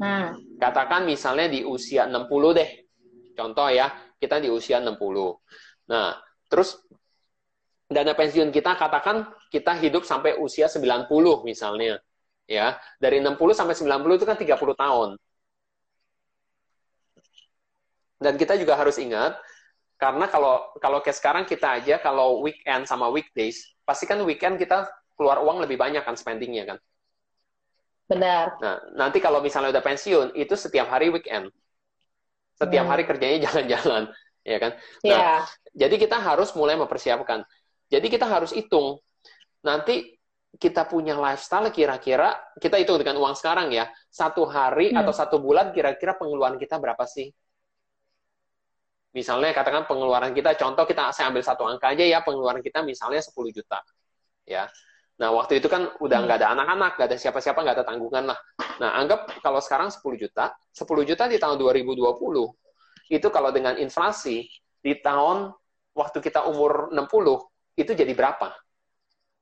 Hmm. 0.00 0.58
Katakan 0.58 1.04
misalnya 1.04 1.52
di 1.52 1.60
usia 1.60 2.08
60 2.08 2.56
deh. 2.56 2.70
Contoh 3.34 3.68
ya, 3.68 3.90
kita 4.16 4.40
di 4.40 4.48
usia 4.48 4.80
60. 4.80 4.96
Nah, 5.90 6.16
terus 6.48 6.80
dana 7.94 8.12
pensiun 8.12 8.50
kita 8.50 8.74
katakan 8.74 9.30
kita 9.54 9.78
hidup 9.78 10.02
sampai 10.02 10.36
usia 10.42 10.66
90 10.66 11.08
misalnya. 11.46 12.02
Ya, 12.44 12.76
dari 13.00 13.24
60 13.24 13.56
sampai 13.56 13.72
90 13.72 14.20
itu 14.20 14.26
kan 14.28 14.36
30 14.36 14.74
tahun. 14.76 15.10
Dan 18.20 18.34
kita 18.36 18.56
juga 18.60 18.76
harus 18.76 19.00
ingat 19.00 19.36
karena 19.94 20.26
kalau 20.26 20.74
kalau 20.82 20.98
kayak 21.00 21.16
sekarang 21.16 21.44
kita 21.46 21.80
aja 21.80 21.96
kalau 22.02 22.42
weekend 22.44 22.84
sama 22.84 23.08
weekdays, 23.08 23.72
pasti 23.86 24.04
kan 24.04 24.20
weekend 24.26 24.58
kita 24.60 24.90
keluar 25.14 25.40
uang 25.40 25.62
lebih 25.62 25.78
banyak 25.78 26.02
kan 26.02 26.18
spendingnya 26.18 26.76
kan. 26.76 26.78
Benar. 28.04 28.60
Nah, 28.60 28.76
nanti 28.92 29.22
kalau 29.22 29.40
misalnya 29.40 29.72
udah 29.72 29.84
pensiun, 29.84 30.36
itu 30.36 30.52
setiap 30.58 30.92
hari 30.92 31.08
weekend. 31.08 31.48
Setiap 32.58 32.84
hmm. 32.84 32.92
hari 32.92 33.02
kerjanya 33.08 33.38
jalan-jalan, 33.48 34.12
ya 34.44 34.58
kan? 34.60 34.72
Nah, 35.06 35.08
yeah. 35.08 35.38
jadi 35.72 35.96
kita 35.96 36.20
harus 36.20 36.52
mulai 36.52 36.76
mempersiapkan. 36.76 37.46
Jadi 37.88 38.06
kita 38.08 38.26
harus 38.26 38.52
hitung. 38.54 39.00
Nanti 39.64 40.14
kita 40.54 40.86
punya 40.86 41.18
lifestyle 41.18 41.70
kira-kira, 41.74 42.34
kita 42.62 42.78
hitung 42.78 43.02
dengan 43.02 43.18
uang 43.18 43.34
sekarang 43.34 43.74
ya, 43.74 43.90
satu 44.06 44.46
hari 44.46 44.94
hmm. 44.94 45.00
atau 45.02 45.12
satu 45.12 45.36
bulan 45.42 45.74
kira-kira 45.74 46.14
pengeluaran 46.14 46.60
kita 46.60 46.78
berapa 46.78 47.02
sih? 47.08 47.30
Misalnya 49.14 49.54
katakan 49.54 49.86
pengeluaran 49.86 50.34
kita, 50.34 50.58
contoh 50.58 50.82
kita 50.86 51.14
saya 51.14 51.30
ambil 51.30 51.42
satu 51.46 51.62
angka 51.66 51.94
aja 51.94 52.02
ya, 52.02 52.18
pengeluaran 52.26 52.62
kita 52.62 52.82
misalnya 52.82 53.22
10 53.22 53.30
juta. 53.54 53.78
Ya. 54.42 54.66
Nah, 55.22 55.30
waktu 55.30 55.62
itu 55.62 55.70
kan 55.70 55.94
udah 56.02 56.18
nggak 56.26 56.42
ada 56.42 56.48
anak-anak, 56.58 56.98
nggak 56.98 57.08
ada 57.14 57.18
siapa-siapa, 57.18 57.62
nggak 57.62 57.76
ada 57.78 57.86
tanggungan 57.86 58.34
lah. 58.34 58.38
Nah, 58.82 58.98
anggap 58.98 59.30
kalau 59.38 59.62
sekarang 59.62 59.94
10 59.94 60.18
juta, 60.18 60.50
10 60.74 61.06
juta 61.06 61.30
di 61.30 61.38
tahun 61.38 61.54
2020, 61.62 61.94
itu 63.14 63.28
kalau 63.30 63.50
dengan 63.54 63.78
inflasi, 63.78 64.50
di 64.82 64.92
tahun 64.98 65.54
waktu 65.94 66.18
kita 66.18 66.50
umur 66.50 66.90
60, 66.90 67.53
itu 67.74 67.92
jadi 67.94 68.10
berapa 68.14 68.54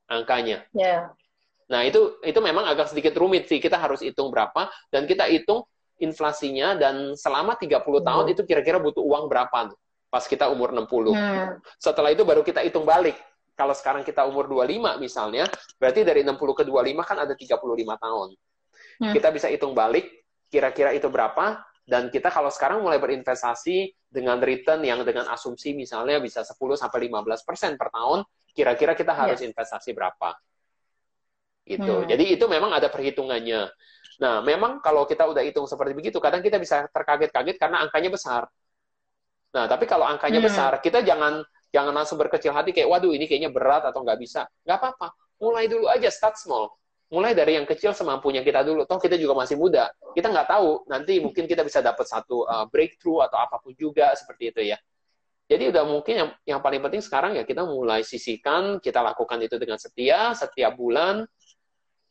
angkanya? 0.09 0.65
Yeah. 0.73 1.13
Nah, 1.73 1.89
itu 1.89 2.21
itu 2.21 2.37
memang 2.43 2.69
agak 2.69 2.93
sedikit 2.93 3.17
rumit 3.17 3.49
sih. 3.49 3.57
Kita 3.57 3.81
harus 3.81 4.05
hitung 4.05 4.29
berapa, 4.29 4.69
dan 4.93 5.09
kita 5.09 5.25
hitung 5.29 5.65
inflasinya, 5.97 6.77
dan 6.77 7.17
selama 7.17 7.57
30 7.57 7.81
hmm. 7.81 8.05
tahun 8.05 8.27
itu 8.37 8.43
kira-kira 8.45 8.77
butuh 8.83 9.01
uang 9.01 9.31
berapa 9.31 9.73
pas 10.13 10.25
kita 10.29 10.53
umur 10.53 10.77
60. 10.77 11.17
Hmm. 11.17 11.57
Setelah 11.81 12.13
itu 12.13 12.21
baru 12.29 12.45
kita 12.45 12.61
hitung 12.61 12.85
balik 12.85 13.17
kalau 13.57 13.73
sekarang 13.73 14.05
kita 14.05 14.25
umur 14.29 14.49
25 14.49 15.01
misalnya, 15.01 15.45
berarti 15.81 16.05
dari 16.05 16.21
60 16.25 16.37
ke 16.37 16.65
25 16.69 17.09
kan 17.09 17.17
ada 17.25 17.33
35 17.37 17.57
tahun. 17.97 18.29
Hmm. 19.01 19.13
Kita 19.17 19.29
bisa 19.33 19.49
hitung 19.49 19.73
balik, 19.73 20.09
kira-kira 20.53 20.93
itu 20.93 21.09
berapa, 21.09 21.61
dan 21.83 22.09
kita 22.09 22.31
kalau 22.31 22.49
sekarang 22.49 22.81
mulai 22.81 23.03
berinvestasi 23.03 23.91
dengan 24.07 24.39
return 24.39 24.87
yang 24.87 25.03
dengan 25.03 25.27
asumsi 25.33 25.75
misalnya 25.75 26.23
bisa 26.23 26.47
10 26.47 26.55
sampai 26.79 27.11
15 27.11 27.43
persen 27.49 27.75
per 27.75 27.91
tahun, 27.91 28.23
kira-kira 28.55 28.93
kita 28.95 29.13
harus 29.13 29.41
yeah. 29.43 29.49
investasi 29.51 29.91
berapa? 29.97 30.39
Itu. 31.67 32.03
Hmm. 32.03 32.09
Jadi 32.11 32.39
itu 32.39 32.45
memang 32.47 32.75
ada 32.75 32.91
perhitungannya. 32.91 33.71
Nah, 34.23 34.45
memang 34.45 34.79
kalau 34.79 35.07
kita 35.07 35.27
udah 35.27 35.43
hitung 35.43 35.67
seperti 35.67 35.95
begitu, 35.95 36.19
kadang 36.23 36.43
kita 36.43 36.59
bisa 36.59 36.87
terkaget-kaget 36.91 37.57
karena 37.59 37.83
angkanya 37.83 38.11
besar. 38.13 38.43
Nah, 39.53 39.67
tapi 39.67 39.85
kalau 39.91 40.07
angkanya 40.07 40.39
hmm. 40.39 40.49
besar, 40.49 40.73
kita 40.79 41.03
jangan 41.03 41.43
Jangan 41.73 41.93
langsung 41.97 42.21
berkecil 42.21 42.53
hati 42.53 42.77
kayak, 42.77 42.85
waduh 42.85 43.17
ini 43.17 43.25
kayaknya 43.25 43.49
berat 43.49 43.89
atau 43.89 44.05
nggak 44.05 44.21
bisa. 44.21 44.45
Nggak 44.69 44.77
apa-apa. 44.77 45.09
Mulai 45.41 45.65
dulu 45.73 45.89
aja, 45.89 46.13
start 46.13 46.37
small. 46.37 46.69
Mulai 47.13 47.37
dari 47.37 47.61
yang 47.61 47.69
kecil 47.69 47.93
semampunya 47.93 48.41
kita 48.41 48.65
dulu. 48.65 48.89
Toh 48.89 48.97
kita 48.97 49.21
juga 49.21 49.37
masih 49.37 49.61
muda. 49.61 49.93
Kita 50.17 50.33
nggak 50.33 50.49
tahu, 50.49 50.89
nanti 50.89 51.21
mungkin 51.21 51.45
kita 51.45 51.61
bisa 51.61 51.85
dapat 51.85 52.09
satu 52.09 52.49
uh, 52.49 52.65
breakthrough 52.73 53.21
atau 53.29 53.37
apa 53.37 53.61
pun 53.61 53.77
juga 53.77 54.17
seperti 54.17 54.49
itu 54.49 54.61
ya. 54.73 54.81
Jadi 55.45 55.69
udah 55.69 55.85
mungkin 55.85 56.15
yang, 56.17 56.31
yang 56.49 56.61
paling 56.65 56.81
penting 56.81 57.05
sekarang 57.05 57.37
ya 57.37 57.45
kita 57.45 57.69
mulai 57.69 58.01
sisihkan, 58.01 58.81
kita 58.81 59.05
lakukan 59.05 59.37
itu 59.45 59.61
dengan 59.61 59.77
setia, 59.77 60.33
setiap 60.33 60.73
bulan. 60.73 61.29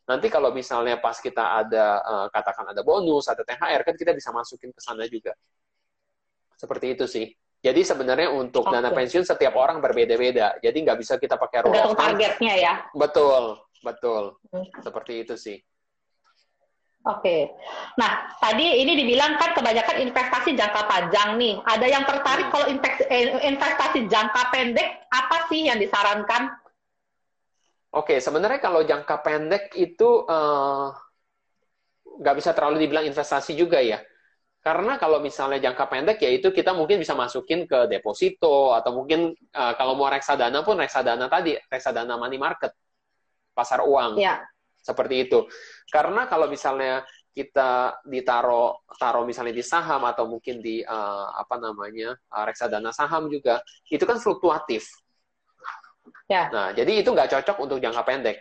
Nanti 0.05 0.29
kalau 0.29 0.53
misalnya 0.53 1.01
pas 1.01 1.17
kita 1.17 1.65
ada, 1.65 1.85
uh, 2.05 2.27
katakan 2.29 2.69
ada 2.69 2.85
bonus, 2.85 3.25
ada 3.25 3.41
THR, 3.41 3.81
kan 3.81 3.95
kita 3.97 4.13
bisa 4.13 4.29
masukin 4.29 4.69
ke 4.69 4.81
sana 4.85 5.09
juga. 5.09 5.33
Seperti 6.53 6.93
itu 6.93 7.09
sih. 7.09 7.25
Jadi 7.61 7.81
sebenarnya 7.81 8.29
untuk 8.33 8.69
okay. 8.69 8.77
dana 8.77 8.89
pensiun 8.93 9.25
setiap 9.25 9.53
orang 9.57 9.81
berbeda-beda. 9.81 10.61
Jadi 10.61 10.77
nggak 10.81 10.97
bisa 10.97 11.17
kita 11.17 11.37
pakai 11.37 11.65
rule 11.65 11.93
targetnya 11.93 12.53
ya. 12.57 12.73
Betul, 12.93 13.57
betul. 13.83 14.37
Seperti 14.81 15.13
itu 15.25 15.35
sih. 15.37 15.57
Oke. 17.01 17.25
Okay. 17.25 17.41
Nah, 17.97 18.29
tadi 18.37 18.85
ini 18.85 18.93
dibilang 18.93 19.33
kan 19.41 19.57
kebanyakan 19.57 20.05
investasi 20.05 20.53
jangka 20.53 20.85
panjang 20.85 21.33
nih. 21.41 21.57
Ada 21.65 21.85
yang 21.89 22.05
tertarik 22.05 22.45
hmm. 22.45 22.53
kalau 22.53 22.67
eh, 22.69 23.25
investasi 23.49 24.05
jangka 24.05 24.53
pendek, 24.53 25.09
apa 25.09 25.49
sih 25.49 25.65
yang 25.65 25.81
disarankan? 25.81 26.53
Oke, 27.91 28.15
okay, 28.15 28.17
sebenarnya 28.21 28.61
kalau 28.61 28.85
jangka 28.85 29.17
pendek 29.19 29.73
itu 29.75 30.23
uh, 30.29 30.93
nggak 32.21 32.35
bisa 32.37 32.53
terlalu 32.53 32.85
dibilang 32.85 33.09
investasi 33.09 33.57
juga 33.57 33.81
ya. 33.81 33.97
Karena 34.61 35.01
kalau 35.01 35.17
misalnya 35.17 35.57
jangka 35.57 35.89
pendek 35.89 36.21
ya 36.21 36.29
itu 36.29 36.53
kita 36.53 36.77
mungkin 36.77 37.01
bisa 37.01 37.17
masukin 37.17 37.65
ke 37.65 37.89
deposito 37.89 38.77
atau 38.77 38.93
mungkin 38.93 39.33
uh, 39.57 39.73
kalau 39.73 39.97
mau 39.97 40.05
reksadana 40.05 40.61
pun 40.61 40.77
reksadana 40.77 41.25
tadi, 41.25 41.57
reksadana 41.65 42.13
money 42.13 42.37
market, 42.37 42.77
pasar 43.51 43.83
uang. 43.83 44.17
Ya. 44.17 44.43
Seperti 44.81 45.29
itu. 45.29 45.45
Karena 45.93 46.25
kalau 46.25 46.49
misalnya 46.49 47.05
kita 47.31 48.03
ditaro 48.03 48.83
taruh 48.99 49.23
misalnya 49.23 49.55
di 49.55 49.63
saham 49.63 50.03
atau 50.03 50.27
mungkin 50.27 50.59
di 50.59 50.83
uh, 50.83 51.27
apa 51.31 51.55
namanya 51.63 52.11
uh, 52.27 52.43
reksadana 52.43 52.91
saham 52.91 53.31
juga 53.31 53.63
itu 53.87 54.03
kan 54.03 54.19
fluktuatif. 54.19 54.83
Ya. 56.27 56.51
Nah 56.51 56.75
jadi 56.75 57.03
itu 57.03 57.09
nggak 57.11 57.31
cocok 57.31 57.57
untuk 57.63 57.77
jangka 57.79 58.03
pendek. 58.03 58.37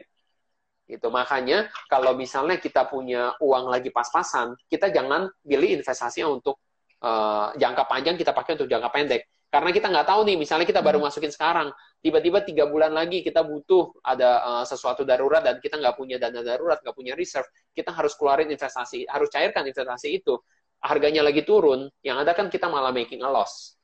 Itu 0.90 1.06
makanya 1.14 1.70
kalau 1.86 2.18
misalnya 2.18 2.58
kita 2.58 2.90
punya 2.90 3.38
uang 3.38 3.70
lagi 3.70 3.94
pas-pasan, 3.94 4.58
kita 4.66 4.90
jangan 4.90 5.30
pilih 5.38 5.78
investasinya 5.78 6.26
untuk 6.34 6.58
uh, 7.06 7.54
jangka 7.54 7.86
panjang 7.86 8.18
kita 8.18 8.34
pakai 8.34 8.58
untuk 8.58 8.66
jangka 8.66 8.90
pendek. 8.90 9.22
Karena 9.50 9.74
kita 9.74 9.90
nggak 9.90 10.06
tahu 10.06 10.20
nih, 10.30 10.36
misalnya 10.38 10.62
kita 10.62 10.78
baru 10.78 11.02
hmm. 11.02 11.10
masukin 11.10 11.34
sekarang, 11.34 11.74
tiba-tiba 11.98 12.46
tiga 12.46 12.70
bulan 12.70 12.94
lagi 12.94 13.26
kita 13.26 13.42
butuh 13.42 13.98
ada 14.06 14.46
uh, 14.46 14.64
sesuatu 14.64 15.02
darurat 15.02 15.42
dan 15.42 15.58
kita 15.58 15.74
nggak 15.74 15.98
punya 15.98 16.22
dana 16.22 16.38
darurat, 16.38 16.78
nggak 16.78 16.94
punya 16.94 17.18
reserve, 17.18 17.50
kita 17.74 17.90
harus 17.90 18.14
keluarin 18.14 18.46
investasi, 18.46 19.10
harus 19.10 19.26
cairkan 19.26 19.66
investasi 19.66 20.22
itu. 20.22 20.38
Harganya 20.80 21.26
lagi 21.26 21.42
turun, 21.42 21.90
yang 22.06 22.22
ada 22.22 22.30
kan 22.32 22.46
kita 22.46 22.70
malah 22.70 22.94
making 22.94 23.26
a 23.26 23.28
loss. 23.28 23.74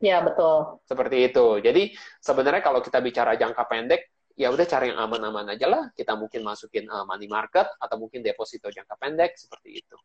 Ya, 0.00 0.24
betul. 0.24 0.80
Seperti 0.88 1.28
itu. 1.28 1.46
Jadi 1.60 1.92
sebenarnya 2.20 2.64
kalau 2.64 2.80
kita 2.80 2.98
bicara 3.04 3.36
jangka 3.36 3.64
pendek, 3.68 4.08
ya 4.36 4.52
udah 4.52 4.66
cari 4.68 4.92
yang 4.92 5.00
aman-aman 5.04 5.52
aja 5.52 5.68
lah. 5.68 5.84
Kita 5.92 6.16
mungkin 6.16 6.44
masukin 6.44 6.88
uh, 6.88 7.04
money 7.04 7.28
market 7.28 7.68
atau 7.76 7.96
mungkin 8.00 8.24
deposito 8.24 8.72
jangka 8.72 8.96
pendek 8.96 9.36
seperti 9.36 9.84
itu. 9.84 9.96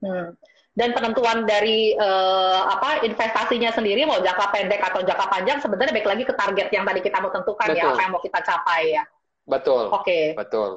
Hmm. 0.00 0.32
Dan 0.70 0.94
penentuan 0.94 1.44
dari 1.44 1.92
uh, 1.98 2.62
apa 2.70 3.02
investasinya 3.02 3.74
sendiri 3.74 4.06
mau 4.06 4.22
jangka 4.22 4.54
pendek 4.54 4.80
atau 4.80 5.02
jangka 5.02 5.26
panjang 5.26 5.58
sebenarnya 5.58 5.92
baik 5.92 6.08
lagi 6.08 6.24
ke 6.24 6.34
target 6.34 6.68
yang 6.70 6.86
tadi 6.86 7.00
kita 7.02 7.18
mau 7.18 7.34
tentukan 7.34 7.68
ya, 7.68 7.74
Betul. 7.74 7.82
ya 7.82 7.92
apa 7.92 8.00
yang 8.06 8.12
mau 8.14 8.22
kita 8.22 8.40
capai 8.40 8.82
ya. 8.94 9.02
Betul. 9.50 9.84
Oke. 9.90 10.04
Okay. 10.06 10.24
Betul. 10.38 10.70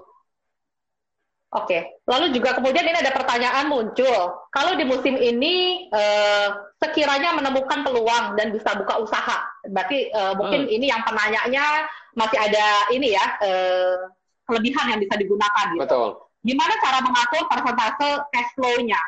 Oke, 1.54 2.02
lalu 2.10 2.34
juga 2.34 2.58
kemudian 2.58 2.82
ini 2.82 2.98
ada 2.98 3.14
pertanyaan 3.14 3.70
muncul. 3.70 4.42
Kalau 4.50 4.74
di 4.74 4.90
musim 4.90 5.14
ini 5.14 5.86
eh, 5.86 6.50
sekiranya 6.82 7.38
menemukan 7.38 7.86
peluang 7.86 8.34
dan 8.34 8.50
bisa 8.50 8.74
buka 8.74 8.98
usaha, 8.98 9.38
berarti 9.70 10.10
eh, 10.10 10.34
mungkin 10.34 10.66
hmm. 10.66 10.74
ini 10.74 10.90
yang 10.90 11.06
penanyanya 11.06 11.86
masih 12.18 12.42
ada 12.42 12.90
ini 12.90 13.14
ya 13.14 13.26
eh, 13.46 14.02
kelebihan 14.50 14.98
yang 14.98 15.00
bisa 15.06 15.14
digunakan. 15.14 15.78
Gitu. 15.78 15.86
Betul. 15.86 16.10
Gimana 16.42 16.74
cara 16.82 17.00
mengatur 17.06 17.44
persentase 17.46 18.10
cash 18.34 18.52
flow-nya? 18.58 19.02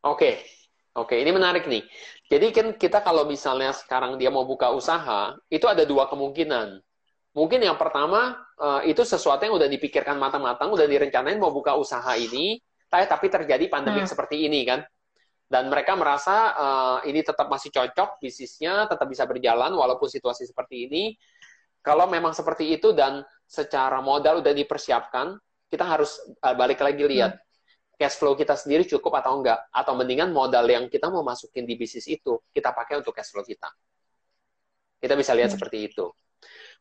Oke, 0.00 0.40
oke, 0.96 1.14
ini 1.16 1.30
menarik 1.32 1.68
nih. 1.68 1.84
Jadi 2.30 2.46
kan 2.54 2.66
kita 2.78 3.04
kalau 3.04 3.28
misalnya 3.28 3.74
sekarang 3.74 4.16
dia 4.16 4.32
mau 4.32 4.46
buka 4.48 4.72
usaha, 4.72 5.36
itu 5.50 5.66
ada 5.66 5.84
dua 5.84 6.08
kemungkinan 6.08 6.80
mungkin 7.30 7.62
yang 7.62 7.78
pertama 7.78 8.38
uh, 8.58 8.82
itu 8.82 9.06
sesuatu 9.06 9.46
yang 9.46 9.54
udah 9.54 9.70
dipikirkan 9.70 10.18
matang-matang, 10.18 10.70
udah 10.70 10.86
direncanain 10.86 11.38
mau 11.38 11.54
buka 11.54 11.78
usaha 11.78 12.14
ini, 12.18 12.58
tapi 12.90 13.30
terjadi 13.30 13.70
pandemi 13.70 14.02
hmm. 14.02 14.10
seperti 14.10 14.50
ini 14.50 14.66
kan. 14.66 14.82
Dan 15.50 15.66
mereka 15.66 15.98
merasa 15.98 16.54
uh, 16.54 16.98
ini 17.02 17.26
tetap 17.26 17.50
masih 17.50 17.74
cocok 17.74 18.22
bisnisnya, 18.22 18.86
tetap 18.86 19.06
bisa 19.10 19.26
berjalan 19.26 19.74
walaupun 19.74 20.06
situasi 20.06 20.46
seperti 20.46 20.86
ini. 20.86 21.02
Kalau 21.82 22.06
memang 22.06 22.30
seperti 22.30 22.70
itu 22.70 22.94
dan 22.94 23.26
secara 23.50 23.98
modal 23.98 24.46
udah 24.46 24.54
dipersiapkan, 24.54 25.34
kita 25.66 25.82
harus 25.86 26.22
uh, 26.46 26.54
balik 26.54 26.78
lagi 26.78 27.02
lihat. 27.02 27.34
Hmm. 27.34 27.49
Cash 28.00 28.16
flow 28.16 28.32
kita 28.32 28.56
sendiri 28.56 28.88
cukup 28.88 29.20
atau 29.20 29.36
enggak 29.36 29.60
atau 29.68 29.92
mendingan 29.92 30.32
modal 30.32 30.64
yang 30.64 30.88
kita 30.88 31.12
mau 31.12 31.20
masukin 31.20 31.68
di 31.68 31.76
bisnis 31.76 32.08
itu 32.08 32.40
kita 32.48 32.72
pakai 32.72 33.04
untuk 33.04 33.12
cash 33.12 33.28
flow 33.28 33.44
kita 33.44 33.68
kita 35.04 35.12
bisa 35.20 35.36
lihat 35.36 35.52
hmm. 35.52 35.56
seperti 35.60 35.92
itu 35.92 36.08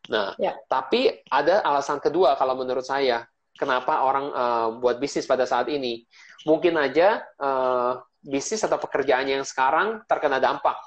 nah 0.08 0.32
ya. 0.40 0.56
tapi 0.72 1.12
ada 1.28 1.60
alasan 1.60 2.00
kedua 2.00 2.40
kalau 2.40 2.56
menurut 2.56 2.88
saya 2.88 3.28
kenapa 3.60 4.08
orang 4.08 4.26
uh, 4.32 4.68
buat 4.80 4.96
bisnis 5.04 5.28
pada 5.28 5.44
saat 5.44 5.68
ini 5.68 6.08
mungkin 6.48 6.80
aja 6.80 7.20
uh, 7.36 8.00
bisnis 8.24 8.64
atau 8.64 8.80
pekerjaannya 8.80 9.44
yang 9.44 9.48
sekarang 9.48 10.00
terkena 10.08 10.40
dampak 10.40 10.80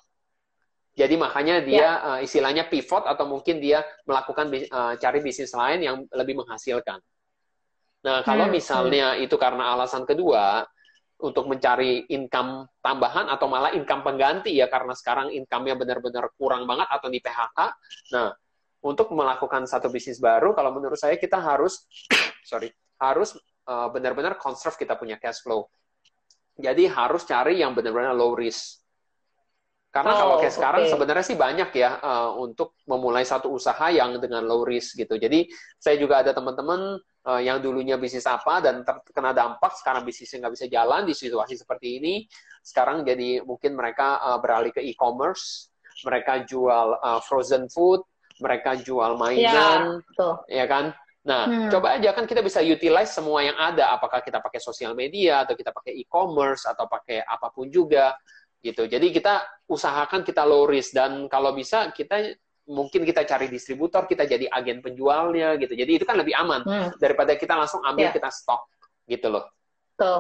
jadi 0.93 1.17
makanya 1.17 1.65
dia 1.65 1.81
ya. 1.81 1.91
uh, 2.05 2.19
istilahnya 2.21 2.69
pivot 2.69 3.09
atau 3.09 3.25
mungkin 3.25 3.61
dia 3.65 3.81
melakukan 4.05 4.53
uh, 4.69 4.93
cari 5.01 5.25
bisnis 5.25 5.57
lain 5.57 5.81
yang 5.81 5.97
lebih 6.13 6.45
menghasilkan. 6.45 7.01
Nah, 8.03 8.27
kalau 8.27 8.51
hmm, 8.51 8.55
misalnya 8.55 9.07
hmm. 9.15 9.25
itu 9.25 9.37
karena 9.39 9.75
alasan 9.75 10.03
kedua, 10.03 10.67
untuk 11.23 11.47
mencari 11.47 12.03
income 12.11 12.67
tambahan 12.83 13.31
atau 13.31 13.47
malah 13.47 13.71
income 13.73 14.03
pengganti 14.03 14.59
ya 14.59 14.67
karena 14.67 14.91
sekarang 14.93 15.31
income-nya 15.31 15.79
benar-benar 15.79 16.35
kurang 16.35 16.67
banget 16.67 16.91
atau 16.91 17.09
di 17.09 17.23
PHK. 17.23 17.59
Nah, 18.11 18.35
untuk 18.83 19.15
melakukan 19.15 19.63
satu 19.71 19.87
bisnis 19.87 20.19
baru 20.19 20.51
kalau 20.51 20.75
menurut 20.75 20.99
saya 20.99 21.15
kita 21.15 21.39
harus 21.39 21.87
sorry, 22.51 22.75
harus 22.99 23.39
uh, 23.71 23.87
benar-benar 23.95 24.35
conserve 24.35 24.75
kita 24.75 24.99
punya 24.99 25.17
cash 25.23 25.47
flow. 25.47 25.71
Jadi 26.59 26.91
harus 26.91 27.23
cari 27.25 27.63
yang 27.63 27.73
benar-benar 27.73 28.13
low 28.13 28.35
risk. 28.35 28.82
Karena 29.93 30.17
oh, 30.17 30.19
kalau 30.25 30.35
kayak 30.41 30.49
okay. 30.49 30.57
sekarang 30.57 30.83
sebenarnya 30.89 31.25
sih 31.29 31.37
banyak 31.37 31.71
ya 31.77 32.01
uh, 32.01 32.33
untuk 32.41 32.81
memulai 32.89 33.29
satu 33.29 33.53
usaha 33.53 33.93
yang 33.93 34.17
dengan 34.17 34.41
low 34.49 34.65
risk 34.65 34.97
gitu. 34.97 35.21
Jadi 35.21 35.53
saya 35.77 36.01
juga 36.01 36.25
ada 36.25 36.33
teman-teman 36.33 36.97
uh, 37.27 37.41
yang 37.43 37.63
dulunya 37.63 37.99
bisnis 37.99 38.27
apa 38.27 38.63
dan 38.63 38.83
terkena 38.83 39.31
dampak 39.35 39.77
sekarang 39.79 40.03
bisnisnya 40.03 40.47
nggak 40.47 40.55
bisa 40.59 40.67
jalan 40.71 41.03
di 41.07 41.15
situasi 41.15 41.55
seperti 41.55 42.03
ini 42.03 42.15
sekarang 42.63 43.03
jadi 43.07 43.43
mungkin 43.43 43.75
mereka 43.75 44.19
uh, 44.23 44.39
beralih 44.39 44.75
ke 44.75 44.83
e-commerce 44.83 45.71
mereka 46.07 46.43
jual 46.47 46.99
uh, 46.99 47.21
frozen 47.23 47.67
food 47.71 48.03
mereka 48.43 48.75
jual 48.79 49.15
mainan 49.19 50.03
ya, 50.19 50.65
ya 50.65 50.67
kan 50.67 50.95
nah 51.23 51.47
hmm. 51.47 51.71
coba 51.71 51.95
aja 51.95 52.11
kan 52.11 52.27
kita 52.27 52.43
bisa 52.43 52.59
utilize 52.59 53.15
semua 53.15 53.47
yang 53.47 53.55
ada 53.55 53.95
apakah 53.95 54.19
kita 54.27 54.43
pakai 54.43 54.59
sosial 54.59 54.99
media 54.99 55.47
atau 55.47 55.55
kita 55.55 55.71
pakai 55.71 55.95
e-commerce 56.03 56.67
atau 56.67 56.91
pakai 56.91 57.23
apa 57.23 57.47
pun 57.55 57.71
juga 57.71 58.11
gitu 58.63 58.87
jadi 58.87 59.11
kita 59.11 59.43
usahakan 59.67 60.23
kita 60.23 60.47
low 60.47 60.65
risk 60.65 60.95
dan 60.95 61.27
kalau 61.27 61.51
bisa 61.53 61.91
kita 61.91 62.39
mungkin 62.69 63.03
kita 63.03 63.27
cari 63.27 63.51
distributor, 63.51 64.07
kita 64.07 64.23
jadi 64.23 64.47
agen 64.47 64.79
penjualnya 64.79 65.59
gitu. 65.59 65.75
Jadi 65.75 65.91
itu 65.99 66.05
kan 66.07 66.15
lebih 66.19 66.35
aman 66.39 66.63
hmm. 66.63 66.89
daripada 67.03 67.35
kita 67.35 67.59
langsung 67.59 67.83
ambil 67.83 68.11
yeah. 68.11 68.15
kita 68.15 68.31
stok 68.31 68.71
gitu 69.11 69.27
loh. 69.33 69.51
Betul. 69.95 70.19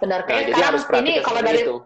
Benar. 0.00 0.20
Kayak 0.28 0.56
nah, 0.56 0.76
sekarang 0.76 1.04
ini 1.04 1.14
kalau 1.24 1.40
dari 1.40 1.60
itu. 1.64 1.76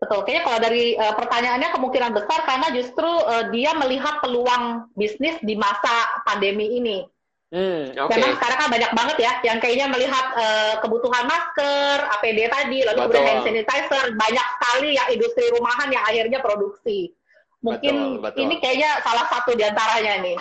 Betul. 0.00 0.20
Kayaknya 0.24 0.42
kalau 0.48 0.58
dari 0.64 0.84
uh, 0.96 1.14
pertanyaannya 1.16 1.68
kemungkinan 1.76 2.12
besar 2.16 2.40
karena 2.48 2.68
justru 2.72 3.08
uh, 3.08 3.44
dia 3.52 3.76
melihat 3.76 4.24
peluang 4.24 4.88
bisnis 4.96 5.36
di 5.44 5.54
masa 5.60 6.24
pandemi 6.24 6.80
ini. 6.80 7.04
Hmm, 7.50 7.90
okay. 7.98 8.14
Memang 8.14 8.38
sekarang 8.38 8.58
kan 8.62 8.68
banyak 8.70 8.92
banget 8.94 9.16
ya 9.18 9.32
yang 9.42 9.58
kayaknya 9.58 9.90
melihat 9.90 10.26
uh, 10.38 10.74
kebutuhan 10.78 11.26
masker, 11.26 11.98
APD 11.98 12.46
tadi, 12.46 12.78
lalu 12.86 13.10
kemudian 13.10 13.26
hand 13.26 13.42
sanitizer, 13.42 14.04
banyak 14.14 14.46
sekali 14.54 14.88
yang 14.94 15.08
industri 15.10 15.50
rumahan 15.50 15.90
yang 15.90 16.04
akhirnya 16.06 16.38
produksi. 16.38 17.10
Mungkin 17.58 18.22
betul, 18.22 18.22
betul. 18.22 18.40
ini 18.46 18.54
kayaknya 18.62 18.90
salah 19.02 19.26
satu 19.26 19.58
di 19.58 19.66
antaranya 19.66 20.22
nih. 20.22 20.38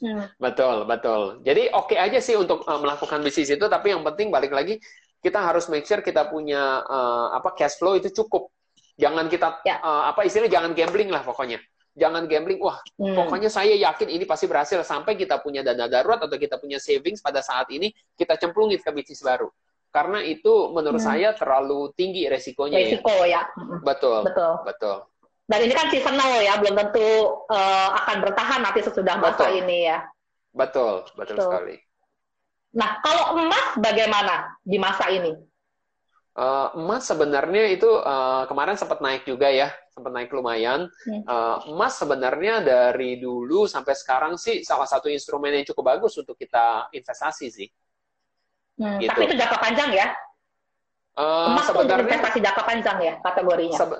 Hmm. 0.00 0.24
Betul, 0.40 0.88
betul. 0.88 1.44
Jadi 1.44 1.68
oke 1.76 1.92
okay 1.92 1.98
aja 2.00 2.18
sih 2.24 2.40
untuk 2.40 2.64
uh, 2.64 2.80
melakukan 2.80 3.20
bisnis 3.20 3.52
itu, 3.52 3.64
tapi 3.68 3.92
yang 3.92 4.00
penting 4.00 4.32
balik 4.32 4.56
lagi 4.56 4.80
kita 5.20 5.36
harus 5.44 5.68
make 5.68 5.84
sure 5.84 6.00
kita 6.00 6.24
punya 6.32 6.80
uh, 6.88 7.36
apa 7.36 7.52
cash 7.52 7.76
flow 7.76 8.00
itu 8.00 8.08
cukup. 8.16 8.48
Jangan 8.96 9.28
kita 9.28 9.60
ya. 9.60 9.76
uh, 9.84 10.08
apa 10.08 10.24
istilah 10.24 10.48
jangan 10.48 10.72
gambling 10.72 11.12
lah 11.12 11.20
pokoknya. 11.20 11.60
Jangan 11.96 12.28
gambling, 12.28 12.60
wah 12.60 12.76
hmm. 13.00 13.16
pokoknya 13.16 13.48
saya 13.48 13.72
yakin 13.72 14.20
ini 14.20 14.28
pasti 14.28 14.44
berhasil 14.44 14.84
sampai 14.84 15.16
kita 15.16 15.40
punya 15.40 15.64
dana 15.64 15.88
darurat 15.88 16.20
atau 16.20 16.36
kita 16.36 16.60
punya 16.60 16.76
savings 16.76 17.24
pada 17.24 17.40
saat 17.40 17.72
ini 17.72 17.88
kita 18.20 18.36
cemplungin 18.36 18.76
ke 18.84 18.92
bisnis 18.92 19.24
baru. 19.24 19.48
Karena 19.88 20.20
itu 20.20 20.76
menurut 20.76 21.00
hmm. 21.00 21.08
saya 21.08 21.32
terlalu 21.32 21.88
tinggi 21.96 22.28
resikonya. 22.28 22.76
Ya. 22.76 22.84
Resiko 22.84 23.16
ya. 23.24 23.24
ya. 23.24 23.42
Betul. 23.80 24.28
Betul. 24.28 24.52
Betul. 24.68 24.96
Dan 25.46 25.58
ini 25.62 25.72
kan 25.78 25.86
seasonal 25.88 26.42
ya, 26.42 26.58
belum 26.58 26.74
tentu 26.74 27.08
uh, 27.48 27.88
akan 28.02 28.16
bertahan 28.18 28.60
nanti 28.66 28.82
sesudah 28.82 29.14
masa 29.16 29.46
betul. 29.46 29.62
ini 29.62 29.78
ya. 29.86 30.02
Betul, 30.50 31.06
betul, 31.14 31.38
betul 31.38 31.46
sekali. 31.46 31.76
Nah, 32.76 33.00
kalau 33.00 33.40
emas 33.40 33.78
bagaimana 33.78 34.58
di 34.66 34.76
masa 34.76 35.06
ini? 35.08 35.32
Uh, 36.36 36.68
emas 36.76 37.08
sebenarnya 37.08 37.64
itu 37.72 37.88
uh, 37.88 38.44
kemarin 38.44 38.76
sempat 38.76 39.00
naik 39.00 39.24
juga 39.24 39.48
ya, 39.48 39.72
sempat 39.88 40.12
naik 40.12 40.28
lumayan. 40.36 40.84
Uh, 41.08 41.64
emas 41.72 41.96
sebenarnya 41.96 42.60
dari 42.60 43.16
dulu 43.16 43.64
sampai 43.64 43.96
sekarang 43.96 44.36
sih 44.36 44.60
salah 44.60 44.84
satu 44.84 45.08
instrumen 45.08 45.56
yang 45.56 45.64
cukup 45.72 45.96
bagus 45.96 46.12
untuk 46.20 46.36
kita 46.36 46.92
investasi 46.92 47.46
sih. 47.48 47.68
Hmm, 48.76 49.00
gitu. 49.00 49.16
Tapi 49.16 49.32
itu 49.32 49.36
jangka 49.40 49.58
panjang 49.64 49.90
ya? 49.96 50.06
Uh, 51.16 51.56
emas 51.56 51.72
sebenarnya 51.72 52.04
investasi 52.04 52.38
jangka 52.44 52.62
panjang 52.68 52.98
ya 53.00 53.14
kategorinya? 53.24 53.78
Sebe 53.80 53.96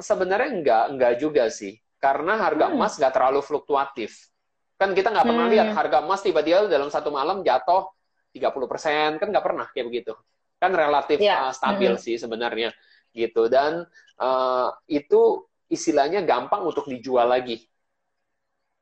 sebenarnya 0.00 0.48
enggak, 0.56 0.84
enggak 0.88 1.12
juga 1.20 1.44
sih. 1.52 1.76
Karena 2.00 2.40
harga 2.40 2.72
hmm. 2.72 2.80
emas 2.80 2.96
nggak 2.96 3.12
terlalu 3.12 3.40
fluktuatif. 3.44 4.32
Kan 4.80 4.96
kita 4.96 5.12
nggak 5.12 5.28
pernah 5.28 5.46
hmm. 5.46 5.54
lihat 5.54 5.68
harga 5.76 6.00
emas 6.00 6.24
tiba-tiba 6.24 6.64
dalam 6.64 6.88
satu 6.88 7.12
malam 7.12 7.44
jatuh 7.44 7.92
30%, 8.32 9.20
kan 9.20 9.28
nggak 9.28 9.44
pernah 9.44 9.68
kayak 9.68 9.86
begitu. 9.92 10.16
Kan 10.58 10.72
relatif 10.72 11.18
yeah. 11.20 11.50
uh, 11.50 11.54
stabil 11.54 11.92
hmm. 11.92 12.02
sih 12.02 12.16
sebenarnya. 12.16 12.70
gitu 13.14 13.46
Dan 13.46 13.86
uh, 14.18 14.68
itu 14.90 15.46
istilahnya 15.70 16.26
gampang 16.26 16.66
untuk 16.66 16.86
dijual 16.90 17.30
lagi. 17.30 17.62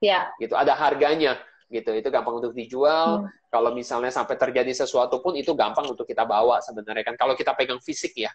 Ya. 0.03 0.33
Gitu, 0.41 0.53
ada 0.57 0.75
harganya 0.75 1.39
gitu. 1.71 1.93
Itu 1.95 2.09
gampang 2.11 2.43
untuk 2.43 2.53
dijual. 2.53 3.25
Hmm. 3.25 3.29
Kalau 3.53 3.71
misalnya 3.77 4.13
sampai 4.13 4.37
terjadi 4.41 4.73
sesuatu 4.73 5.21
pun 5.21 5.37
itu 5.37 5.53
gampang 5.53 5.89
untuk 5.89 6.09
kita 6.09 6.25
bawa 6.25 6.59
sebenarnya 6.65 7.05
kan. 7.13 7.17
Kalau 7.17 7.37
kita 7.37 7.53
pegang 7.53 7.81
fisik 7.81 8.17
ya. 8.17 8.33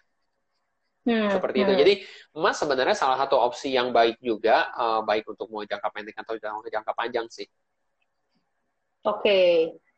Hmm, 1.08 1.32
seperti 1.32 1.62
hmm. 1.62 1.64
itu. 1.64 1.72
Jadi 1.80 1.92
emas 2.36 2.56
sebenarnya 2.60 2.96
salah 2.96 3.16
satu 3.16 3.40
opsi 3.40 3.72
yang 3.72 3.94
baik 3.94 4.20
juga, 4.20 4.68
uh, 4.76 5.00
baik 5.00 5.24
untuk 5.24 5.48
mau 5.48 5.64
jangka 5.64 5.88
pendek 5.88 6.16
atau 6.20 6.36
jangka 6.68 6.92
panjang 6.92 7.24
sih. 7.32 7.48
Oke. 9.08 9.22
Okay. 9.24 9.52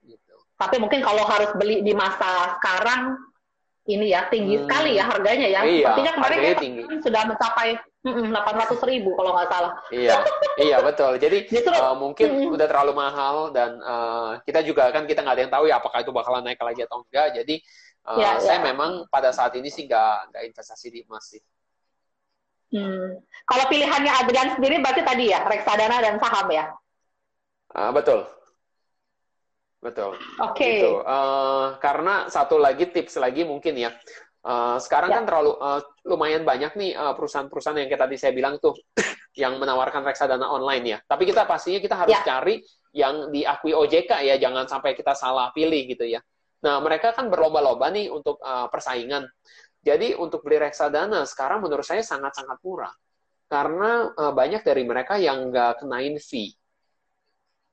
Gitu. 0.06 0.36
Tapi 0.54 0.76
mungkin 0.78 1.00
kalau 1.02 1.24
harus 1.26 1.50
beli 1.58 1.82
di 1.82 1.96
masa 1.96 2.60
sekarang 2.60 3.16
ini 3.88 4.12
ya 4.12 4.28
tinggi 4.28 4.60
hmm. 4.60 4.64
sekali 4.68 4.90
ya 5.00 5.04
harganya 5.08 5.48
ya. 5.48 5.60
Iya, 5.64 5.86
Sepertinya 5.88 6.12
kemarin 6.20 6.38
ya, 6.38 6.54
tinggi. 6.60 6.82
sudah 7.00 7.22
mencapai 7.24 7.70
delapan 8.00 8.54
ratus 8.64 8.80
ribu 8.88 9.10
kalau 9.16 9.30
nggak 9.36 9.48
salah. 9.48 9.72
Iya, 9.92 10.16
iya 10.60 10.78
betul. 10.80 11.16
Jadi 11.20 11.38
Justru, 11.52 11.72
uh, 11.72 11.96
mungkin 11.96 12.28
mm, 12.48 12.54
udah 12.56 12.66
terlalu 12.68 12.92
mahal 12.96 13.52
dan 13.52 13.76
uh, 13.80 14.40
kita 14.44 14.64
juga 14.64 14.88
kan 14.92 15.04
kita 15.04 15.20
nggak 15.20 15.36
ada 15.36 15.42
yang 15.44 15.52
tahu 15.52 15.64
ya 15.68 15.76
apakah 15.80 16.00
itu 16.00 16.12
bakalan 16.12 16.44
naik 16.44 16.60
lagi 16.60 16.84
atau 16.84 17.04
enggak. 17.04 17.36
Jadi 17.40 17.60
Uh, 18.00 18.16
ya, 18.16 18.40
saya 18.40 18.64
ya. 18.64 18.72
memang 18.72 19.04
pada 19.12 19.28
saat 19.28 19.52
ini 19.60 19.68
sih 19.68 19.84
nggak 19.84 20.32
nggak 20.32 20.42
investasi 20.48 20.88
di 20.88 20.98
emas 21.04 21.36
sih. 21.36 21.42
Hmm. 22.72 23.20
Kalau 23.44 23.64
pilihannya 23.68 24.12
Adrian 24.24 24.56
sendiri 24.56 24.80
berarti 24.80 25.02
tadi 25.04 25.28
ya 25.28 25.44
reksadana 25.44 26.00
dan 26.00 26.16
saham 26.16 26.48
ya? 26.48 26.64
Uh, 27.76 27.92
betul, 27.92 28.24
betul. 29.80 30.16
Oke. 30.38 30.54
Okay. 30.56 30.74
Gitu. 30.84 30.92
Uh, 31.02 31.76
karena 31.80 32.28
satu 32.28 32.56
lagi 32.60 32.88
tips 32.88 33.18
lagi 33.18 33.42
mungkin 33.42 33.76
ya. 33.76 33.90
Uh, 34.40 34.80
sekarang 34.80 35.12
ya. 35.12 35.20
kan 35.20 35.24
terlalu 35.28 35.52
uh, 35.60 35.80
lumayan 36.08 36.48
banyak 36.48 36.72
nih 36.72 36.96
perusahaan-perusahaan 36.96 37.76
yang 37.76 37.92
kayak 37.92 38.08
tadi 38.08 38.16
saya 38.16 38.32
bilang 38.32 38.56
tuh 38.56 38.72
yang 39.42 39.56
menawarkan 39.60 40.00
reksadana 40.04 40.48
online 40.48 40.96
ya. 40.96 40.98
Tapi 41.04 41.28
kita 41.28 41.44
pastinya 41.44 41.80
kita 41.80 41.96
harus 42.06 42.16
ya. 42.16 42.24
cari 42.24 42.60
yang 42.90 43.30
diakui 43.30 43.70
OJK 43.74 44.10
ya, 44.26 44.34
jangan 44.40 44.66
sampai 44.66 44.98
kita 44.98 45.14
salah 45.14 45.54
pilih 45.54 45.86
gitu 45.86 46.06
ya. 46.06 46.20
Nah, 46.60 46.76
mereka 46.84 47.16
kan 47.16 47.32
berlomba-lomba 47.32 47.88
nih 47.88 48.12
untuk 48.12 48.36
uh, 48.44 48.68
persaingan. 48.68 49.24
Jadi 49.80 50.12
untuk 50.12 50.44
beli 50.44 50.60
reksadana 50.60 51.24
sekarang 51.24 51.64
menurut 51.64 51.86
saya 51.86 52.04
sangat-sangat 52.04 52.60
murah. 52.60 52.92
Karena 53.48 54.12
uh, 54.12 54.32
banyak 54.36 54.60
dari 54.60 54.84
mereka 54.84 55.16
yang 55.16 55.48
nggak 55.48 55.82
kenain 55.82 56.20
fee. 56.20 56.52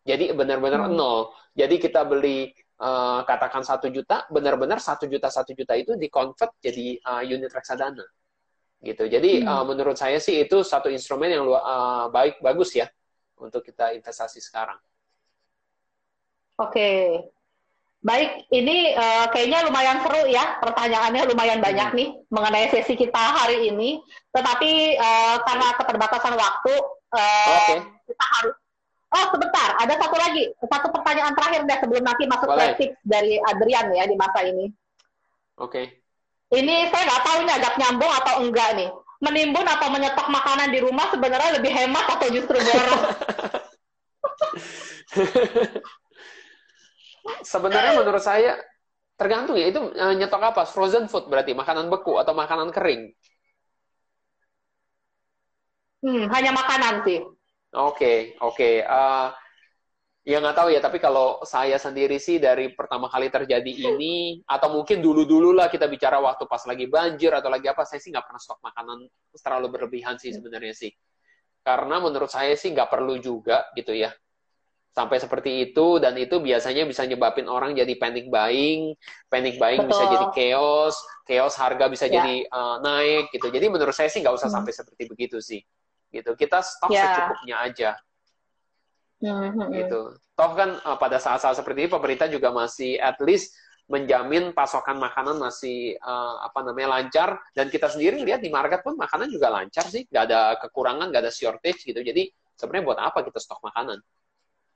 Jadi 0.07 0.31
benar-benar 0.31 0.87
hmm. 0.87 0.95
nol. 0.95 1.35
Jadi 1.51 1.75
kita 1.83 2.07
beli 2.07 2.47
uh, 2.79 3.27
katakan 3.27 3.67
satu 3.67 3.91
juta, 3.91 4.23
benar-benar 4.31 4.79
satu 4.79 5.03
juta 5.11 5.27
satu 5.27 5.51
juta 5.51 5.75
itu 5.75 5.99
dikonvert 5.99 6.55
jadi 6.63 6.95
uh, 7.03 7.23
unit 7.27 7.51
reksadana. 7.51 8.07
Gitu. 8.79 9.03
Jadi 9.11 9.43
hmm. 9.43 9.51
uh, 9.51 9.63
menurut 9.67 9.99
saya 9.99 10.23
sih 10.23 10.39
itu 10.47 10.63
satu 10.63 10.87
instrumen 10.87 11.35
yang 11.35 11.43
uh, 11.51 12.07
baik 12.07 12.39
bagus 12.39 12.71
ya 12.71 12.87
untuk 13.35 13.67
kita 13.67 13.91
investasi 13.91 14.39
sekarang. 14.39 14.79
Oke, 16.57 17.21
Baik, 17.97 18.45
ini 18.53 18.93
uh, 18.93 19.25
kayaknya 19.33 19.65
lumayan 19.65 19.99
seru 20.05 20.29
ya, 20.29 20.61
pertanyaannya 20.61 21.27
lumayan 21.27 21.59
banyak 21.59 21.91
hmm. 21.91 21.97
nih 21.97 22.09
mengenai 22.29 22.69
sesi 22.69 22.93
kita 22.93 23.19
hari 23.19 23.73
ini. 23.73 23.99
Tetapi 24.31 24.95
uh, 24.95 25.35
karena 25.41 25.67
keterbatasan 25.75 26.37
waktu, 26.37 26.73
uh, 27.11 27.57
okay. 27.57 27.77
kita 28.05 28.25
harus. 28.37 28.55
Oh 29.17 29.25
sebentar, 29.33 29.73
ada 29.81 29.97
satu 29.97 30.13
lagi, 30.13 30.45
satu 30.61 30.93
pertanyaan 30.93 31.33
terakhir 31.33 31.65
deh 31.65 31.77
sebelum 31.81 32.03
nanti 32.05 32.23
masuk 32.29 32.53
ke 32.53 32.65
tips 32.77 32.97
dari 33.01 33.41
Adrian 33.49 33.89
ya 33.97 34.05
di 34.05 34.13
masa 34.13 34.45
ini. 34.45 34.69
Oke. 35.57 36.05
Ini 36.53 36.93
saya 36.93 37.03
nggak 37.09 37.23
tahu 37.25 37.37
ini 37.43 37.51
agak 37.51 37.73
nyambung 37.81 38.13
atau 38.13 38.33
enggak 38.45 38.69
nih. 38.77 38.89
Menimbun 39.17 39.65
atau 39.65 39.89
menyetok 39.89 40.29
makanan 40.29 40.69
di 40.69 40.79
rumah 40.85 41.09
sebenarnya 41.09 41.57
lebih 41.57 41.73
hemat 41.73 42.05
atau 42.05 42.29
justru 42.29 42.61
boros? 42.61 43.01
sebenarnya 47.43 47.91
menurut 47.97 48.23
saya 48.23 48.55
tergantung 49.17 49.57
ya 49.57 49.73
itu 49.73 49.81
uh, 49.81 50.13
nyetok 50.13 50.53
apa 50.53 50.63
frozen 50.69 51.09
food 51.09 51.25
berarti 51.27 51.57
makanan 51.57 51.89
beku 51.89 52.21
atau 52.21 52.37
makanan 52.37 52.69
kering 52.69 53.17
hmm, 56.05 56.29
hanya 56.29 56.51
makanan 56.53 57.01
sih 57.03 57.19
oke 57.77 57.95
okay, 57.95 58.17
oke 58.41 58.57
okay. 58.57 58.75
uh, 58.81 59.29
ya 60.27 60.43
nggak 60.43 60.57
tahu 60.59 60.69
ya 60.75 60.83
tapi 60.83 60.97
kalau 60.99 61.39
saya 61.47 61.79
sendiri 61.79 62.19
sih 62.19 62.35
dari 62.35 62.75
pertama 62.75 63.07
kali 63.07 63.31
terjadi 63.31 63.71
ini 63.71 64.43
atau 64.43 64.75
mungkin 64.75 64.99
dulu 64.99 65.23
dulu 65.23 65.55
lah 65.55 65.71
kita 65.71 65.87
bicara 65.87 66.19
waktu 66.19 66.43
pas 66.49 66.59
lagi 66.67 66.89
banjir 66.91 67.31
atau 67.31 67.47
lagi 67.47 67.71
apa 67.71 67.87
saya 67.87 68.03
sih 68.03 68.11
nggak 68.11 68.27
pernah 68.27 68.41
stok 68.41 68.59
makanan 68.59 69.07
terlalu 69.39 69.67
berlebihan 69.71 70.19
sih 70.19 70.35
sebenarnya 70.35 70.75
sih 70.75 70.91
karena 71.63 72.03
menurut 72.03 72.27
saya 72.27 72.57
sih 72.59 72.75
nggak 72.75 72.91
perlu 72.91 73.15
juga 73.23 73.71
gitu 73.79 73.95
ya 73.95 74.11
sampai 74.97 75.21
seperti 75.21 75.69
itu 75.69 76.01
dan 76.01 76.17
itu 76.17 76.41
biasanya 76.41 76.89
bisa 76.89 77.05
nyebabin 77.05 77.45
orang 77.45 77.77
jadi 77.77 77.93
panic 78.01 78.33
buying, 78.33 78.97
panic 79.29 79.61
buying 79.61 79.85
Betul. 79.85 79.93
bisa 79.93 80.03
jadi 80.09 80.25
chaos, 80.33 80.95
chaos 81.21 81.53
harga 81.53 81.85
bisa 81.85 82.09
ya. 82.09 82.17
jadi 82.17 82.49
uh, 82.49 82.81
naik 82.81 83.29
gitu. 83.29 83.53
Jadi 83.53 83.69
menurut 83.69 83.93
saya 83.93 84.09
sih 84.09 84.25
nggak 84.25 84.33
usah 84.33 84.49
hmm. 84.49 84.57
sampai 84.57 84.73
seperti 84.73 85.03
begitu 85.05 85.37
sih. 85.37 85.61
Gitu. 86.09 86.31
Kita 86.37 86.63
stok 86.63 86.91
ya. 86.91 87.03
secukupnya 87.03 87.55
aja. 87.63 87.89
Hmm, 89.17 89.33
hmm, 89.33 89.51
hmm. 89.57 89.69
Gitu. 89.73 90.01
Toh 90.37 90.51
kan 90.53 90.69
uh, 90.85 90.97
pada 91.01 91.17
saat-saat 91.17 91.57
seperti 91.57 91.85
ini 91.85 91.89
pemerintah 91.89 92.29
juga 92.29 92.53
masih 92.53 93.01
at 93.01 93.17
least 93.25 93.57
menjamin 93.87 94.51
pasokan 94.51 94.99
makanan 94.99 95.39
masih 95.39 95.95
uh, 96.03 96.43
apa 96.43 96.59
namanya 96.59 96.99
lancar 96.99 97.39
dan 97.55 97.71
kita 97.71 97.87
sendiri 97.87 98.19
lihat 98.19 98.43
di 98.43 98.51
market 98.51 98.83
pun 98.83 98.99
makanan 98.99 99.31
juga 99.31 99.47
lancar 99.47 99.87
sih, 99.87 100.03
nggak 100.11 100.23
ada 100.27 100.59
kekurangan, 100.59 101.07
nggak 101.07 101.23
ada 101.23 101.33
shortage 101.33 101.87
gitu. 101.87 101.97
Jadi 102.03 102.27
sebenarnya 102.59 102.83
buat 102.83 102.99
apa 102.99 103.23
kita 103.23 103.39
stok 103.39 103.63
makanan? 103.63 104.03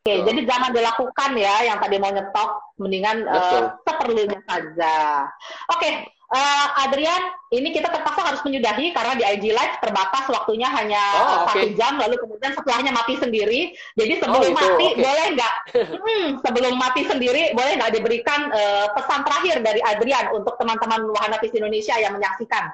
Oke, 0.02 0.18
okay, 0.18 0.26
jadi 0.26 0.42
jangan 0.50 0.74
dilakukan 0.74 1.32
ya 1.38 1.56
yang 1.62 1.78
tadi 1.78 2.02
mau 2.02 2.10
nyetok, 2.10 2.52
mendingan 2.82 3.22
uh, 3.30 3.78
seperlunya 3.86 4.40
saja. 4.50 5.30
Oke, 5.70 6.10
uh, 6.32 6.68
Adrian, 6.88 7.36
ini 7.52 7.76
kita 7.76 7.92
terpaksa 7.92 8.24
harus 8.24 8.42
menyudahi 8.48 8.96
karena 8.96 9.14
di 9.20 9.24
IG 9.28 9.46
Live 9.52 9.76
terbatas 9.84 10.26
waktunya 10.32 10.72
hanya 10.72 11.04
oh, 11.20 11.28
satu 11.52 11.68
okay. 11.68 11.76
jam, 11.76 12.00
lalu 12.00 12.16
kemudian 12.18 12.56
setelahnya 12.56 12.92
mati 12.96 13.20
sendiri. 13.20 13.76
Jadi 14.00 14.14
sebelum 14.24 14.52
oh, 14.52 14.56
mati 14.56 14.88
okay. 14.96 15.04
boleh 15.04 15.28
nggak? 15.36 15.54
hmm, 16.00 16.28
sebelum 16.42 16.74
mati 16.80 17.02
sendiri 17.06 17.52
boleh 17.52 17.74
nggak 17.78 17.94
diberikan 18.00 18.50
uh, 18.50 18.88
pesan 18.96 19.22
terakhir 19.28 19.56
dari 19.60 19.82
Adrian 19.84 20.32
untuk 20.32 20.56
teman-teman 20.56 21.12
Wahana 21.12 21.38
Visi 21.44 21.60
Indonesia 21.60 21.96
yang 22.00 22.16
menyaksikan? 22.16 22.72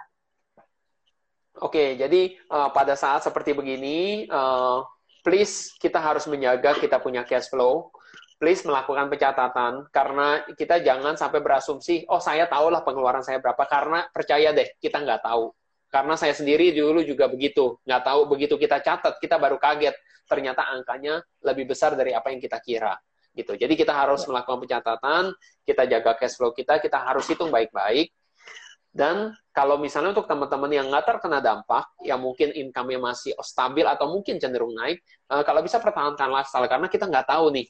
Oke, 1.58 1.74
okay, 1.74 1.90
jadi 1.98 2.38
uh, 2.54 2.70
pada 2.70 2.94
saat 2.94 3.26
seperti 3.26 3.58
begini. 3.58 4.30
Uh, 4.30 4.86
please 5.28 5.76
kita 5.76 6.00
harus 6.00 6.24
menjaga 6.24 6.80
kita 6.80 7.04
punya 7.04 7.28
cash 7.28 7.52
flow. 7.52 7.92
Please 8.38 8.62
melakukan 8.62 9.10
pencatatan 9.10 9.90
karena 9.90 10.46
kita 10.54 10.78
jangan 10.86 11.18
sampai 11.18 11.42
berasumsi, 11.42 12.06
oh 12.06 12.22
saya 12.22 12.46
tahu 12.46 12.70
lah 12.70 12.86
pengeluaran 12.86 13.26
saya 13.26 13.42
berapa 13.42 13.66
karena 13.66 14.06
percaya 14.14 14.54
deh 14.54 14.78
kita 14.78 15.02
nggak 15.02 15.26
tahu. 15.26 15.50
Karena 15.90 16.14
saya 16.14 16.38
sendiri 16.38 16.70
dulu 16.70 17.02
juga 17.02 17.26
begitu, 17.26 17.82
nggak 17.82 18.02
tahu 18.06 18.30
begitu 18.30 18.54
kita 18.62 18.78
catat 18.86 19.18
kita 19.18 19.42
baru 19.42 19.58
kaget 19.58 19.98
ternyata 20.30 20.70
angkanya 20.70 21.24
lebih 21.42 21.74
besar 21.74 21.98
dari 21.98 22.14
apa 22.14 22.30
yang 22.30 22.38
kita 22.38 22.62
kira 22.62 22.94
gitu. 23.34 23.58
Jadi 23.58 23.74
kita 23.74 23.94
harus 23.94 24.22
ya. 24.22 24.30
melakukan 24.30 24.60
pencatatan, 24.70 25.24
kita 25.66 25.84
jaga 25.90 26.12
cash 26.14 26.38
flow 26.38 26.54
kita, 26.54 26.78
kita 26.78 27.02
harus 27.02 27.26
hitung 27.26 27.50
baik-baik 27.50 28.14
dan 28.98 29.30
kalau 29.54 29.78
misalnya 29.78 30.10
untuk 30.10 30.26
teman-teman 30.26 30.74
yang 30.74 30.90
nggak 30.90 31.06
terkena 31.06 31.38
dampak, 31.38 31.86
yang 32.02 32.18
mungkin 32.18 32.50
income-nya 32.50 32.98
masih 32.98 33.38
stabil 33.46 33.86
atau 33.86 34.10
mungkin 34.10 34.42
cenderung 34.42 34.74
naik, 34.74 35.06
uh, 35.30 35.46
kalau 35.46 35.62
bisa 35.62 35.78
pertahankan 35.78 36.30
lifestyle 36.34 36.66
karena 36.66 36.90
kita 36.90 37.06
nggak 37.06 37.30
tahu 37.30 37.54
nih 37.54 37.70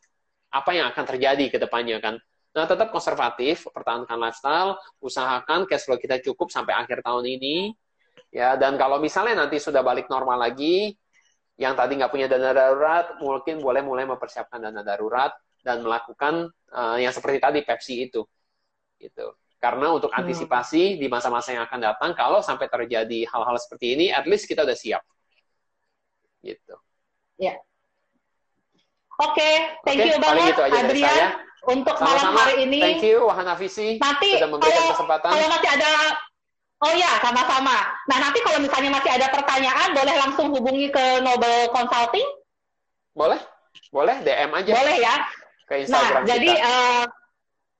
apa 0.51 0.71
yang 0.73 0.89
akan 0.91 1.03
terjadi 1.15 1.45
ke 1.51 1.57
depannya 1.59 1.99
kan. 1.99 2.15
Nah, 2.57 2.65
tetap 2.65 2.89
konservatif, 2.89 3.69
pertahankan 3.69 4.17
lifestyle, 4.17 4.81
usahakan 4.97 5.69
cash 5.69 5.85
flow 5.85 6.01
kita 6.01 6.17
cukup 6.25 6.49
sampai 6.49 6.73
akhir 6.73 7.05
tahun 7.05 7.37
ini. 7.37 7.75
Ya, 8.33 8.57
dan 8.57 8.81
kalau 8.81 8.97
misalnya 8.97 9.45
nanti 9.45 9.61
sudah 9.61 9.85
balik 9.85 10.09
normal 10.09 10.41
lagi, 10.41 10.97
yang 11.57 11.77
tadi 11.77 11.97
nggak 11.97 12.09
punya 12.09 12.25
dana 12.25 12.53
darurat, 12.53 13.17
mungkin 13.21 13.61
boleh 13.61 13.81
mulai 13.85 14.05
mempersiapkan 14.09 14.61
dana 14.61 14.81
darurat 14.81 15.33
dan 15.61 15.85
melakukan 15.85 16.49
uh, 16.73 16.97
yang 16.97 17.13
seperti 17.13 17.37
tadi 17.37 17.59
Pepsi 17.61 18.09
itu. 18.09 18.25
Gitu. 18.97 19.27
Karena 19.57 19.89
untuk 19.89 20.13
hmm. 20.13 20.21
antisipasi 20.21 20.95
hmm. 20.95 20.99
di 21.01 21.07
masa-masa 21.09 21.53
yang 21.53 21.65
akan 21.65 21.79
datang, 21.81 22.11
kalau 22.13 22.45
sampai 22.45 22.69
terjadi 22.69 23.25
hal-hal 23.25 23.57
seperti 23.57 23.97
ini, 23.97 24.05
at 24.13 24.25
least 24.29 24.45
kita 24.45 24.65
udah 24.65 24.77
siap. 24.77 25.01
Gitu. 26.45 26.75
Ya. 27.41 27.57
Oke, 29.17 29.33
okay, 29.33 29.53
thank 29.81 29.97
okay, 29.97 30.13
you 30.13 30.17
banget 30.21 30.53
gitu 30.53 30.61
aja 30.61 30.77
Adrian 30.85 31.09
saya. 31.09 31.27
untuk 31.65 31.95
Sama-sama. 31.97 32.21
malam 32.21 32.33
hari 32.37 32.55
ini. 32.69 32.79
Thank 32.79 33.01
you 33.01 33.25
Wahana 33.25 33.57
Visi 33.57 33.97
nanti 33.97 34.37
sudah 34.37 34.49
memberikan 34.53 34.77
kalau, 34.77 34.93
kesempatan. 34.93 35.29
Kalau 35.33 35.47
masih 35.49 35.69
ada 35.73 35.91
Oh 36.77 36.93
ya, 36.93 37.17
sama-sama. 37.25 37.89
Nah, 38.05 38.17
nanti 38.21 38.37
kalau 38.45 38.61
misalnya 38.61 38.93
masih 38.93 39.09
ada 39.09 39.33
pertanyaan, 39.33 39.97
boleh 39.97 40.13
langsung 40.13 40.53
hubungi 40.53 40.93
ke 40.93 41.25
Nobel 41.25 41.73
Consulting? 41.73 42.29
Boleh, 43.17 43.41
boleh, 43.89 44.21
DM 44.21 44.53
aja. 44.53 44.71
Boleh 44.77 44.97
ya. 45.01 45.15
Ke 45.65 45.81
Instagram 45.81 46.21
nah, 46.21 46.29
kita. 46.29 46.33
jadi 46.37 46.51
uh, 46.61 47.03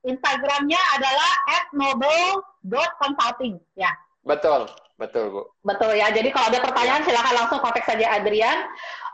Instagramnya 0.02 0.82
adalah 0.98 1.32
@nobel.consulting 1.78 3.54
ya. 3.78 3.94
Betul, 4.26 4.66
betul 4.98 5.24
Bu. 5.30 5.42
Betul 5.62 5.94
ya. 5.96 6.10
Jadi 6.10 6.28
kalau 6.34 6.50
ada 6.50 6.60
pertanyaan 6.60 7.06
silakan 7.06 7.34
langsung 7.38 7.62
kontak 7.62 7.86
saja 7.86 8.18
Adrian. 8.18 8.66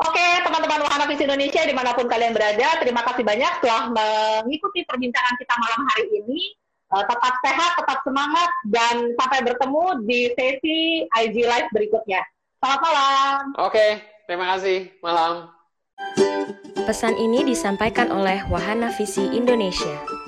Oke, 0.02 0.26
teman-teman 0.42 0.82
Wahana 0.82 1.06
Visi 1.06 1.28
Indonesia 1.28 1.62
di 1.62 1.76
mana 1.76 1.92
pun 1.92 2.08
kalian 2.08 2.34
berada, 2.34 2.82
terima 2.82 3.04
kasih 3.06 3.22
banyak 3.22 3.52
telah 3.62 3.92
mengikuti 3.92 4.82
perbincangan 4.88 5.36
kita 5.38 5.54
malam 5.60 5.80
hari 5.94 6.06
ini. 6.24 6.40
Uh, 6.92 7.02
tetap 7.10 7.34
sehat, 7.42 7.70
tetap 7.74 7.98
semangat, 8.06 8.50
dan 8.70 9.10
sampai 9.18 9.42
bertemu 9.42 9.84
di 10.06 10.30
sesi 10.36 10.78
IG 11.10 11.36
Live 11.42 11.70
berikutnya. 11.74 12.22
Selamat 12.62 12.80
malam. 12.80 13.38
Oke, 13.60 13.98
terima 14.30 14.54
kasih. 14.54 14.94
Malam. 15.02 15.50
Pesan 16.84 17.16
ini 17.16 17.42
disampaikan 17.48 18.12
oleh 18.12 18.44
Wahana 18.46 18.92
Visi 18.94 19.26
Indonesia. 19.32 20.23